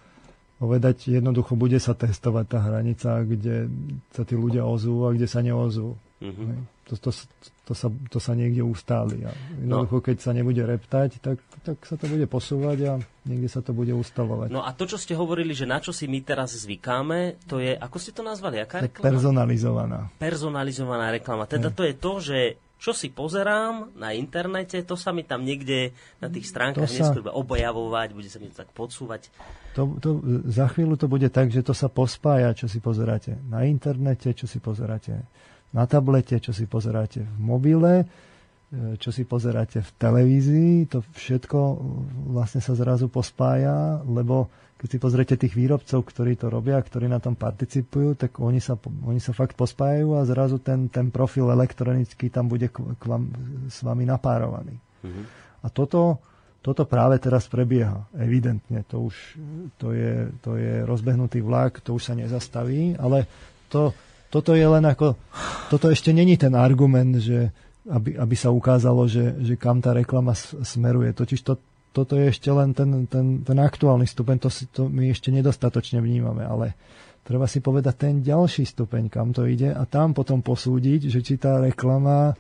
[0.62, 1.12] povedať.
[1.12, 3.68] Jednoducho bude sa testovať tá hranica, kde
[4.16, 5.98] sa tí ľudia ozú a kde sa neozú.
[6.22, 6.44] Mhm.
[6.48, 6.60] Hej.
[6.92, 7.10] To, to,
[7.72, 9.24] to, sa, to sa niekde ustáli.
[9.24, 12.94] A jednoducho, keď sa nebude reptať, tak, tak sa to bude posúvať a
[13.24, 14.52] niekde sa to bude ustalovať.
[14.52, 17.72] No a to, čo ste hovorili, že na čo si my teraz zvykáme, to je,
[17.72, 19.08] ako ste to nazvali, aká tak reklama?
[19.08, 20.00] personalizovaná.
[20.20, 21.48] Personalizovaná reklama.
[21.48, 22.40] Teda to je to, že
[22.82, 27.08] čo si pozerám na internete, to sa mi tam niekde na tých stránkach To sa-
[27.08, 29.32] neskôr bude objavovať, bude sa mi to tak podsúvať.
[29.80, 30.20] To, to,
[30.50, 34.50] za chvíľu to bude tak, že to sa pospája, čo si pozeráte na internete, čo
[34.50, 35.24] si pozeráte
[35.72, 38.06] na tablete, čo si pozeráte v mobile, e,
[39.00, 41.76] čo si pozeráte v televízii, to všetko e,
[42.36, 47.22] vlastne sa zrazu pospája, lebo keď si pozriete tých výrobcov, ktorí to robia, ktorí na
[47.22, 52.34] tom participujú, tak oni sa, oni sa fakt pospájajú a zrazu ten, ten profil elektronický
[52.34, 53.30] tam bude k, k vám,
[53.70, 54.74] s vami napárovaný.
[55.62, 56.18] A toto,
[56.66, 58.10] toto práve teraz prebieha.
[58.18, 58.82] Evidentne.
[58.90, 59.16] To už
[59.78, 63.30] to je, to je rozbehnutý vlak, to už sa nezastaví, ale
[63.70, 63.94] to,
[64.32, 65.20] toto je len ako...
[65.68, 67.52] Toto ešte není ten argument, že
[67.90, 71.12] aby, aby sa ukázalo, že, že kam tá reklama smeruje.
[71.12, 71.60] Totiž to,
[71.92, 76.00] toto je ešte len ten, ten, ten aktuálny stupeň, to, si, to my ešte nedostatočne
[76.00, 76.78] vnímame, ale
[77.28, 81.36] treba si povedať ten ďalší stupeň, kam to ide a tam potom posúdiť, že či
[81.36, 82.38] tá reklama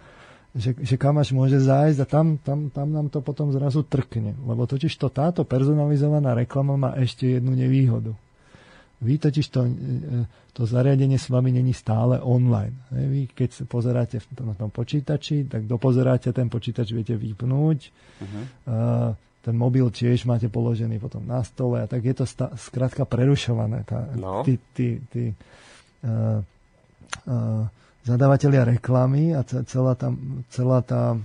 [0.51, 4.35] že, že kam až môže zájsť a tam, tam, tam nám to potom zrazu trkne.
[4.35, 8.11] Lebo totiž to táto personalizovaná reklama má ešte jednu nevýhodu.
[9.01, 9.71] Vy totiž to, e,
[10.53, 12.77] to zariadenie s vami není stále online.
[12.93, 17.79] Vy keď sa pozeráte na tom počítači, tak dopozeráte, ten počítač viete vypnúť.
[18.21, 18.45] Uh-huh.
[19.41, 23.81] Ten mobil tiež máte položený potom na stole a tak je to sta- skrátka prerušované.
[23.89, 24.45] Tá, No.
[24.45, 25.33] Tí, tí, tí,
[26.05, 26.45] uh,
[27.25, 27.65] uh,
[28.05, 30.13] zadávateľia reklamy a ce- celá tá,
[30.53, 31.19] celá tá e,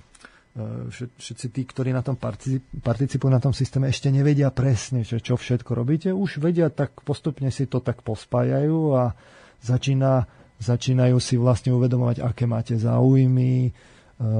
[0.56, 5.36] všetci tí, ktorí na tom partici- participujú na tom systéme, ešte nevedia presne, že čo
[5.36, 6.08] všetko robíte.
[6.16, 9.12] Už vedia, tak postupne si to tak pospájajú a
[9.60, 10.24] začína,
[10.56, 13.70] začínajú si vlastne uvedomovať, aké máte záujmy, e,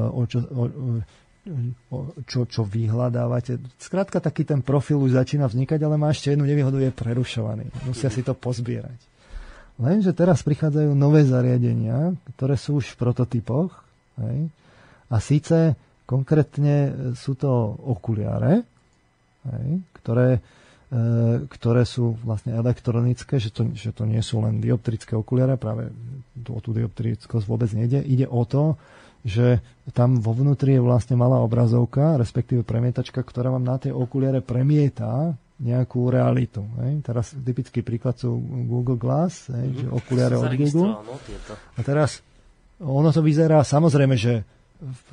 [0.09, 0.65] o čo, o,
[1.93, 3.61] o, čo, čo vyhľadávate.
[3.77, 7.69] Skrátka, taký ten profil už začína vznikať, ale má ešte jednu nevýhodu, je prerušovaný.
[7.85, 8.97] Musia si to pozbierať.
[9.77, 13.85] Lenže teraz prichádzajú nové zariadenia, ktoré sú už v prototypoch.
[14.17, 14.49] Hej?
[15.13, 15.77] A síce
[16.07, 16.77] konkrétne
[17.19, 17.51] sú to
[17.83, 18.63] okuliare,
[19.51, 19.69] hej?
[20.01, 20.39] Ktoré,
[20.89, 21.01] e,
[21.51, 25.91] ktoré sú vlastne elektronické, že to, že to nie sú len dioptrické okuliare, práve
[26.33, 28.01] tu o tú dioptrickosť vôbec nejde.
[28.07, 28.79] Ide o to,
[29.27, 29.59] že
[29.91, 35.35] tam vo vnútri je vlastne malá obrazovka, respektíve premietačka, ktorá vám na tej okuliare premieta
[35.59, 36.63] nejakú realitu.
[36.85, 37.03] Hej.
[37.03, 38.39] Teraz typický príklad sú
[38.71, 41.03] Google Glass, hej, že okuliare od Google.
[41.03, 41.17] no.
[41.75, 42.23] A teraz
[42.79, 44.45] ono to vyzerá, samozrejme, že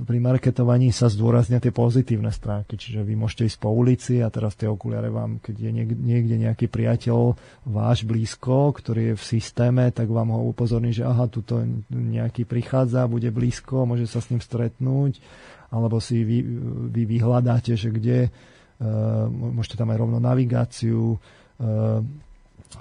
[0.04, 4.60] pri marketovaní sa zdôraznia tie pozitívne stránky, čiže vy môžete ísť po ulici a teraz
[4.60, 10.12] tie okuliare vám, keď je niekde nejaký priateľ váš blízko, ktorý je v systéme, tak
[10.12, 15.24] vám ho upozorní, že aha, tuto nejaký prichádza, bude blízko, môže sa s ním stretnúť,
[15.72, 16.44] alebo si vy,
[16.92, 22.04] vy vyhľadáte, že kde, uh, môžete tam aj rovno navigáciu, uh,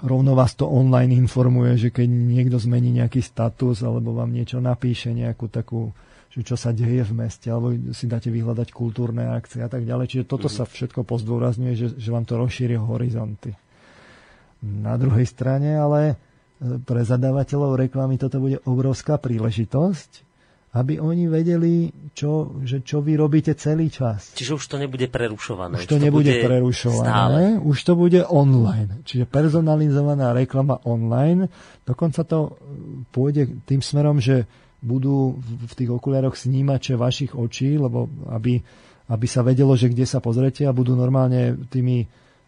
[0.03, 5.15] rovno vás to online informuje, že keď niekto zmení nejaký status alebo vám niečo napíše,
[5.15, 5.95] nejakú takú
[6.33, 10.09] že čo sa deje v meste, alebo si dáte vyhľadať kultúrne akcie a tak ďalej.
[10.09, 13.53] Čiže toto sa všetko pozdôrazňuje, že, že vám to rozšíri horizonty.
[14.65, 16.15] Na druhej strane ale e,
[16.81, 20.33] pre zadávateľov reklamy toto bude obrovská príležitosť,
[20.73, 24.33] aby oni vedeli, čo, že čo vy robíte celý čas.
[24.33, 25.77] Čiže už to nebude prerušované.
[25.77, 27.41] Už to, to nebude prerušované, stále.
[27.61, 29.05] už to bude online.
[29.05, 31.53] Čiže personalizovaná reklama online.
[31.85, 32.57] Dokonca to
[33.13, 34.49] pôjde tým smerom, že
[34.83, 38.59] budú v tých okuliároch snímače vašich očí, lebo aby,
[39.07, 42.03] aby sa vedelo, že kde sa pozrete a budú normálne tými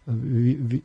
[0.06, 0.78] vy, vy,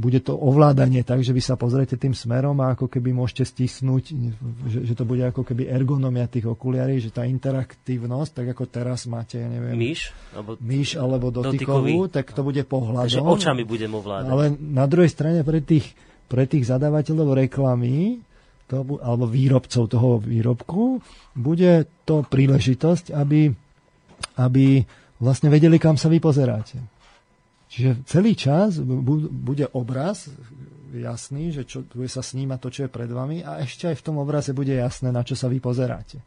[0.00, 4.16] bude to ovládanie tak, že vy sa pozriete tým smerom a ako keby môžete stisnúť,
[4.64, 9.04] že, že to bude ako keby ergonomia tých okuliarí, že tá interaktívnosť, tak ako teraz
[9.04, 12.16] máte, ja neviem, myš alebo, myš alebo dotykovú, dotykový.
[12.16, 13.12] tak to bude pohľadom.
[13.12, 14.30] Takže očami budem ovládať.
[14.32, 15.92] Ale na druhej strane pre tých,
[16.32, 18.24] pre tých zadávateľov reklamy
[18.66, 21.00] to, alebo výrobcov toho výrobku,
[21.34, 23.52] bude to príležitosť, aby,
[24.40, 24.66] aby
[25.22, 26.80] vlastne vedeli, kam sa vy pozeráte.
[27.72, 30.28] Čiže celý čas bude obraz
[30.92, 34.04] jasný, že čo, bude sa snímať to, čo je pred vami a ešte aj v
[34.04, 36.20] tom obraze bude jasné, na čo sa vy pozeráte.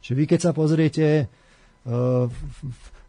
[0.00, 2.24] Čiže vy keď sa pozriete uh,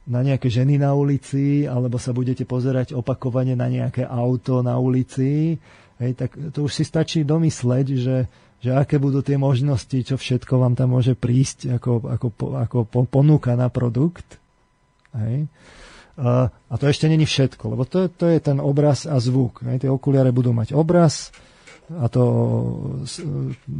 [0.03, 5.55] na nejaké ženy na ulici, alebo sa budete pozerať opakovane na nejaké auto na ulici,
[6.01, 8.15] hej, tak to už si stačí domysleť, že
[8.61, 12.27] že aké budú tie možnosti, čo všetko vám tam môže prísť ako, ako,
[12.61, 12.77] ako
[13.09, 14.37] ponuka na produkt.
[15.17, 15.49] Hej.
[16.21, 19.65] A, to ešte není všetko, lebo to, to je ten obraz a zvuk.
[19.65, 19.85] Hej.
[19.85, 21.33] Tie okuliare budú mať obraz,
[21.91, 22.23] a to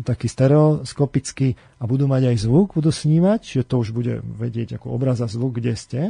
[0.04, 4.92] taký stereoskopický a budú mať aj zvuk, budú snímať, čiže to už bude vedieť ako
[4.92, 6.02] obraz a zvuk, kde ste.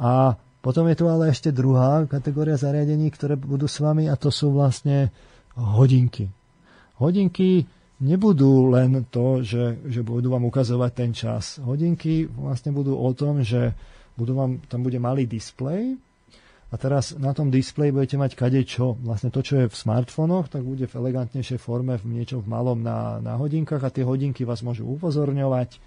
[0.00, 4.32] A potom je tu ale ešte druhá kategória zariadení, ktoré budú s vami a to
[4.32, 5.12] sú vlastne
[5.58, 6.32] hodinky.
[6.96, 7.68] Hodinky
[8.00, 11.56] nebudú len to, že, že budú vám ukazovať ten čas.
[11.62, 13.72] Hodinky vlastne budú o tom, že
[14.16, 15.96] budú vám, tam bude malý displej
[16.66, 18.98] a teraz na tom displeji budete mať kade čo.
[19.00, 22.82] Vlastne to, čo je v smartfónoch, tak bude v elegantnejšej forme v niečom v malom
[22.82, 25.78] na, na hodinkách a tie hodinky vás môžu upozorňovať.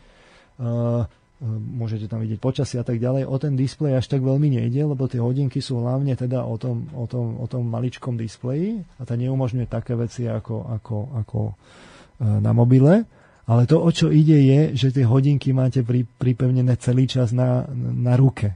[0.59, 1.05] Uh,
[1.49, 3.23] môžete tam vidieť počasie a tak ďalej.
[3.23, 6.91] O ten displej až tak veľmi nejde, lebo tie hodinky sú hlavne teda o tom,
[6.91, 11.39] o tom, o tom maličkom displeji a to neumožňuje také veci ako, ako, ako
[12.19, 13.07] na mobile,
[13.49, 17.65] ale to, o čo ide, je, že tie hodinky máte pri, pripevnené celý čas na,
[17.73, 18.53] na ruke.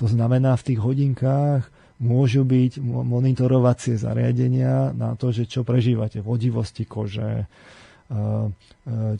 [0.00, 1.68] To znamená, v tých hodinkách
[2.00, 8.20] môžu byť monitorovacie zariadenia na to, že čo prežívate, vodivosti kože, e, e,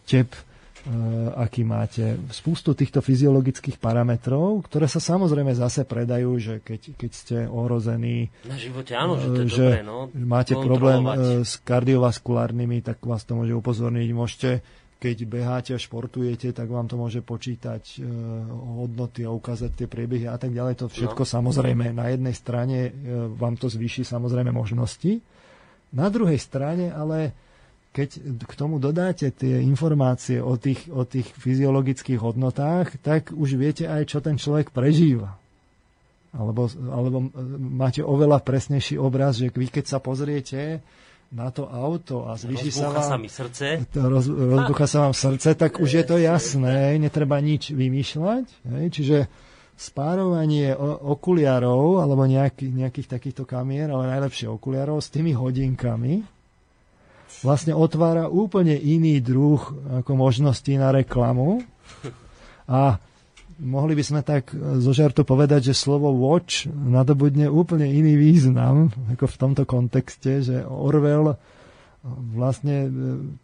[0.05, 0.32] tep,
[1.34, 2.14] aký máte.
[2.30, 8.54] Spústu týchto fyziologických parametrov, ktoré sa samozrejme zase predajú, že keď, keď ste ohrození, na
[8.54, 13.02] živote, áno, že, to je eh, že dobré, no, máte problém eh, s kardiovaskulárnymi, tak
[13.02, 14.08] vás to môže upozorniť.
[14.14, 14.50] Môžete,
[15.02, 18.00] keď beháte a športujete, tak vám to môže počítať
[18.80, 20.80] hodnoty a ukázať tie priebehy a tak ďalej.
[20.80, 21.28] To všetko no.
[21.28, 22.94] samozrejme na jednej strane
[23.36, 25.20] vám to zvýši samozrejme možnosti.
[25.92, 27.36] Na druhej strane ale
[27.97, 33.89] keď k tomu dodáte tie informácie o tých, o tých fyziologických hodnotách, tak už viete
[33.89, 35.40] aj, čo ten človek prežíva.
[36.36, 40.85] Alebo, alebo máte oveľa presnejší obraz, že vy keď sa pozriete
[41.32, 43.09] na to auto a zvýši sa vám...
[43.09, 43.89] sa mi srdce.
[43.97, 48.44] Roz, rozbucha sa vám srdce, tak už je to jasné, netreba nič vymýšľať.
[48.77, 48.85] Hej?
[48.93, 49.18] Čiže
[49.77, 56.35] spárovanie okuliarov alebo nejakých, nejakých takýchto kamier, ale najlepšie okuliarov s tými hodinkami,
[57.47, 59.62] vlastne otvára úplne iný druh
[60.02, 61.62] ako možností na reklamu.
[62.66, 62.98] A
[63.62, 64.51] mohli by sme tak
[64.82, 70.66] zo žartu povedať, že slovo watch nadobudne úplne iný význam, ako v tomto kontexte, že
[70.66, 71.39] Orwell
[72.35, 72.86] vlastne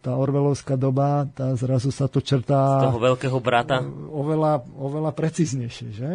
[0.03, 2.83] tá Orwellovská doba, tá zrazu sa to črtá...
[2.83, 3.83] Z toho veľkého brata?
[4.11, 6.11] Oveľa, oveľa precíznejšie, že?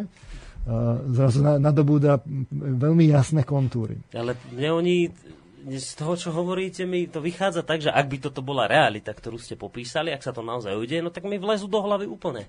[1.11, 2.19] Zrazu nadobúda
[2.51, 3.99] veľmi jasné kontúry.
[4.11, 4.95] Ale mne oni
[5.67, 9.35] z toho, čo hovoríte, mi to vychádza tak, že ak by toto bola realita, ktorú
[9.35, 12.47] ste popísali, ak sa to naozaj udeje, no tak mi vlezú do hlavy úplne.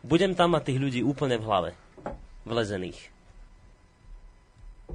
[0.00, 1.70] Budem tam mať tých ľudí úplne v hlave.
[2.48, 2.96] Vlezených.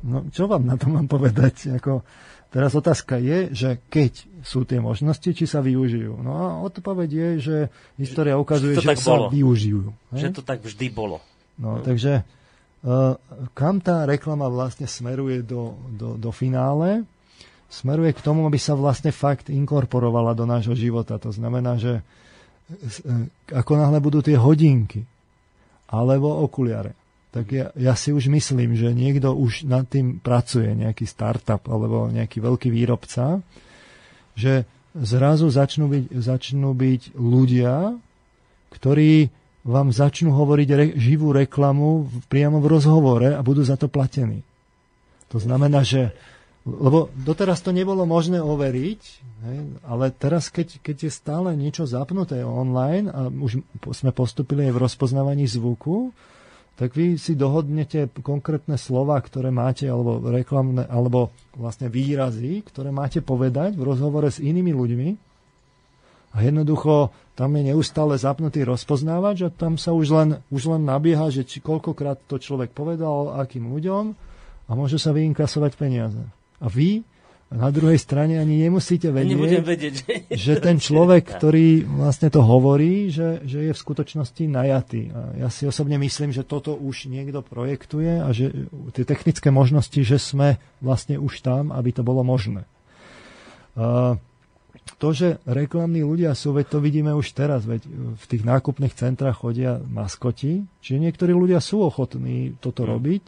[0.02, 1.78] No, čo vám na to mám povedať?
[1.78, 2.02] Ako,
[2.50, 6.18] teraz otázka je, že keď sú tie možnosti, či sa využijú.
[6.26, 7.58] No a odpoveď je, že
[8.02, 9.30] história ukazuje, že, že sa bolo.
[9.30, 9.94] využijú.
[10.10, 11.22] Že to tak vždy bolo.
[11.62, 11.86] No, no.
[11.86, 12.26] takže
[12.82, 13.14] uh,
[13.54, 17.06] kam tá reklama vlastne smeruje do, do, do finále?
[17.74, 21.18] Smeruje k tomu, aby sa vlastne fakt inkorporovala do nášho života.
[21.18, 22.14] To znamená, že uh,
[23.50, 25.02] ako náhle budú tie hodinky
[25.90, 26.94] alebo okuliare,
[27.34, 32.06] tak ja, ja si už myslím, že niekto už nad tým pracuje, nejaký startup alebo
[32.14, 33.42] nejaký veľký výrobca,
[34.38, 37.98] že zrazu začnú byť, začnú byť ľudia,
[38.70, 39.34] ktorí
[39.66, 44.46] vám začnú hovoriť re, živú reklamu priamo v rozhovore a budú za to platení.
[45.34, 46.14] To znamená, že
[46.64, 49.02] lebo doteraz to nebolo možné overiť,
[49.84, 53.60] ale teraz, keď, keď je stále niečo zapnuté online a už
[53.92, 56.16] sme postupili aj v rozpoznávaní zvuku,
[56.80, 63.20] tak vy si dohodnete konkrétne slova, ktoré máte, alebo reklamné, alebo vlastne výrazy, ktoré máte
[63.20, 65.10] povedať v rozhovore s inými ľuďmi.
[66.34, 71.30] A jednoducho tam je neustále zapnutý rozpoznávač a tam sa už len, už len nabieha,
[71.30, 74.04] že či koľkokrát to človek povedal, akým ľuďom
[74.66, 76.24] a môže sa vyinkasovať peniaze.
[76.64, 77.04] A vy
[77.54, 80.14] na druhej strane ani nemusíte vedieť, vedieť že...
[80.34, 85.14] že ten človek, ktorý vlastne to hovorí, že, že je v skutočnosti najatý.
[85.14, 88.66] A ja si osobne myslím, že toto už niekto projektuje a že
[88.98, 92.66] tie technické možnosti, že sme vlastne už tam, aby to bolo možné.
[93.78, 94.18] A
[94.98, 97.86] to, že reklamní ľudia sú, veď to vidíme už teraz, veď
[98.18, 102.90] v tých nákupných centrách chodia maskoti, čiže niektorí ľudia sú ochotní toto hm.
[102.90, 103.26] robiť,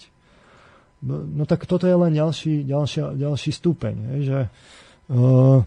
[1.05, 4.39] No, no tak toto je len ďalší, ďalšia, ďalší stupeň, je, že
[5.13, 5.61] uh,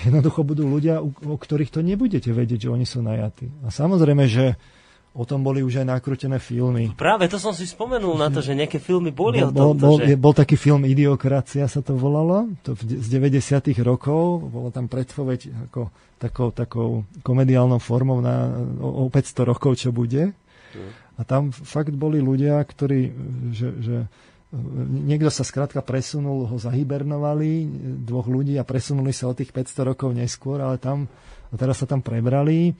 [0.00, 3.52] jednoducho budú ľudia, u, o ktorých to nebudete vedieť, že oni sú najatí.
[3.62, 4.56] A samozrejme, že
[5.18, 6.94] o tom boli už aj nakrútené filmy.
[6.94, 9.82] Práve to som si spomenul na to, že nejaké filmy boli bol, o tomto.
[9.82, 10.14] Bol, že...
[10.14, 15.68] bol taký film Idiokracia sa to volalo, to v, z 90 rokov, bolo tam predpoveď
[15.68, 15.90] ako
[16.22, 16.88] takou, takou
[17.26, 20.30] komediálnou formou na, o, o 500 rokov, čo bude.
[20.30, 20.90] Mm.
[21.18, 23.10] A tam fakt boli ľudia, ktorí,
[23.50, 23.96] že, že
[24.48, 27.68] Niekto sa skrátka presunul, ho zahibernovali,
[28.00, 31.04] dvoch ľudí a presunuli sa o tých 500 rokov neskôr, ale tam,
[31.52, 32.72] a teraz sa tam prebrali,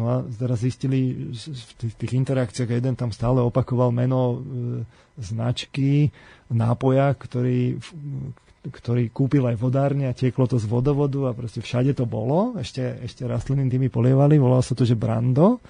[0.00, 4.36] no a teraz zistili v tých, interakciách, jeden tam stále opakoval meno e,
[5.20, 6.08] značky,
[6.48, 7.76] nápoja, ktorý,
[8.72, 12.96] ktorý kúpil aj vodárne a tieklo to z vodovodu a proste všade to bolo, ešte,
[13.04, 15.60] ešte rastliny tými polievali, volalo sa to, že Brando.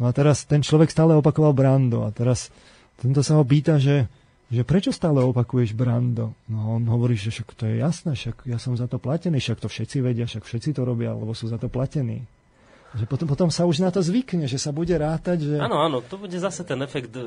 [0.00, 2.48] No a teraz ten človek stále opakoval Brando a teraz
[2.96, 4.08] tento sa ho pýta, že
[4.46, 6.30] že prečo stále opakuješ Brando?
[6.46, 9.58] No on hovorí, že však to je jasné, však ja som za to platený, však
[9.58, 12.22] to všetci vedia, však všetci to robia, lebo sú za to platení.
[12.94, 15.56] Že potom, potom sa už na to zvykne, že sa bude rátať, že...
[15.58, 17.22] Áno, áno, to bude zase ten efekt e,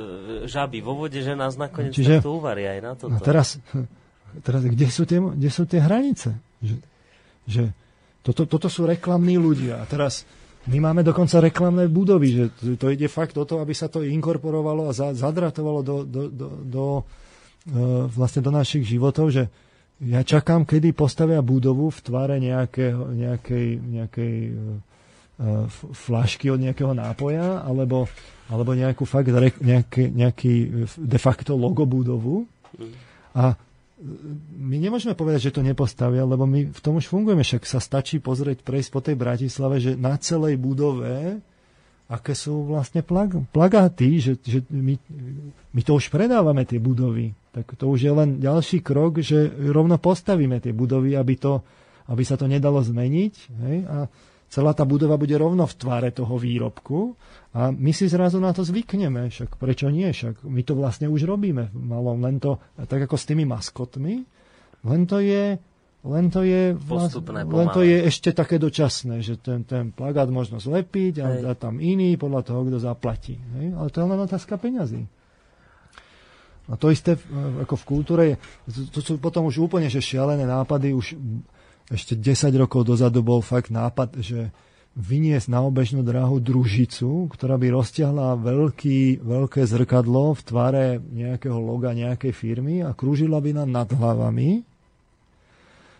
[0.47, 3.11] žaby vo vode, že nás nakoniec Čiže, to uvarí aj na toto.
[3.11, 3.59] No teraz,
[4.47, 6.39] teraz kde, sú tie, kde sú tie hranice?
[6.63, 6.75] Že,
[7.45, 7.63] že
[8.23, 9.83] toto, toto sú reklamní ľudia.
[9.83, 10.23] A teraz
[10.69, 12.43] my máme dokonca reklamné budovy, že
[12.77, 16.85] to ide fakt o to, aby sa to inkorporovalo a zadratovalo do, do, do, do,
[17.65, 19.49] e, vlastne do našich životov, že
[19.99, 27.67] ja čakám, kedy postavia budovu v tvare nejakej, nejakej, nejakej uh, flašky od nejakého nápoja,
[27.67, 28.07] alebo,
[28.47, 29.27] alebo nejakú fakt,
[29.59, 30.53] nejaký, nejaký
[30.95, 32.47] de facto logo budovu.
[32.79, 32.95] Mm.
[33.35, 33.59] A
[34.55, 37.43] my nemôžeme povedať, že to nepostavia, lebo my v tom už fungujeme.
[37.43, 41.43] Však sa stačí pozrieť, prejsť po tej Bratislave, že na celej budove
[42.09, 44.97] aké sú vlastne plag, plagáty, že, že my,
[45.77, 47.37] my to už predávame, tie budovy.
[47.53, 51.61] Tak to už je len ďalší krok, že rovno postavíme tie budovy, aby, to,
[52.09, 53.33] aby sa to nedalo zmeniť.
[53.61, 53.77] Hej?
[53.85, 54.09] A
[54.49, 57.13] celá tá budova bude rovno v tvare toho výrobku
[57.53, 61.29] a my si zrazu na to zvykneme, však prečo nie, však my to vlastne už
[61.29, 62.57] robíme malom, len to,
[62.89, 64.25] tak ako s tými maskotmi,
[64.83, 65.61] len to je
[65.99, 70.55] len to je, Postupné, len to je ešte také dočasné, že ten, ten plagát možno
[70.63, 73.35] zlepiť a, a tam iný podľa toho, kto zaplatí.
[73.35, 73.75] Hej?
[73.75, 75.03] Ale to je len otázka peňazí.
[76.71, 77.19] A to isté
[77.59, 78.23] ako v kultúre,
[78.95, 81.19] to sú potom už úplne že šialené nápady, už
[81.89, 84.53] ešte 10 rokov dozadu bol fakt nápad, že
[84.97, 91.93] vyniesť na obežnú dráhu družicu, ktorá by roztiahla veľký, veľké zrkadlo v tvare nejakého loga
[91.93, 94.65] nejakej firmy a krúžila by nám nad hlavami,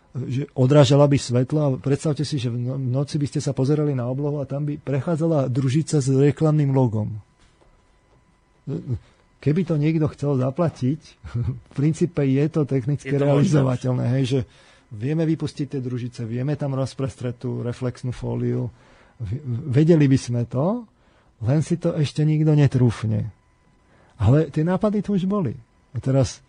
[0.10, 3.94] že odrážala by svetlo a predstavte si, že v no-, noci by ste sa pozerali
[3.94, 7.14] na oblohu a tam by prechádzala družica s reklamným logom.
[9.40, 11.00] Keby to niekto chcel zaplatiť,
[11.72, 14.40] v princípe je to technicky je to realizovateľné, hej, že
[14.94, 18.74] vieme vypustiť tie družice, vieme tam rozprestreť tú reflexnú fóliu,
[19.70, 20.88] vedeli by sme to,
[21.46, 23.32] len si to ešte nikto netrúfne.
[24.20, 25.56] Ale tie nápady tu už boli.
[25.96, 26.44] A teraz...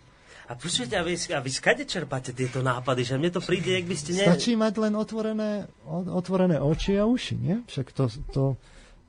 [0.51, 3.07] A počujete, a vy, a vy skade čerpáte tieto nápady?
[3.07, 4.11] Že mne to príde, ak by ste...
[4.19, 4.27] Ne...
[4.27, 7.63] Stačí mať len otvorené, otvorené oči a uši, nie?
[7.71, 8.43] Však to, to,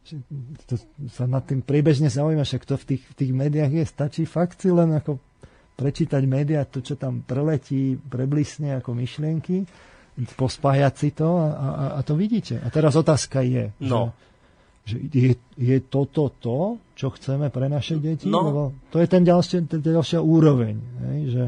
[0.06, 0.14] to,
[0.70, 0.74] to
[1.10, 3.84] sa nad tým príbežne zaujíma, však to v tých, v tých médiách je.
[3.90, 5.18] Stačí fakt si len ako
[5.76, 9.66] prečítať médiá, to, čo tam preletí, preblisne ako myšlienky,
[10.38, 11.68] pospájať si to a, a,
[11.98, 12.60] a to vidíte.
[12.62, 14.14] A teraz otázka je, No.
[14.86, 18.30] že, že je, je toto to, čo chceme pre naše deti?
[18.30, 18.46] No.
[18.46, 18.62] Lebo
[18.94, 20.78] to je ten ďalšie, ten ďalšia úroveň.
[21.10, 21.44] Hej, že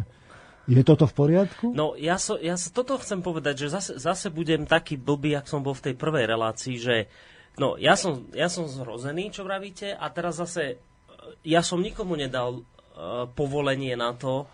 [0.63, 1.75] je toto v poriadku?
[1.75, 5.51] No, ja, so, ja so, toto chcem povedať, že zase, zase budem taký blbý, ak
[5.51, 7.11] som bol v tej prvej relácii, že
[7.59, 10.79] no, ja som, ja som zhrozený, čo vravíte, a teraz zase
[11.43, 12.63] ja som nikomu nedal
[13.35, 14.45] povolenie na to,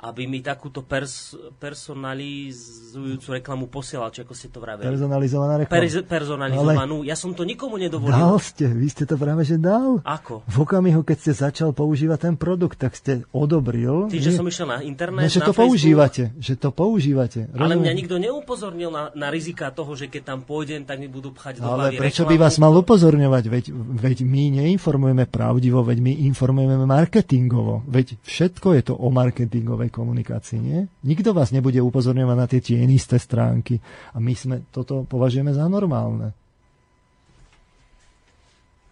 [0.00, 4.88] aby mi takúto pers- personalizujúcu reklamu posielal, či ako ste to vravili.
[4.88, 5.76] Personalizovaná reklama.
[5.76, 7.04] Perz- personalizovanú.
[7.04, 8.16] Ja som to nikomu nedovolil.
[8.16, 10.00] Dal ste, vy ste to práve že dal.
[10.00, 10.40] Ako?
[10.48, 14.08] V okamihu, keď ste začal používať ten produkt, tak ste odobril.
[14.08, 17.40] Tým, že som išiel na internet, no, že na to Facebook, používate, že to používate.
[17.52, 17.80] Ale Rozumiem.
[17.84, 21.60] mňa nikto neupozornil na, na rizika toho, že keď tam pôjdem, tak mi budú pchať
[21.60, 22.40] do Ale prečo reklamu.
[22.40, 23.44] by vás mal upozorňovať?
[23.52, 27.84] Veď, veď my neinformujeme pravdivo, veď my informujeme marketingovo.
[27.84, 30.80] Veď všetko je to o marketingovej komunikácii, nie?
[31.02, 33.82] Nikto vás nebude upozorňovať na tie tienisté stránky.
[34.14, 36.32] A my sme toto považujeme za normálne.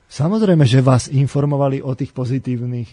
[0.09, 2.89] Samozrejme, že vás informovali o tých pozitívnych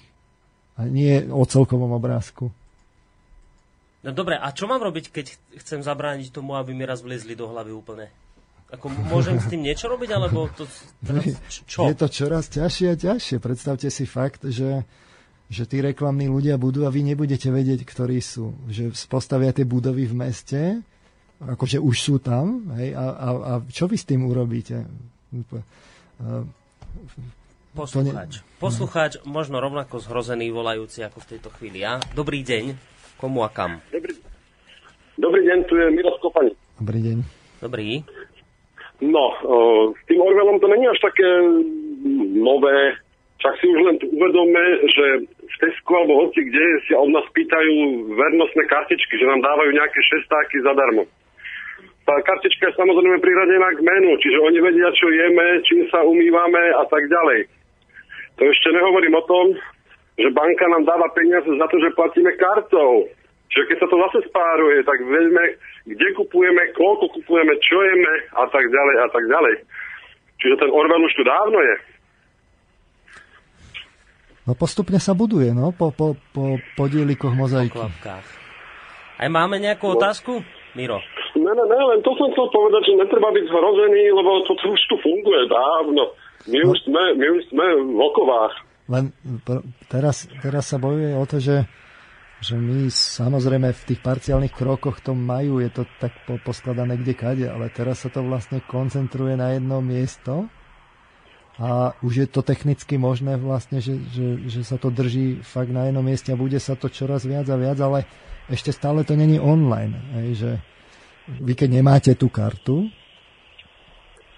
[0.76, 2.52] a nie o celkovom obrázku.
[4.06, 5.26] No dobre, a čo mám robiť, keď
[5.66, 8.06] chcem zabrániť tomu, aby mi raz vliezli do hlavy úplne?
[8.70, 10.68] Ako môžem s tým niečo robiť, alebo to...
[11.02, 11.26] Teraz,
[11.70, 11.88] čo?
[11.90, 13.38] Je to čoraz ťažšie a ťažšie.
[13.40, 14.84] Predstavte si fakt, že,
[15.46, 18.54] že tí reklamní ľudia budú a vy nebudete vedieť, ktorí sú.
[18.66, 20.62] Že postavia tie budovy v meste,
[21.38, 24.88] akože už sú tam, hej, a, a, a čo vy s tým urobíte?
[27.76, 28.40] Poslucháč.
[28.58, 32.00] Poslucháč, možno rovnako zhrozený, volajúci ako v tejto chvíli ja.
[32.16, 32.72] Dobrý deň.
[33.20, 33.84] Komu a kam?
[33.92, 34.16] Dobrý,
[35.20, 36.56] dobrý deň, tu je Miro Skopani.
[36.80, 37.18] Dobrý deň.
[37.64, 38.04] Dobrý.
[39.04, 39.56] No, o,
[39.92, 41.28] s tým Orwellom to není až také
[42.40, 42.96] nové.
[43.44, 45.06] Však si už len uvedome, že
[45.56, 47.74] v Tesku alebo hoci kde si od nás pýtajú
[48.12, 51.08] vernostné kartičky, že nám dávajú nejaké šestáky zadarmo.
[52.06, 56.64] Tá kartička je samozrejme priradená k menu, čiže oni vedia, čo jeme, čím sa umývame
[56.78, 57.50] a tak ďalej.
[58.38, 59.46] To ešte nehovorím o tom,
[60.20, 63.10] že banka nám dáva peniaze za to, že platíme kartou.
[63.50, 65.44] Čiže keď sa to zase spáruje, tak vieme,
[65.88, 69.56] kde kupujeme, koľko kupujeme, čo jeme a tak ďalej a tak ďalej.
[70.44, 71.76] Čiže ten Orwell už tu dávno je.
[74.46, 77.74] No postupne sa buduje, no, po, po, po podielikoch Po mozaiky.
[77.74, 78.26] klapkách.
[79.16, 80.46] Aj máme nejakú otázku?
[80.78, 81.02] Miro.
[81.34, 84.66] Ne, ne, ne, len to som chcel povedať, že netreba byť zhrozený, lebo to, to
[84.70, 86.04] už tu funguje dávno.
[86.46, 88.56] My už sme, my už sme v okovách.
[88.86, 89.06] Len
[89.42, 91.66] pr- teraz, teraz sa bojuje o to, že,
[92.38, 97.14] že my samozrejme v tých parciálnych krokoch to majú, je to tak po, poskladané kde
[97.18, 100.46] kade, ale teraz sa to vlastne koncentruje na jedno miesto
[101.56, 105.88] a už je to technicky možné vlastne, že, že, že sa to drží fakt na
[105.88, 108.04] jednom mieste a bude sa to čoraz viac a viac, ale
[108.52, 109.96] ešte stále to není online.
[110.20, 110.52] Hej, že
[111.40, 112.92] vy keď nemáte tú kartu,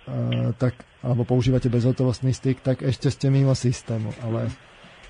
[0.05, 4.13] a, tak, alebo používate bezhotovostný styk, tak ešte ste mimo systému.
[4.21, 4.53] Ale,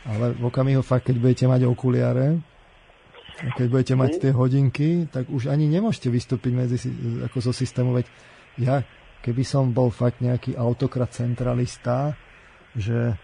[0.07, 2.39] ale v okamihu fakt, keď budete mať okuliare,
[3.37, 6.77] a keď budete mať tie hodinky, tak už ani nemôžete vystúpiť medzi,
[7.21, 7.93] ako zo systému.
[7.93, 8.09] Veď
[8.57, 8.81] ja,
[9.27, 12.15] keby som bol fakt nejaký autokrat centralista,
[12.71, 13.19] že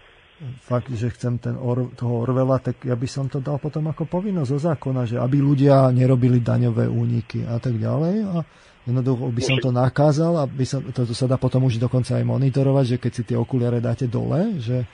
[0.60, 4.04] fakt, že chcem ten or, toho Orvela, tak ja by som to dal potom ako
[4.04, 8.16] povinnosť zo zákona, že aby ľudia nerobili daňové úniky a tak ďalej.
[8.28, 8.36] A
[8.84, 12.20] jednoducho by som to nakázal a by som, to, to sa dá potom už dokonca
[12.20, 14.84] aj monitorovať, že keď si tie okuliare dáte dole, že,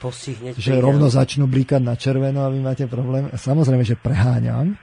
[0.55, 3.33] že rovno začnú blíkať na červeno a vy máte problém.
[3.35, 4.79] Samozrejme, že preháňam,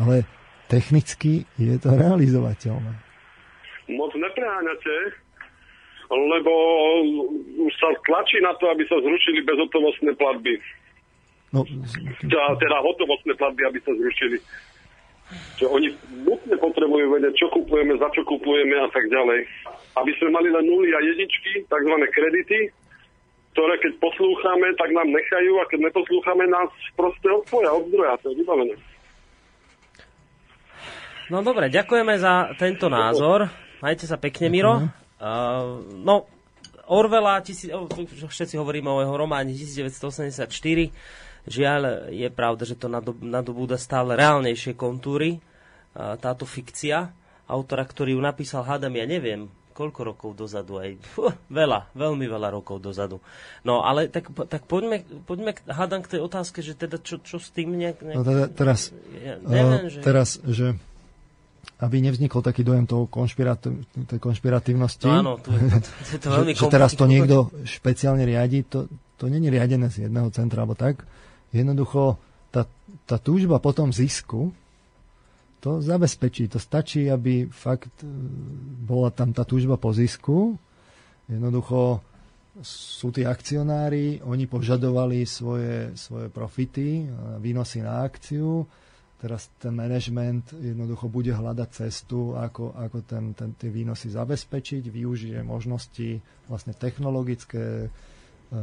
[0.00, 0.26] ale
[0.66, 2.92] technicky je to realizovateľné.
[3.92, 5.20] Moc nepreháňate,
[6.12, 6.52] lebo
[7.80, 10.60] sa tlačí na to, aby sa zrušili bezhotovostné platby.
[11.52, 11.64] No,
[12.24, 14.36] Teda, teda hotovostné platby, aby sa zrušili.
[15.60, 15.88] Že oni
[16.28, 19.40] nutne potrebujú vedieť, čo kupujeme, za čo kupujeme a tak ďalej.
[19.96, 21.94] Aby sme mali len nuly a jedničky, tzv.
[22.12, 22.72] kredity,
[23.52, 28.16] ktoré keď poslúchame, tak nám nechajú a keď neposlúchame, nás proste odpoja od zdroja.
[28.24, 28.74] To je vybavené.
[31.32, 33.48] No dobre, ďakujeme za tento názor.
[33.80, 34.84] Majte sa pekne, Miro.
[35.22, 36.26] Uh, no,
[36.90, 37.86] Orwella, tisí, oh,
[38.26, 40.50] všetci hovoríme o jeho románe 1984.
[41.46, 45.38] Žiaľ, je pravda, že to nadob, nadobúda stále reálnejšie kontúry.
[45.94, 47.14] Uh, táto fikcia.
[47.46, 52.48] Autora, ktorý ju napísal, hádam, ja neviem, koľko rokov dozadu aj, Fuh, veľa, veľmi veľa
[52.52, 53.22] rokov dozadu.
[53.62, 57.54] No ale tak, tak poďme, poďme hádam k tej otázke, že teda čo, čo s
[57.54, 58.02] tým nejak...
[58.02, 58.90] nejak no, teda, teraz,
[59.22, 60.00] ja neviem, uh, že...
[60.02, 60.74] teraz, že
[61.82, 65.10] aby nevznikol taký dojem toho konšpiratív, tej konšpiratívnosti.
[65.10, 68.86] No áno, to, to, to, to veľmi že, že teraz to niekto špeciálne riadi, to,
[69.18, 71.02] to není riadené z jedného centra, alebo tak.
[71.50, 72.22] Jednoducho
[72.54, 72.70] tá,
[73.04, 74.54] tá túžba po tom zisku,
[75.62, 76.50] to zabezpečí.
[76.50, 78.06] To stačí, aby fakt e,
[78.82, 80.58] bola tam tá túžba po zisku.
[81.30, 82.02] Jednoducho
[82.66, 87.08] sú tí akcionári, oni požadovali svoje, svoje profity,
[87.40, 88.68] výnosy na akciu.
[89.22, 95.38] Teraz ten management jednoducho bude hľadať cestu, ako, ako ten, ten, tie výnosy zabezpečiť, využije
[95.46, 96.18] možnosti
[96.50, 97.88] vlastne technologické e,
[98.50, 98.58] a,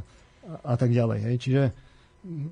[0.67, 1.19] a tak ďalej.
[1.23, 1.35] Hej.
[1.39, 1.63] Čiže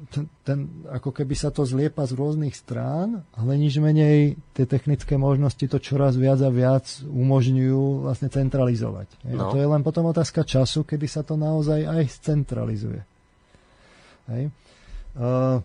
[0.07, 5.19] ten, ten, ako keby sa to zliepa z rôznych strán, ale nič menej tie technické
[5.19, 9.11] možnosti to čoraz viac a viac umožňujú vlastne centralizovať.
[9.27, 9.51] No.
[9.51, 13.03] A to je len potom otázka času, kedy sa to naozaj aj centralizuje.
[14.31, 14.55] Hej.
[15.19, 15.59] Uh,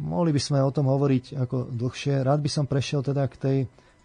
[0.00, 2.24] mohli by sme o tom hovoriť ako dlhšie.
[2.24, 3.58] Rád by som prešiel teda k tej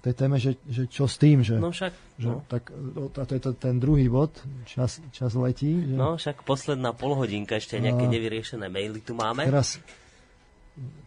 [0.06, 1.58] tej téme, že, že čo s tým, že...
[1.58, 2.22] No však...
[2.22, 2.46] Že, no.
[2.46, 2.70] Tak,
[3.18, 4.38] a to je to ten druhý bod,
[4.70, 5.82] čas, čas letí.
[5.82, 5.98] Že...
[5.98, 8.12] No však posledná polhodinka, ešte nejaké a...
[8.14, 9.50] nevyriešené maily tu máme.
[9.50, 9.82] Teraz,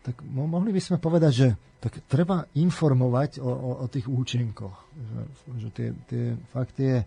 [0.03, 1.49] tak mohli by sme povedať, že
[1.79, 4.75] tak treba informovať o, o, o tých účinkoch.
[4.99, 5.23] Že,
[5.63, 7.07] že tie, tie fakt tie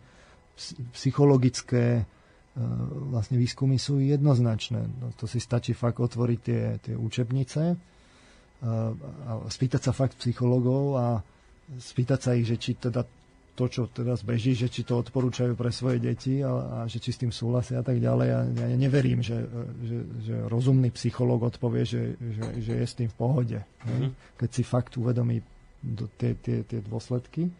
[0.95, 2.07] psychologické
[3.11, 4.83] vlastne výskumy sú jednoznačné.
[4.83, 7.75] No, to si stačí fakt otvoriť tie, tie učebnice a,
[8.59, 8.91] e,
[9.27, 11.05] a spýtať sa fakt psychologov a
[11.79, 13.07] spýtať sa ich, že či teda
[13.55, 17.11] to, čo teraz beží, že či to odporúčajú pre svoje deti a, a že či
[17.11, 18.27] s tým súhlasia a tak ďalej.
[18.27, 19.43] Ja, ja neverím, že,
[19.83, 23.59] že, že rozumný psychológ odpovie, že, že, že je s tým v pohode.
[23.59, 24.39] Mm-hmm.
[24.39, 25.43] Keď si fakt uvedomí
[26.19, 27.51] tie, tie, tie dôsledky.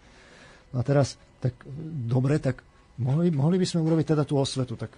[0.71, 1.59] No a teraz, tak
[2.07, 2.63] dobre, tak
[3.01, 4.77] mohli, mohli by sme urobiť teda tú osvetu.
[4.77, 4.91] Tak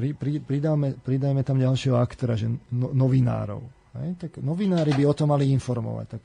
[0.00, 3.60] pri, pri, pridáme, pridajme tam ďalšieho aktora, že no, novinárov.
[4.00, 4.10] Hej?
[4.16, 6.06] Tak novinári by o tom mali informovať.
[6.16, 6.22] Tak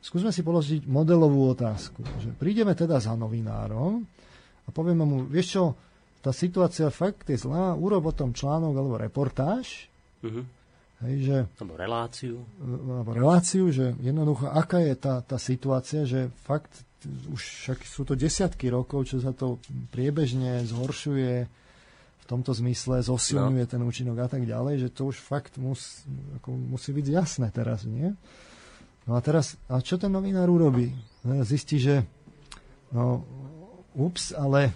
[0.00, 2.00] skúsme si položiť modelovú otázku.
[2.00, 4.00] Že prídeme teda za novinárom
[4.64, 5.64] a povieme mu, vieš čo,
[6.20, 9.88] tá situácia fakt je zlá, urob o tom článok alebo reportáž,
[10.20, 10.44] uh-huh.
[11.08, 12.44] hej, že, alebo reláciu.
[12.60, 18.18] Alebo reláciu, že jednoducho, aká je tá, tá situácia, že fakt už však sú to
[18.18, 19.60] desiatky rokov, čo sa to
[19.94, 21.34] priebežne zhoršuje
[22.20, 23.70] v tomto zmysle, zosilňuje no.
[23.70, 26.04] ten účinok a tak ďalej, že to už fakt mus,
[26.40, 28.14] ako musí byť jasné teraz, nie?
[29.08, 30.94] No a teraz, a čo ten novinár urobí?
[31.42, 32.06] Zistí, že
[32.92, 33.24] no,
[33.96, 34.70] ups, ale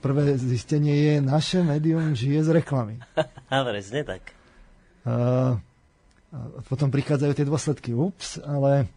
[0.00, 2.96] prvé zistenie je, naše médium žije z reklamy.
[3.52, 4.32] A presne tak.
[5.04, 5.60] A
[6.64, 7.92] potom prichádzajú tie dôsledky.
[7.92, 8.88] Ups, ale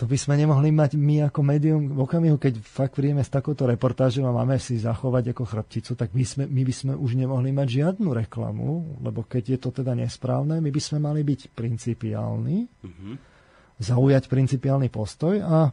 [0.00, 3.68] to by sme nemohli mať my ako médium v okamihu, keď fakt príjeme s takouto
[3.68, 7.52] reportážou a máme si zachovať ako chrbticu, tak my, sme, my by sme už nemohli
[7.52, 12.64] mať žiadnu reklamu, lebo keď je to teda nesprávne, my by sme mali byť principiálni.
[12.64, 13.30] Mm-hmm
[13.80, 15.72] zaujať principiálny postoj a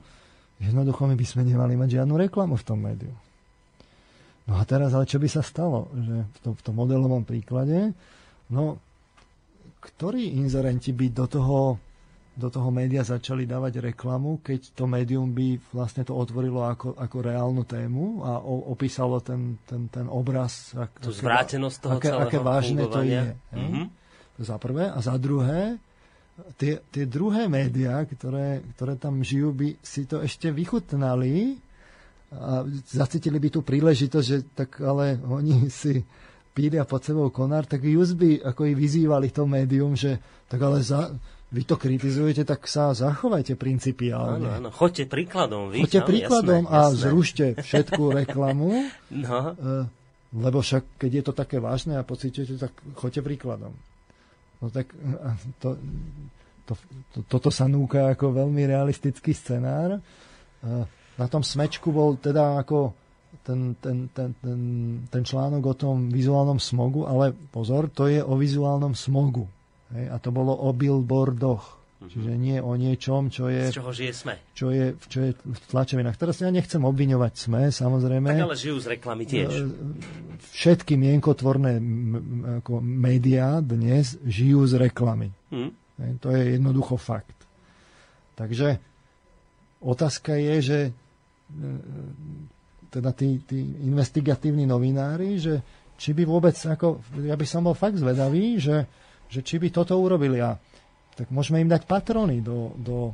[0.63, 3.13] jednoducho my by sme nemali mať žiadnu reklamu v tom médiu.
[4.47, 5.91] No a teraz, ale čo by sa stalo?
[5.91, 7.91] Že v, tom, v tom modelovom príklade,
[8.47, 8.79] no,
[9.83, 11.57] ktorí inzerenti by do toho,
[12.37, 17.17] do toho média začali dávať reklamu, keď to médium by vlastne to otvorilo ako, ako
[17.25, 20.77] reálnu tému a o, opísalo ten, ten, ten obraz.
[20.77, 23.33] Ak, Tú zvrátenosť toho aké, celého aké vážne to je.
[23.33, 23.85] Mm-hmm.
[24.37, 24.85] Za prvé.
[24.85, 25.81] A za druhé,
[26.61, 31.57] tie, tie druhé médiá, ktoré, ktoré tam žijú, by si to ešte vychutnali
[32.37, 36.05] a zacítili by tú príležitosť, že tak ale oni si
[36.53, 40.81] pília pod sebou konár, tak just by ako i vyzývali to médium, že tak ale
[40.81, 41.13] za,
[41.47, 44.47] vy to kritizujete, tak sa zachovajte principiálne.
[44.47, 45.71] Áno, áno, choďte príkladom.
[45.71, 46.99] Vy, choďte príkladom jasné, a jasné.
[46.99, 48.69] zrušte všetku reklamu,
[49.25, 49.39] no.
[49.55, 49.85] Eh,
[50.35, 53.71] lebo však keď je to také vážne a pocítite, tak choďte príkladom.
[54.59, 54.91] No tak
[55.61, 55.77] to,
[56.65, 56.73] to,
[57.13, 60.01] to, toto sa núka ako veľmi realistický scenár.
[61.17, 62.91] Na tom smečku bol teda ako
[63.45, 64.59] ten, ten, ten, ten,
[65.07, 69.47] ten článok o tom vizuálnom smogu, ale pozor, to je o vizuálnom smogu.
[69.95, 70.05] Hej?
[70.11, 71.77] A to bolo o billboardoch.
[71.97, 72.13] Mm-hmm.
[72.13, 73.73] Čiže nie o niečom, čo je...
[73.73, 74.35] Z čoho žije SME.
[74.53, 76.13] Čo je, čo je v tlačovinách.
[76.13, 78.37] Teraz ja nechcem obviňovať SME, samozrejme.
[78.37, 79.49] Tak ale žijú z reklamy tiež.
[79.49, 79.65] E,
[80.53, 81.81] všetky mienkotvorné
[82.61, 85.33] ako médiá dnes žijú z reklamy.
[85.49, 85.73] Mm.
[86.21, 87.33] To je jednoducho fakt.
[88.37, 88.77] Takže
[89.81, 90.91] otázka je, že e,
[92.93, 93.57] teda tí, tí
[93.89, 95.65] investigatívni novinári, že
[95.97, 98.85] či by vôbec, ako, ja by som bol fakt zvedavý, že,
[99.27, 100.39] že či by toto urobili.
[100.39, 100.55] A
[101.17, 103.11] tak môžeme im dať patrony do, do,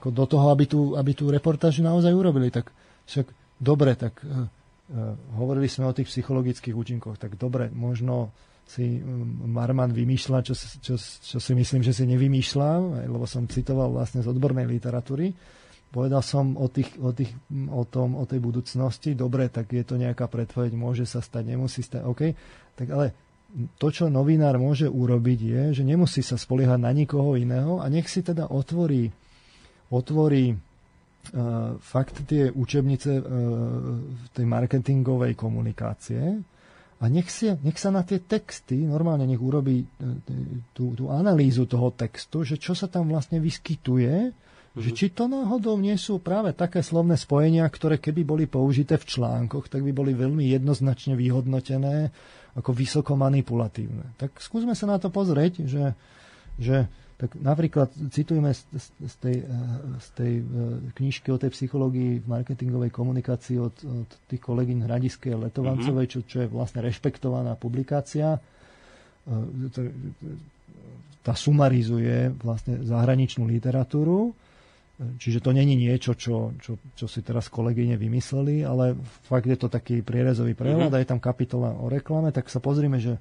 [0.00, 2.48] ako do toho, aby tú, aby tú reportáž naozaj urobili.
[2.48, 2.70] Tak
[3.08, 3.26] však
[3.60, 4.48] dobre, tak uh,
[5.36, 8.32] hovorili sme o tých psychologických účinkoch, tak dobre, možno
[8.68, 9.00] si
[9.48, 12.70] Marman vymýšľa, čo, čo, čo si myslím, že si nevymýšľa,
[13.08, 15.32] lebo som citoval vlastne z odbornej literatúry.
[15.88, 17.32] Povedal som o, tých, o, tých,
[17.72, 21.80] o, tom, o tej budúcnosti, dobre, tak je to nejaká predpoveď, môže sa stať, nemusí
[21.80, 22.36] stať, OK.
[22.76, 23.16] Tak ale
[23.80, 28.04] to, čo novinár môže urobiť, je, že nemusí sa spoliehať na nikoho iného a nech
[28.06, 29.08] si teda otvorí,
[29.88, 33.24] otvorí uh, fakt tie učebnice uh,
[34.36, 36.44] tej marketingovej komunikácie,
[36.98, 39.86] a nech, si, nech sa na tie texty, normálne nech urobí e,
[40.74, 44.82] tú, tú analýzu toho textu, že čo sa tam vlastne vyskytuje, mm-hmm.
[44.82, 49.14] že či to náhodou nie sú práve také slovné spojenia, ktoré keby boli použité v
[49.14, 52.10] článkoch, tak by boli veľmi jednoznačne vyhodnotené
[52.58, 54.18] ako vysoko manipulatívne.
[54.18, 55.94] Tak skúsme sa na to pozrieť, že,
[56.58, 58.62] že tak napríklad citujeme z,
[58.98, 60.44] z, tej, eh, z tej eh,
[60.98, 66.26] knižky o tej psychológii v marketingovej komunikácii od, od tých kolegyň Hradiskej a Letovancovej, mm-hmm.
[66.26, 68.38] čo, čo je vlastne rešpektovaná publikácia.
[68.38, 69.90] Eh,
[71.26, 74.32] tá sumarizuje vlastne zahraničnú literatúru,
[74.98, 78.98] čiže to není niečo, čo, čo, čo si teraz kolegyne vymysleli, ale
[79.30, 80.98] fakt je to taký prierezový prehľad mm-hmm.
[80.98, 83.16] a je tam kapitola o reklame, tak sa pozrime, že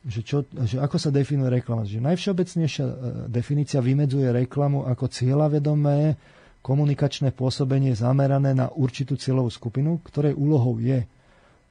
[0.00, 1.84] že, čo, že ako sa definuje reklama.
[1.84, 2.94] Že najvšeobecnejšia e,
[3.28, 6.16] definícia vymedzuje reklamu ako cieľavedomé
[6.64, 11.04] komunikačné pôsobenie zamerané na určitú cieľovú skupinu, ktorej úlohou je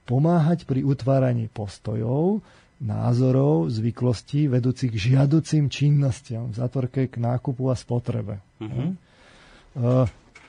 [0.06, 2.42] pomáhať pri utváraní postojov,
[2.82, 8.42] názorov, zvyklostí vedúcich k žiaducim činnostiam v zatvorke k nákupu a spotrebe.
[8.58, 8.98] Uh-huh.
[9.78, 10.06] Uh,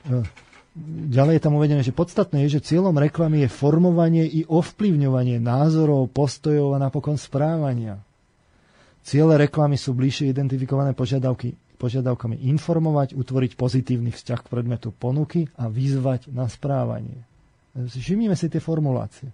[0.09, 0.25] uh,
[1.11, 6.07] Ďalej je tam uvedené, že podstatné je, že cieľom reklamy je formovanie i ovplyvňovanie názorov,
[6.15, 7.99] postojov a napokon správania.
[9.03, 15.67] Ciele reklamy sú bližšie identifikované požiadavky, požiadavkami informovať, utvoriť pozitívny vzťah k predmetu ponuky a
[15.67, 17.19] vyzvať na správanie.
[17.75, 19.27] Všimnime si tie formulácie.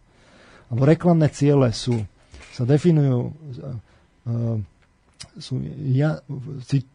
[0.73, 2.01] Alebo reklamné ciele sú,
[2.49, 3.30] sa definujú,
[5.38, 5.53] sú
[5.93, 6.18] ja,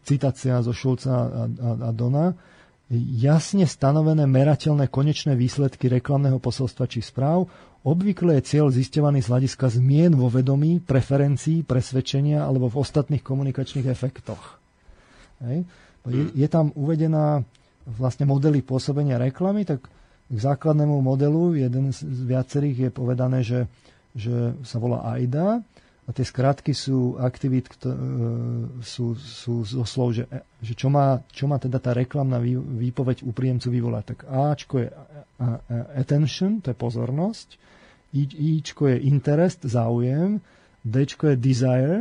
[0.03, 2.35] citácia zo Šulca a, a, a Dona,
[2.97, 7.47] jasne stanovené merateľné konečné výsledky reklamného posolstva či správ,
[7.83, 13.87] obvykle je cieľ zisťovaný z hľadiska zmien vo vedomí, preferencií, presvedčenia alebo v ostatných komunikačných
[13.87, 14.59] efektoch.
[15.43, 15.67] Hej.
[16.07, 17.47] Je, je tam uvedená
[17.87, 19.87] vlastne modely pôsobenia reklamy, tak
[20.27, 23.67] k základnému modelu, jeden z viacerých je povedané, že,
[24.15, 25.63] že sa volá AIDA
[26.03, 27.95] a tie skratky sú aktivít, e,
[28.83, 30.27] sú, sú zo slov, že,
[30.59, 34.03] že čo, má, čo má teda tá reklamná výpoveď u príjemcu vyvolať.
[34.11, 34.89] Tak Ačko je
[35.95, 37.47] attention, to je pozornosť,
[38.13, 40.37] Ičko je interest, záujem,
[40.83, 41.99] Dčko je desire,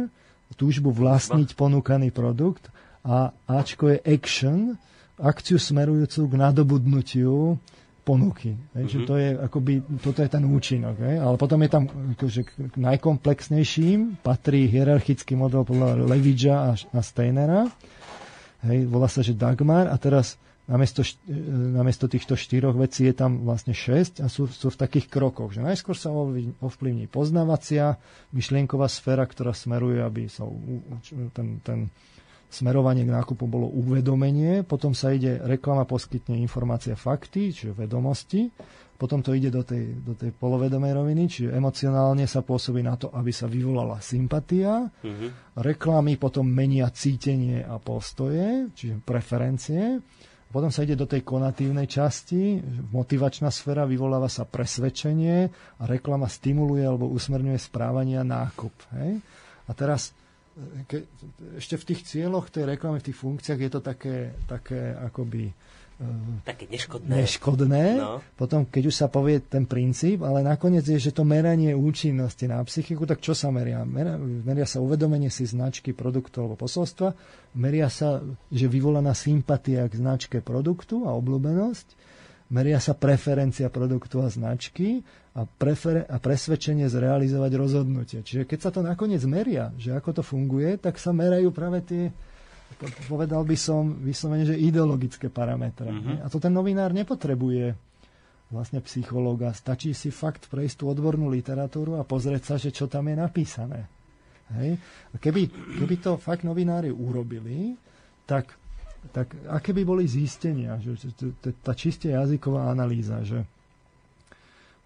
[0.59, 2.69] túžbu vlastniť ponúkaný produkt.
[3.07, 4.77] A Ačko je action,
[5.17, 7.57] akciu smerujúcu k nadobudnutiu
[8.03, 8.59] ponuky.
[8.75, 9.07] mm-hmm.
[9.07, 9.73] to je akoby,
[10.03, 10.99] toto je ten účinok.
[10.99, 11.17] Hej?
[11.23, 17.71] Ale potom je tam akože, k najkomplexnejším patrí hierarchický model podľa Levidža a, a Steinera.
[18.67, 18.91] Hej?
[18.91, 20.35] Volá sa, že Dagmar a teraz
[20.67, 21.35] namiesto, e,
[21.79, 25.55] namiesto týchto štyroch vecí je tam vlastne šesť a sú, sú v takých krokoch.
[25.55, 26.11] Že najskôr sa
[26.59, 27.99] ovplyvní poznávacia,
[28.35, 30.47] myšlienková sféra, ktorá smeruje, aby sa
[31.35, 31.91] ten, ten
[32.53, 38.53] smerovanie k nákupu bolo uvedomenie, potom sa ide, reklama poskytne informácia fakty, čiže vedomosti,
[39.03, 43.11] potom to ide do tej, do tej polovedomej roviny, čiže emocionálne sa pôsobí na to,
[43.11, 44.87] aby sa vyvolala sympatia.
[45.03, 45.59] Mm-hmm.
[45.59, 49.99] Reklamy potom menia cítenie a postoje, čiže preferencie.
[50.55, 52.63] Potom sa ide do tej konatívnej časti,
[52.95, 55.51] motivačná sféra, vyvoláva sa presvedčenie
[55.81, 58.93] a reklama stimuluje alebo usmerňuje správanie a nákup.
[59.03, 59.19] Hej?
[59.67, 60.15] A teraz
[60.85, 61.09] ke,
[61.57, 66.05] ešte v tých cieľoch tej reklamy, v tých funkciách je to také, také akoby e,
[66.45, 67.09] také neškodné.
[67.09, 67.85] neškodné.
[67.97, 68.21] No.
[68.37, 72.61] Potom, keď už sa povie ten princíp, ale nakoniec je, že to meranie účinnosti na
[72.69, 73.81] psychiku, tak čo sa meria?
[73.89, 77.17] Meria, meria sa uvedomenie si značky produktu alebo posolstva,
[77.57, 78.21] meria sa,
[78.53, 82.12] že vyvolaná sympatia k značke produktu a obľúbenosť,
[82.53, 85.01] meria sa preferencia produktu a značky
[85.33, 88.21] a, prefer- a presvedčenie zrealizovať rozhodnutie.
[88.21, 92.13] Čiže keď sa to nakoniec meria, že ako to funguje, tak sa merajú práve tie,
[93.09, 95.89] povedal by som vyslovene, že ideologické parametre.
[95.89, 96.21] Uh-huh.
[96.21, 97.73] A to ten novinár nepotrebuje
[98.53, 99.57] vlastne psychológa.
[99.57, 103.89] Stačí si fakt prejsť tú odbornú literatúru a pozrieť sa, že čo tam je napísané.
[104.61, 104.77] Hej?
[105.13, 105.49] A keby,
[105.81, 107.73] keby to fakt novinári urobili,
[108.29, 108.53] tak
[109.11, 110.95] tak aké by boli zistenia, že
[111.67, 113.43] tá čiste jazyková analýza, že,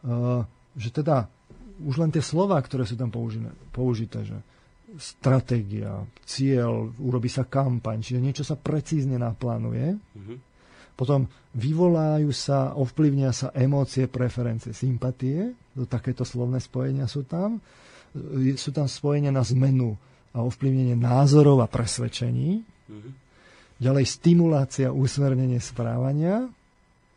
[0.09, 0.41] uh,
[0.73, 1.29] že teda
[1.85, 4.39] už len tie slova, ktoré sú tam použité, použité že
[4.97, 9.99] stratégia, cieľ, urobí sa kampaň, čiže niečo sa precízne naplánuje.
[9.99, 10.39] Mm-hmm.
[10.97, 17.61] potom vyvolajú sa, ovplyvnia sa emócie, preferencie, sympatie, to takéto slovné spojenia sú tam.
[18.57, 19.93] Sú tam spojenia na zmenu
[20.33, 22.65] a ovplyvnenie názorov a presvedčení.
[22.65, 23.26] Mm-hmm.
[23.77, 26.49] Ďalej stimulácia, usmernenie správania.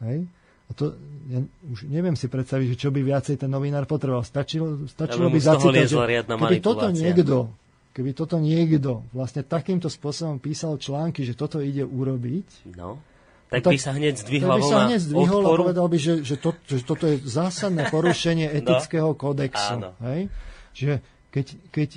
[0.03, 0.27] Hej.
[0.69, 0.93] A to,
[1.31, 1.39] ja
[1.71, 4.21] už neviem si predstaviť, že čo by viacej ten novinár potreboval.
[4.21, 5.97] Stačilo, stačilo by zacítať, že
[6.29, 7.49] keby toto niekto,
[7.95, 13.01] keby toto niekto vlastne takýmto spôsobom písal články, že toto ide urobiť, no
[13.49, 15.61] tak, tak by sa hneď zdvihla by sa hneď zdvihol odporu.
[15.61, 18.57] a povedal by, že, že, to, že toto je zásadné porušenie no.
[18.61, 19.81] etického kódexu.
[19.81, 19.97] Áno.
[20.05, 20.29] Hej?
[20.77, 20.95] Čiže
[21.33, 21.89] keď, keď,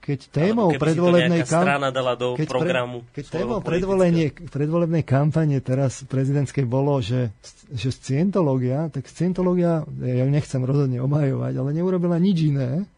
[0.00, 1.92] keď témou predvolebnej kampane...
[2.34, 3.60] keď, programu keď témou
[4.48, 7.30] predvolebnej kampane teraz prezidentskej bolo, že,
[7.70, 12.88] že scientológia, tak scientológia, ja ju nechcem rozhodne obhajovať, ale neurobila nič iné,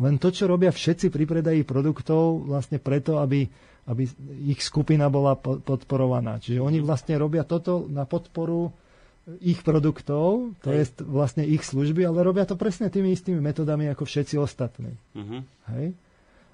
[0.00, 3.46] len to, čo robia všetci pri predaji produktov, vlastne preto, aby
[3.90, 4.06] aby
[4.46, 6.38] ich skupina bola podporovaná.
[6.38, 8.70] Čiže oni vlastne robia toto na podporu
[9.42, 14.06] ich produktov, to je vlastne ich služby, ale robia to presne tými istými metodami ako
[14.06, 14.94] všetci ostatní.
[15.14, 15.42] Uh-huh.
[15.74, 15.94] Hej?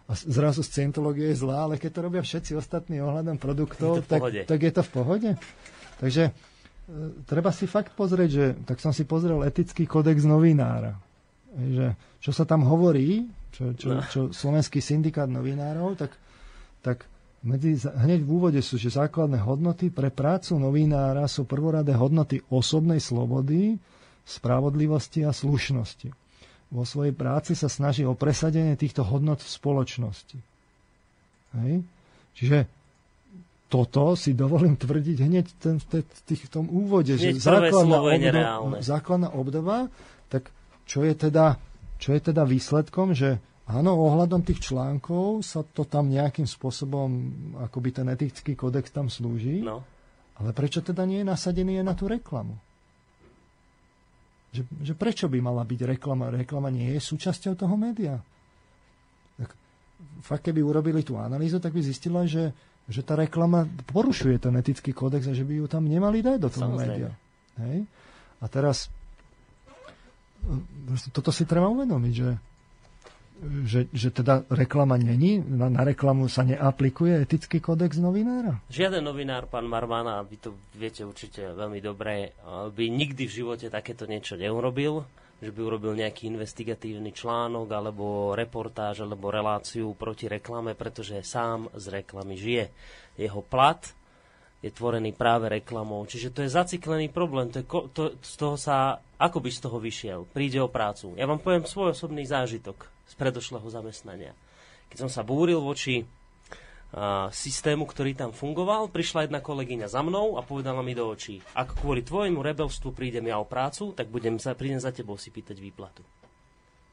[0.07, 4.59] A zrazu scientológia je zlá, ale keď to robia všetci ostatní ohľadom produktov, tak, tak
[4.63, 5.31] je to v pohode.
[5.99, 6.33] Takže e,
[7.27, 10.95] treba si fakt pozrieť, že tak som si pozrel etický kodex novinára.
[11.57, 14.03] Že, čo sa tam hovorí, čo, čo, no.
[14.07, 16.15] čo slovenský syndikát novinárov, tak,
[16.87, 17.11] tak
[17.47, 22.99] medzi, hneď v úvode sú, že základné hodnoty pre prácu novinára sú prvoradé hodnoty osobnej
[23.03, 23.79] slobody,
[24.27, 26.26] spravodlivosti a slušnosti.
[26.71, 30.39] Vo svojej práci sa snaží o presadenie týchto hodnot v spoločnosti.
[31.63, 31.87] Hej?
[32.37, 32.59] Čiže
[33.67, 39.29] toto si dovolím tvrdiť hneď ten, ten, v tom úvode, hneď že základná obdoba, základná
[39.35, 39.77] obdoba,
[40.31, 40.51] tak
[40.87, 41.59] čo je teda,
[41.99, 47.11] čo je teda výsledkom, že Áno, ohľadom tých článkov sa to tam nejakým spôsobom,
[47.67, 49.59] akoby ten etický kodex tam slúži.
[49.59, 49.83] No.
[50.39, 52.55] Ale prečo teda nie je nasadený aj na tú reklamu?
[54.57, 56.33] Že, že prečo by mala byť reklama?
[56.33, 58.17] Reklama nie je súčasťou toho média.
[59.37, 59.51] Tak,
[60.25, 62.57] fakt, keby urobili tú analýzu, tak by zistila, že,
[62.89, 66.49] že tá reklama porušuje ten etický kódex a že by ju tam nemali dať do
[66.49, 67.13] toho média.
[67.61, 67.85] Hej?
[68.41, 68.89] A teraz
[71.11, 72.29] toto si treba uvedomiť, že
[73.69, 78.65] že, že teda reklama není, na, na reklamu sa neaplikuje etický kodex novinára?
[78.73, 84.09] Žiaden novinár, pán Marmana, vy to viete určite veľmi dobre, by nikdy v živote takéto
[84.09, 85.05] niečo neurobil,
[85.37, 91.93] že by urobil nejaký investigatívny článok alebo reportáž alebo reláciu proti reklame, pretože sám z
[91.93, 92.73] reklamy žije.
[93.21, 93.85] Jeho plat
[94.65, 96.01] je tvorený práve reklamou.
[96.09, 97.53] Čiže to je zaciklený problém.
[97.53, 100.21] To je, to, z toho sa, ako by z toho vyšiel?
[100.25, 101.13] Príde o prácu.
[101.21, 104.35] Ja vám poviem svoj osobný zážitok z predošlého zamestnania.
[104.91, 106.07] Keď som sa búril voči
[107.35, 111.83] systému, ktorý tam fungoval, prišla jedna kolegyňa za mnou a povedala mi do očí, ak
[111.83, 115.59] kvôli tvojmu rebelstvu prídem ja o prácu, tak budem za, prídem za tebou si pýtať
[115.59, 116.07] výplatu.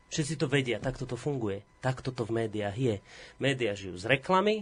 [0.09, 1.65] Všetci to vedia, takto to funguje.
[1.81, 2.95] Takto to v médiách je.
[3.41, 4.61] Média žijú z reklamy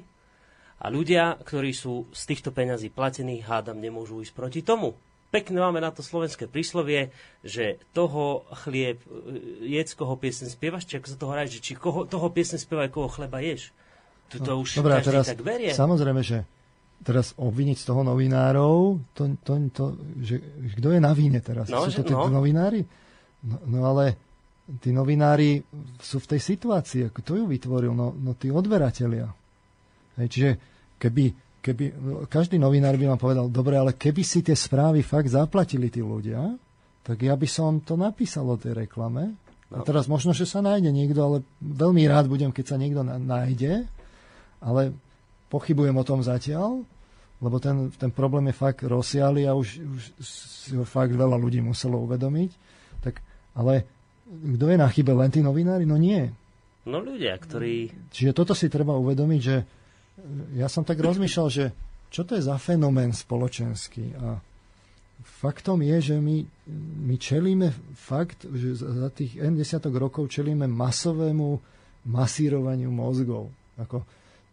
[0.80, 4.96] a ľudia, ktorí sú z týchto peňazí platení, hádam, nemôžu ísť proti tomu
[5.32, 7.10] pekne máme na to slovenské príslovie,
[7.42, 12.04] že toho chlieb, e, jedz, koho piesen spievaš, či ako sa toho že či koho,
[12.04, 13.72] toho piesen spievaj, koho chleba ješ.
[14.36, 15.72] To, to no, už Dobrá, každý teraz, tak berie.
[15.72, 16.44] Samozrejme, že
[17.02, 19.84] teraz obviniť z toho novinárov, to, to, to,
[20.22, 20.36] že
[20.78, 21.68] kto je na víne teraz?
[21.68, 22.30] No, sú to tí no.
[22.30, 22.86] novinári?
[23.42, 24.16] No, no ale
[24.80, 25.60] tí novinári
[26.00, 29.28] sú v tej situácii, ako to ju vytvoril, no, no tí odberatelia.
[30.22, 30.50] Hej, čiže
[31.02, 31.86] keby keby,
[32.28, 36.58] každý novinár by vám povedal, dobre, ale keby si tie správy fakt zaplatili tí ľudia,
[37.06, 39.38] tak ja by som to napísal o tej reklame.
[39.72, 39.80] No.
[39.80, 43.88] A teraz možno, že sa nájde niekto, ale veľmi rád budem, keď sa niekto nájde,
[44.60, 44.92] ale
[45.48, 46.84] pochybujem o tom zatiaľ,
[47.42, 51.58] lebo ten, ten problém je fakt rozsialy a už, už si ho fakt veľa ľudí
[51.58, 52.52] muselo uvedomiť.
[53.02, 53.18] Tak,
[53.58, 53.90] ale
[54.30, 55.10] kto je na chybe?
[55.18, 55.90] Len tí novinári?
[55.90, 56.30] No nie.
[56.86, 57.90] No ľudia, ktorí...
[58.14, 59.66] Čiže toto si treba uvedomiť, že
[60.56, 61.66] ja som tak rozmýšľal, že
[62.12, 64.40] čo to je za fenomén spoločenský a
[65.42, 66.44] faktom je, že my,
[67.08, 71.62] my čelíme fakt, že za tých N desiatok rokov čelíme masovému
[72.10, 73.54] masírovaniu mozgov.
[73.78, 74.04] Ako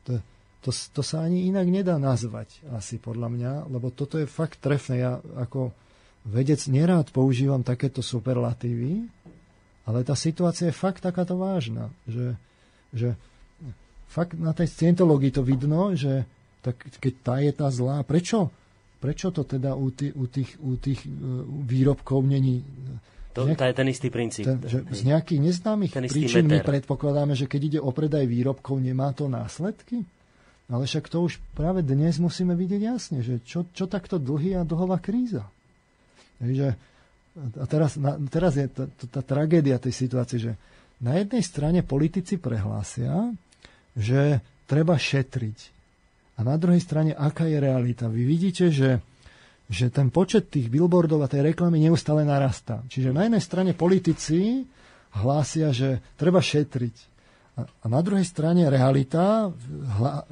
[0.05, 0.21] to,
[0.61, 5.03] to, to sa ani inak nedá nazvať asi podľa mňa, lebo toto je fakt trefné.
[5.03, 5.73] Ja ako
[6.29, 9.09] vedec nerád používam takéto superlatívy,
[9.89, 12.37] ale tá situácia je fakt takáto vážna, že,
[12.93, 13.17] že
[14.09, 16.25] fakt na tej scientológii to vidno, že
[16.65, 18.51] tak keď tá je tá zlá, prečo?
[18.99, 21.07] Prečo to teda u, tých, u tých, u tých
[21.63, 22.67] výrobkov není...
[23.39, 24.43] To, nejak, to je ten istý princíp.
[24.43, 29.15] Ten, že z nejakých neznámych príčin my predpokladáme, že keď ide o predaj výrobkov, nemá
[29.15, 30.03] to následky?
[30.67, 34.67] Ale však to už práve dnes musíme vidieť jasne, že čo, čo takto dlhý a
[34.67, 35.47] dlhová kríza.
[36.43, 36.75] Takže,
[37.55, 40.53] a teraz, na, teraz je tá, tá tragédia tej situácie, že
[40.99, 43.31] na jednej strane politici prehlásia,
[43.99, 44.39] že
[44.71, 45.59] treba šetriť.
[46.39, 48.07] A na druhej strane, aká je realita?
[48.07, 49.03] Vy vidíte, že,
[49.67, 52.87] že ten počet tých billboardov a tej reklamy neustále narastá.
[52.87, 54.63] Čiže na jednej strane politici
[55.19, 57.19] hlásia, že treba šetriť.
[57.59, 59.51] A na druhej strane realita
[59.99, 60.23] hla,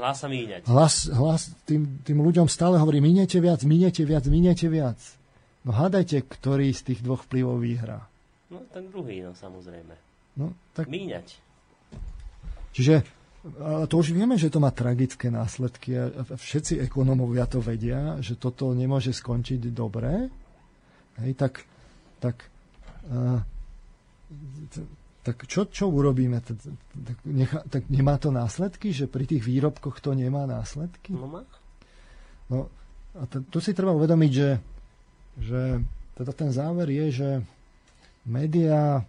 [0.00, 0.64] hlása míňať.
[0.64, 4.96] Hlas, hlas tým, tým ľuďom stále hovorí, miniete viac, miniete viac, miniete viac.
[5.68, 8.00] No hádajte, ktorý z tých dvoch vplyvov vyhrá.
[8.48, 9.92] No ten druhý, no samozrejme.
[10.40, 10.88] No, tak...
[10.88, 11.45] Míňať.
[12.76, 13.16] Čiže
[13.46, 18.34] ale to už vieme, že to má tragické následky a všetci ekonomovia to vedia, že
[18.34, 20.26] toto nemôže skončiť dobre.
[21.22, 21.62] Hej, tak,
[22.18, 22.50] tak
[23.06, 23.38] uh,
[25.26, 26.38] tak čo, čo urobíme?
[26.38, 31.10] Tak, necha, tak nemá to následky, že pri tých výrobkoch to nemá následky?
[31.14, 31.42] No má.
[32.46, 32.70] No,
[33.18, 34.50] a to, tu si treba uvedomiť, že,
[35.42, 35.62] že
[36.14, 37.30] teda ten záver je, že
[38.22, 39.02] médiá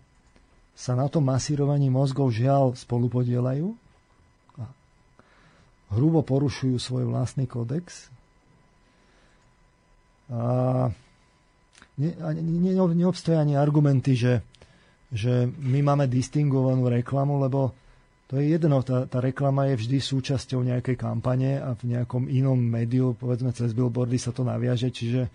[0.78, 3.74] sa na tom masírovaní mozgov žiaľ spolupodielajú
[4.62, 4.66] a
[5.98, 8.14] hrubo porušujú svoj vlastný kódex
[10.30, 10.94] a
[11.98, 14.46] ne, ne, neobstoja ani argumenty, že
[15.08, 17.72] že my máme distingovanú reklamu, lebo
[18.28, 22.60] to je jedno, tá, tá reklama je vždy súčasťou nejakej kampane a v nejakom inom
[22.60, 25.32] médiu, povedzme cez billboardy sa to naviaže, čiže,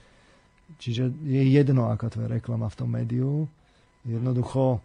[0.77, 3.49] čiže je jedno, aká to je reklama v tom médiu.
[4.05, 4.85] Jednoducho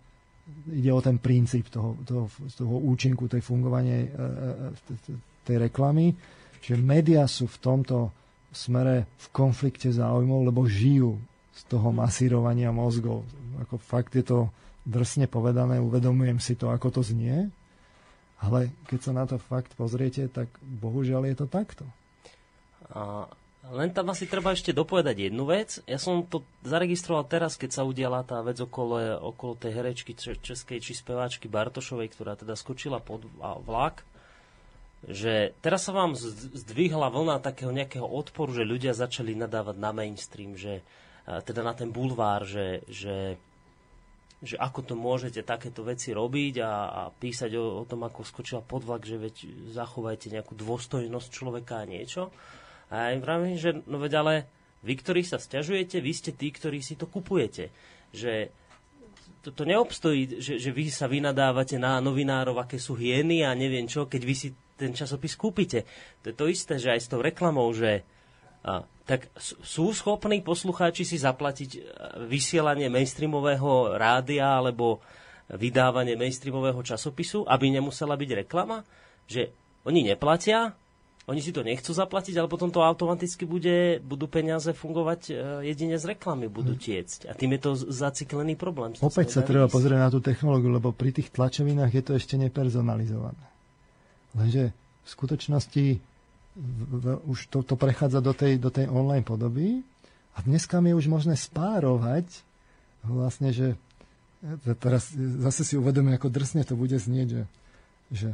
[0.71, 2.25] ide o ten princíp toho, toho,
[2.55, 6.11] toho účinku, tej fungovanie e, e, tej reklamy.
[6.59, 8.11] Čiže médiá sú v tomto
[8.51, 11.19] smere v konflikte záujmov, lebo žijú
[11.55, 13.23] z toho masírovania mozgov.
[13.63, 14.51] Ako fakt je to
[14.87, 17.51] drsne povedané, uvedomujem si to, ako to znie,
[18.39, 21.85] ale keď sa na to fakt pozriete, tak bohužiaľ je to takto.
[22.93, 23.27] A
[23.73, 25.83] len tam asi treba ešte dopovedať jednu vec.
[25.83, 30.79] Ja som to zaregistroval teraz, keď sa udiala tá vec okolo, okolo tej herečky českej
[30.79, 34.07] či speváčky Bartošovej, ktorá teda skočila pod vlak,
[35.05, 36.17] že teraz sa vám
[36.53, 40.81] zdvihla vlna takého nejakého odporu, že ľudia začali nadávať na mainstream, že
[41.27, 43.35] teda na ten bulvár, že, že
[44.37, 48.61] že ako to môžete takéto veci robiť a, a písať o, o tom, ako skočila
[48.61, 49.35] podvlak, že veď
[49.73, 52.29] zachovajte nejakú dôstojnosť človeka a niečo.
[52.87, 54.33] A ja im vravím, že no veď ale
[54.85, 57.73] vy, ktorí sa stiažujete, vy ste tí, ktorí si to kupujete.
[58.15, 58.47] Že
[59.43, 63.87] to, to neobstojí, že, že vy sa vynadávate na novinárov, aké sú hieny a neviem
[63.87, 65.83] čo, keď vy si ten časopis kúpite.
[66.23, 68.05] To je to isté, že aj s tou reklamou, že
[68.63, 71.79] a, tak sú schopní poslucháči si zaplatiť e,
[72.27, 74.99] vysielanie mainstreamového rádia alebo
[75.47, 78.83] vydávanie mainstreamového časopisu, aby nemusela byť reklama?
[79.31, 79.49] Že
[79.87, 80.75] oni neplatia,
[81.27, 85.31] oni si to nechcú zaplatiť, ale potom to automaticky bude, budú peniaze fungovať e,
[85.75, 86.79] jedine z reklamy, budú hm.
[86.79, 87.19] tiecť.
[87.27, 88.95] A tým je to zaciklený problém.
[89.03, 93.43] Opäť sa treba pozrieť na tú technológiu, lebo pri tých tlačovinách je to ešte nepersonalizované.
[94.39, 94.71] Lenže
[95.03, 95.85] v skutočnosti
[96.57, 99.83] v, už to, to prechádza do tej, do tej online podoby
[100.33, 102.25] a dneska je už možné spárovať
[103.03, 103.75] vlastne, že
[104.41, 105.11] e, teraz
[105.43, 107.43] zase si uvedomím, ako drsne to bude znieť, že,
[108.15, 108.29] že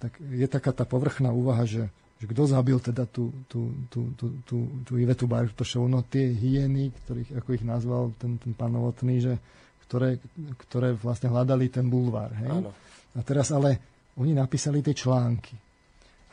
[0.00, 4.26] tak je taká tá povrchná úvaha, že, že kto zabil teda tú, tú, tú, tú,
[4.48, 4.56] tú,
[4.88, 9.34] tú Ivetu Bartošovu, no tie hyeny, ktorých, ako ich nazval ten, ten pán Novotný, že,
[9.84, 10.16] ktoré,
[10.66, 12.32] ktoré vlastne hľadali ten bulvár.
[12.32, 12.50] Hej?
[12.64, 12.72] Áno.
[13.16, 15.52] A teraz ale oni napísali tie články.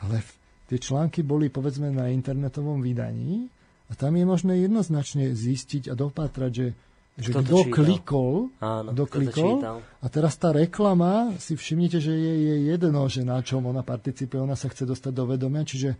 [0.00, 0.30] Ale v,
[0.72, 3.44] tie články boli povedzme na internetovom vydaní
[3.88, 6.66] a tam je možné jednoznačne zistiť a dopátrať, že
[7.14, 9.62] že kto, kto klikol, Áno, kto klikol
[10.02, 14.42] a teraz tá reklama, si všimnite, že je, je jedno, že na čom ona participuje,
[14.42, 15.98] ona sa chce dostať do vedomia, čiže e,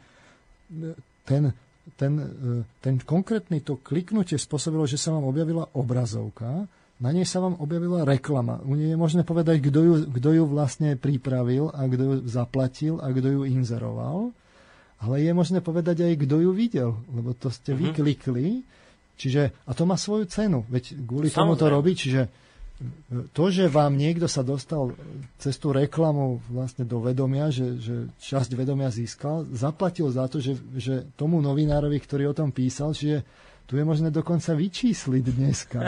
[1.22, 1.54] ten,
[1.94, 2.26] ten, e,
[2.82, 6.66] ten konkrétny to kliknutie spôsobilo, že sa vám objavila obrazovka,
[6.98, 8.62] na nej sa vám objavila reklama.
[8.66, 12.98] U nej je možné povedať, kto ju, kto ju vlastne pripravil a kto ju zaplatil
[12.98, 14.34] a kto ju inzeroval
[15.04, 17.84] ale je možné povedať aj, kto ju videl, lebo to ste mm-hmm.
[17.92, 18.48] vyklikli.
[19.14, 21.38] Čiže, a to má svoju cenu, veď kvôli Samozrejme.
[21.38, 22.30] tomu to robí, čiže e,
[23.30, 24.90] to, že vám niekto sa dostal
[25.38, 30.58] cez tú reklamu vlastne do vedomia, že, že časť vedomia získal, zaplatil za to, že,
[30.74, 33.22] že tomu novinárovi, ktorý o tom písal, čiže
[33.64, 35.80] tu je možné dokonca vyčísliť dneska.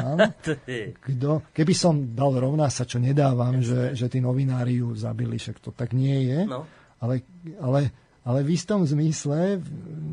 [1.12, 5.60] Kdo, keby som dal rovná sa, čo nedávam, že, že tí novinári ju zabili, však
[5.60, 6.40] to tak nie je.
[6.48, 6.64] No.
[6.96, 7.20] Ale,
[7.60, 7.92] ale
[8.26, 9.62] ale v istom zmysle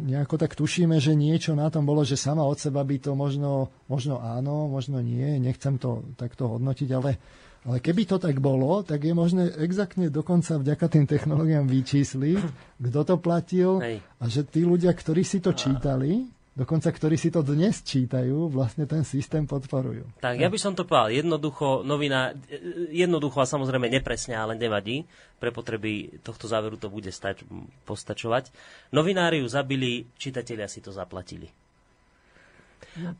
[0.05, 3.73] nejako tak tušíme, že niečo na tom bolo, že sama od seba by to možno,
[3.89, 7.17] možno áno, možno nie, nechcem to takto hodnotiť, ale,
[7.65, 12.41] ale keby to tak bolo, tak je možné exaktne dokonca vďaka tým technológiám vyčísliť,
[12.85, 13.97] kto to platil Hej.
[14.21, 18.85] a že tí ľudia, ktorí si to čítali, dokonca ktorí si to dnes čítajú, vlastne
[18.85, 20.05] ten systém podporujú.
[20.21, 25.09] Tak, ja by som to povedal jednoducho, novina, e, jednoducho a samozrejme nepresne, ale nevadí.
[25.41, 27.41] Pre potreby tohto záveru to bude stač,
[27.89, 28.53] postačovať.
[28.93, 31.49] Novinári ju zabili, čitatelia si to zaplatili.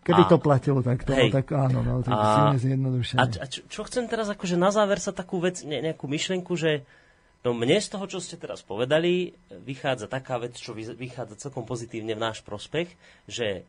[0.06, 1.34] Keby A- to platilo takto, Hej.
[1.34, 3.18] tak áno, no, tak A- silne zjednodušene.
[3.18, 6.54] A, a čo, čo chcem teraz akože na záver sa takú vec, ne, nejakú myšlienku,
[6.54, 6.86] že
[7.44, 11.68] no mne z toho, čo ste teraz povedali, vychádza taká vec, čo vy- vychádza celkom
[11.68, 12.92] pozitívne v náš prospech,
[13.28, 13.68] že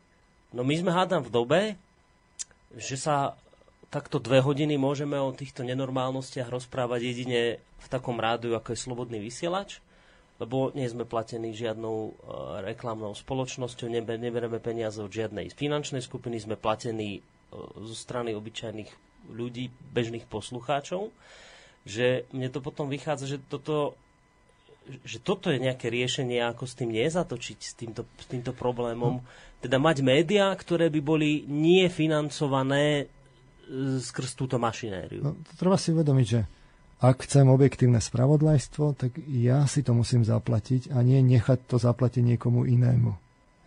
[0.55, 1.61] no my sme hádam v dobe,
[2.75, 3.35] že sa
[3.91, 9.19] takto dve hodiny môžeme o týchto nenormálnostiach rozprávať jedine v takom rádiu, ako je Slobodný
[9.23, 9.79] vysielač,
[10.41, 12.11] lebo nie sme platení žiadnou e,
[12.67, 17.21] reklamnou spoločnosťou, nebe, nebereme peniaze od žiadnej finančnej skupiny, sme platení e,
[17.79, 18.91] zo strany obyčajných
[19.31, 21.07] ľudí, bežných poslucháčov,
[21.85, 23.93] že mne to potom vychádza, že toto,
[25.05, 29.21] že toto je nejaké riešenie, ako s tým nezatočiť, s týmto, s týmto problémom.
[29.61, 35.21] Teda mať médiá, ktoré by boli nie financované e, skrz túto mašinériu.
[35.21, 36.41] No, to treba si uvedomiť, že
[37.05, 42.23] ak chcem objektívne spravodlajstvo, tak ja si to musím zaplatiť a nie nechať to zaplatiť
[42.33, 43.11] niekomu inému.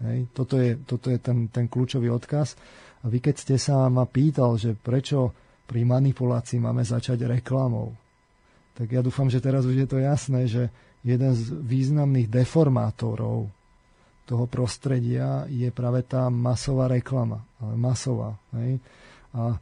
[0.02, 0.18] Hej?
[0.34, 2.58] Toto je, toto je ten, ten kľúčový odkaz.
[3.02, 5.30] A vy keď ste sa ma pýtal, že prečo
[5.68, 7.92] pri manipulácii máme začať reklamou,
[8.78, 10.70] tak ja dúfam, že teraz už je to jasné, že
[11.02, 13.50] jeden z významných deformátorov
[14.22, 17.42] toho prostredia je práve tá masová reklama.
[17.58, 18.38] Ale masová.
[18.54, 18.78] Hej?
[19.34, 19.58] A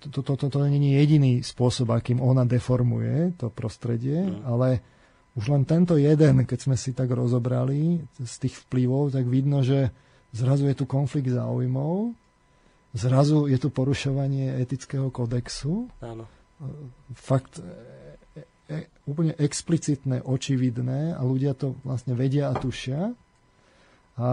[0.00, 4.48] toto to, to, to nie je jediný spôsob, akým ona deformuje to prostredie, mm.
[4.48, 4.80] ale
[5.36, 9.92] už len tento jeden, keď sme si tak rozobrali z tých vplyvov, tak vidno, že
[10.32, 12.16] zrazu je tu konflikt záujmov,
[12.96, 16.24] zrazu je tu porušovanie etického kodexu, Áno.
[17.12, 17.60] fakt
[19.04, 23.12] úplne explicitné, očividné a ľudia to vlastne vedia a tušia.
[24.16, 24.28] A,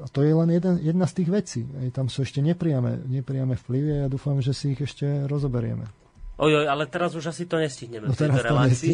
[0.00, 1.60] a to je len jeden, jedna z tých vecí.
[1.80, 5.88] Aj tam sú ešte nepriame, nepriame vplyvy a ja dúfam, že si ich ešte rozoberieme.
[6.36, 8.92] Ojoj, ale teraz už asi to nestihneme No v tejto relácii.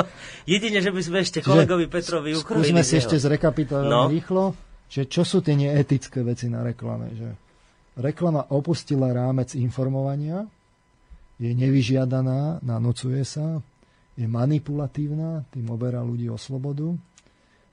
[0.54, 2.70] Jedine, že by sme ešte Čiže kolegovi Petrovi ukrojili.
[2.70, 4.06] Skúsme si ešte zrekapitulovať No.
[4.06, 4.54] rýchlo,
[4.86, 7.10] že čo sú tie neetické veci na reklame.
[7.18, 7.28] Že
[7.98, 10.46] reklama opustila rámec informovania,
[11.44, 13.60] je nevyžiadaná, nanocuje sa,
[14.16, 16.94] je manipulatívna, tým oberá ľudí o slobodu,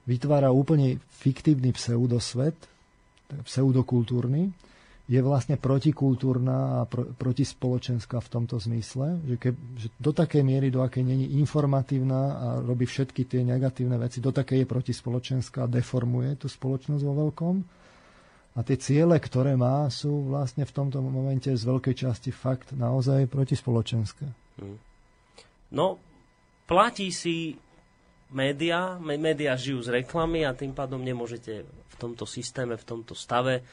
[0.10, 2.58] vytvára úplne fiktívny pseudosvet,
[3.48, 4.52] pseudokultúrny,
[5.12, 10.72] je vlastne protikultúrna a pro, protispoločenská v tomto zmysle, že, ke, že do takej miery,
[10.72, 16.40] do akej není informatívna a robí všetky tie negatívne veci, do takej je protispoločenská deformuje
[16.40, 17.56] tú spoločnosť vo veľkom.
[18.52, 23.32] A tie ciele, ktoré má, sú vlastne v tomto momente z veľkej časti fakt naozaj
[23.32, 24.28] protispoločenské.
[25.72, 25.96] No,
[26.68, 27.56] platí si
[28.36, 33.16] média, mé- média žijú z reklamy a tým pádom nemôžete v tomto systéme, v tomto
[33.16, 33.64] stave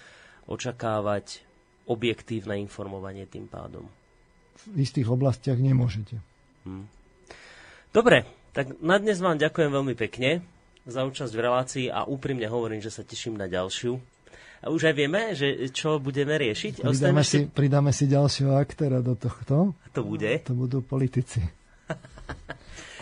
[0.47, 1.43] očakávať
[1.91, 3.83] objektívne informovanie tým pádom.
[4.75, 6.19] V istých oblastiach nemôžete.
[7.91, 10.45] Dobre, tak na dnes vám ďakujem veľmi pekne
[10.85, 13.97] za účasť v relácii a úprimne hovorím, že sa teším na ďalšiu.
[14.59, 16.83] A už aj vieme, že čo budeme riešiť.
[16.83, 19.79] Pridáme si, pridáme si ďalšieho aktéra do tohto.
[19.95, 20.43] To bude.
[20.43, 21.41] To budú politici.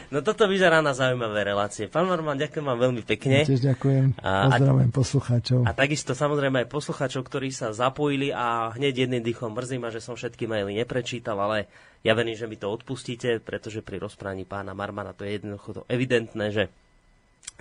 [0.06, 1.90] No toto vyzerá na zaujímavé relácie.
[1.90, 3.42] Pán Marman, ďakujem vám veľmi pekne.
[3.42, 4.22] Ja tiež ďakujem.
[4.22, 5.58] A- Pozdravujem poslucháčov.
[5.66, 9.98] A takisto samozrejme aj poslucháčov, ktorí sa zapojili a hneď jedným dýchom mrzí ma, že
[9.98, 11.66] som všetky maily neprečítal, ale
[12.06, 15.82] ja verím, že mi to odpustíte, pretože pri rozprávaní pána Marmana to je jednoducho to
[15.90, 16.70] evidentné, že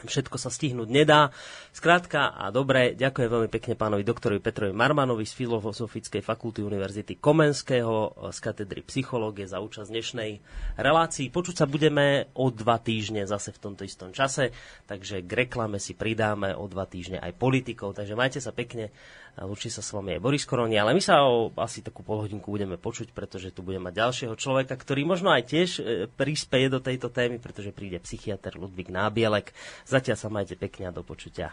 [0.07, 1.33] všetko sa stihnúť nedá.
[1.75, 8.15] Skrátka a dobre, ďakujem veľmi pekne pánovi doktorovi Petrovi Marmanovi z Filozofickej fakulty Univerzity Komenského
[8.31, 10.31] z katedry psychológie za účasť dnešnej
[10.79, 11.33] relácii.
[11.33, 14.55] Počuť sa budeme o dva týždne zase v tomto istom čase,
[14.87, 18.93] takže k reklame si pridáme o dva týždne aj politikov, takže majte sa pekne.
[19.35, 22.79] Lúči sa s vami aj Boris Koroni, ale my sa o asi takú polhodinku budeme
[22.79, 27.11] počuť, pretože tu budeme mať ďalšieho človeka, ktorý možno aj tiež e, prispeje do tejto
[27.11, 29.51] témy, pretože príde psychiatr Ludvík Nábielek.
[29.83, 31.51] Zatiaľ sa majte pekne a do počutia.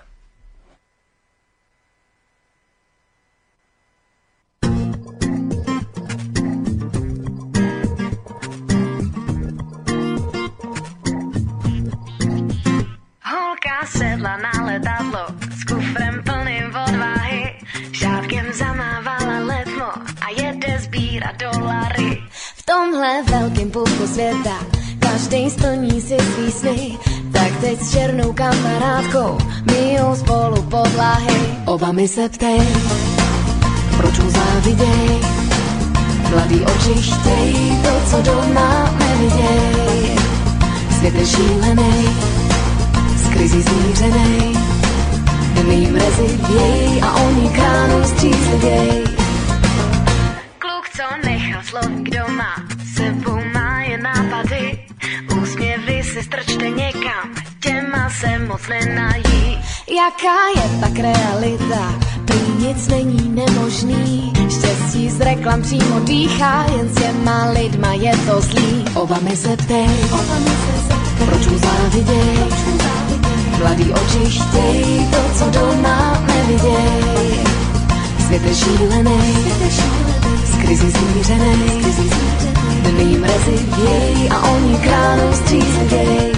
[13.82, 15.41] Sedla na letadlo
[22.72, 24.58] tomhle velkém půlku světa
[24.98, 26.98] každý splní si svý sny,
[27.32, 29.38] Tak teď s černou kamarádkou
[29.70, 31.40] myjou spolu podlahy.
[31.66, 32.60] Oba mi se ptej,
[33.96, 35.20] proč mu záviděj.
[36.30, 40.16] Mladý oči chtěj to, co doma neviděj.
[40.98, 42.08] Svět je šílený,
[43.16, 44.56] z krizí zmířenej.
[45.68, 49.21] Mý mrezi věj a oni kránu střízlivěj.
[51.24, 51.62] Nechal
[52.02, 52.54] doma,
[52.96, 54.78] sebou má je nápady.
[55.42, 57.30] Úsměvy si strčte někam,
[57.60, 59.58] těma se moc nenají.
[59.96, 61.94] Jaká je pak realita?
[62.24, 64.32] Prý nic není nemožný.
[64.50, 68.84] Štěstí z reklam přímo dýchá, jen s těma lidma je to zlý.
[68.94, 69.88] Oba mi se ptej,
[71.26, 72.38] proč mu záviděj?
[73.58, 77.44] Mladý oči chtěj to, co doma neviděj.
[78.26, 79.34] Svět je šílený,
[79.70, 80.01] z
[80.62, 81.82] krizi zmířenej.
[82.82, 86.32] Dny mrezi věj a oni kránu střízlivěj.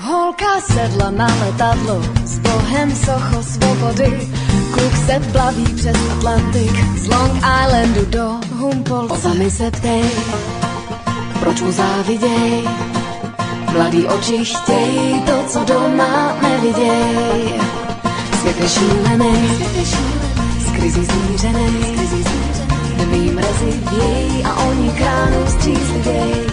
[0.00, 4.28] Holka sedla na letadlo s bohem socho svobody.
[4.72, 9.12] Kluk se plaví přes Atlantik z Long Islandu do Humboldt.
[9.12, 10.04] Oba mi se ptej,
[11.40, 12.68] proč mu záviděj?
[13.72, 17.60] Mladý oči chtěj to, co doma neviděj.
[18.40, 19.58] Svět je šílený,
[20.66, 21.99] z krizí zmířenej.
[23.00, 26.49] Dny mrazy věj a oni kránu střízlivěj.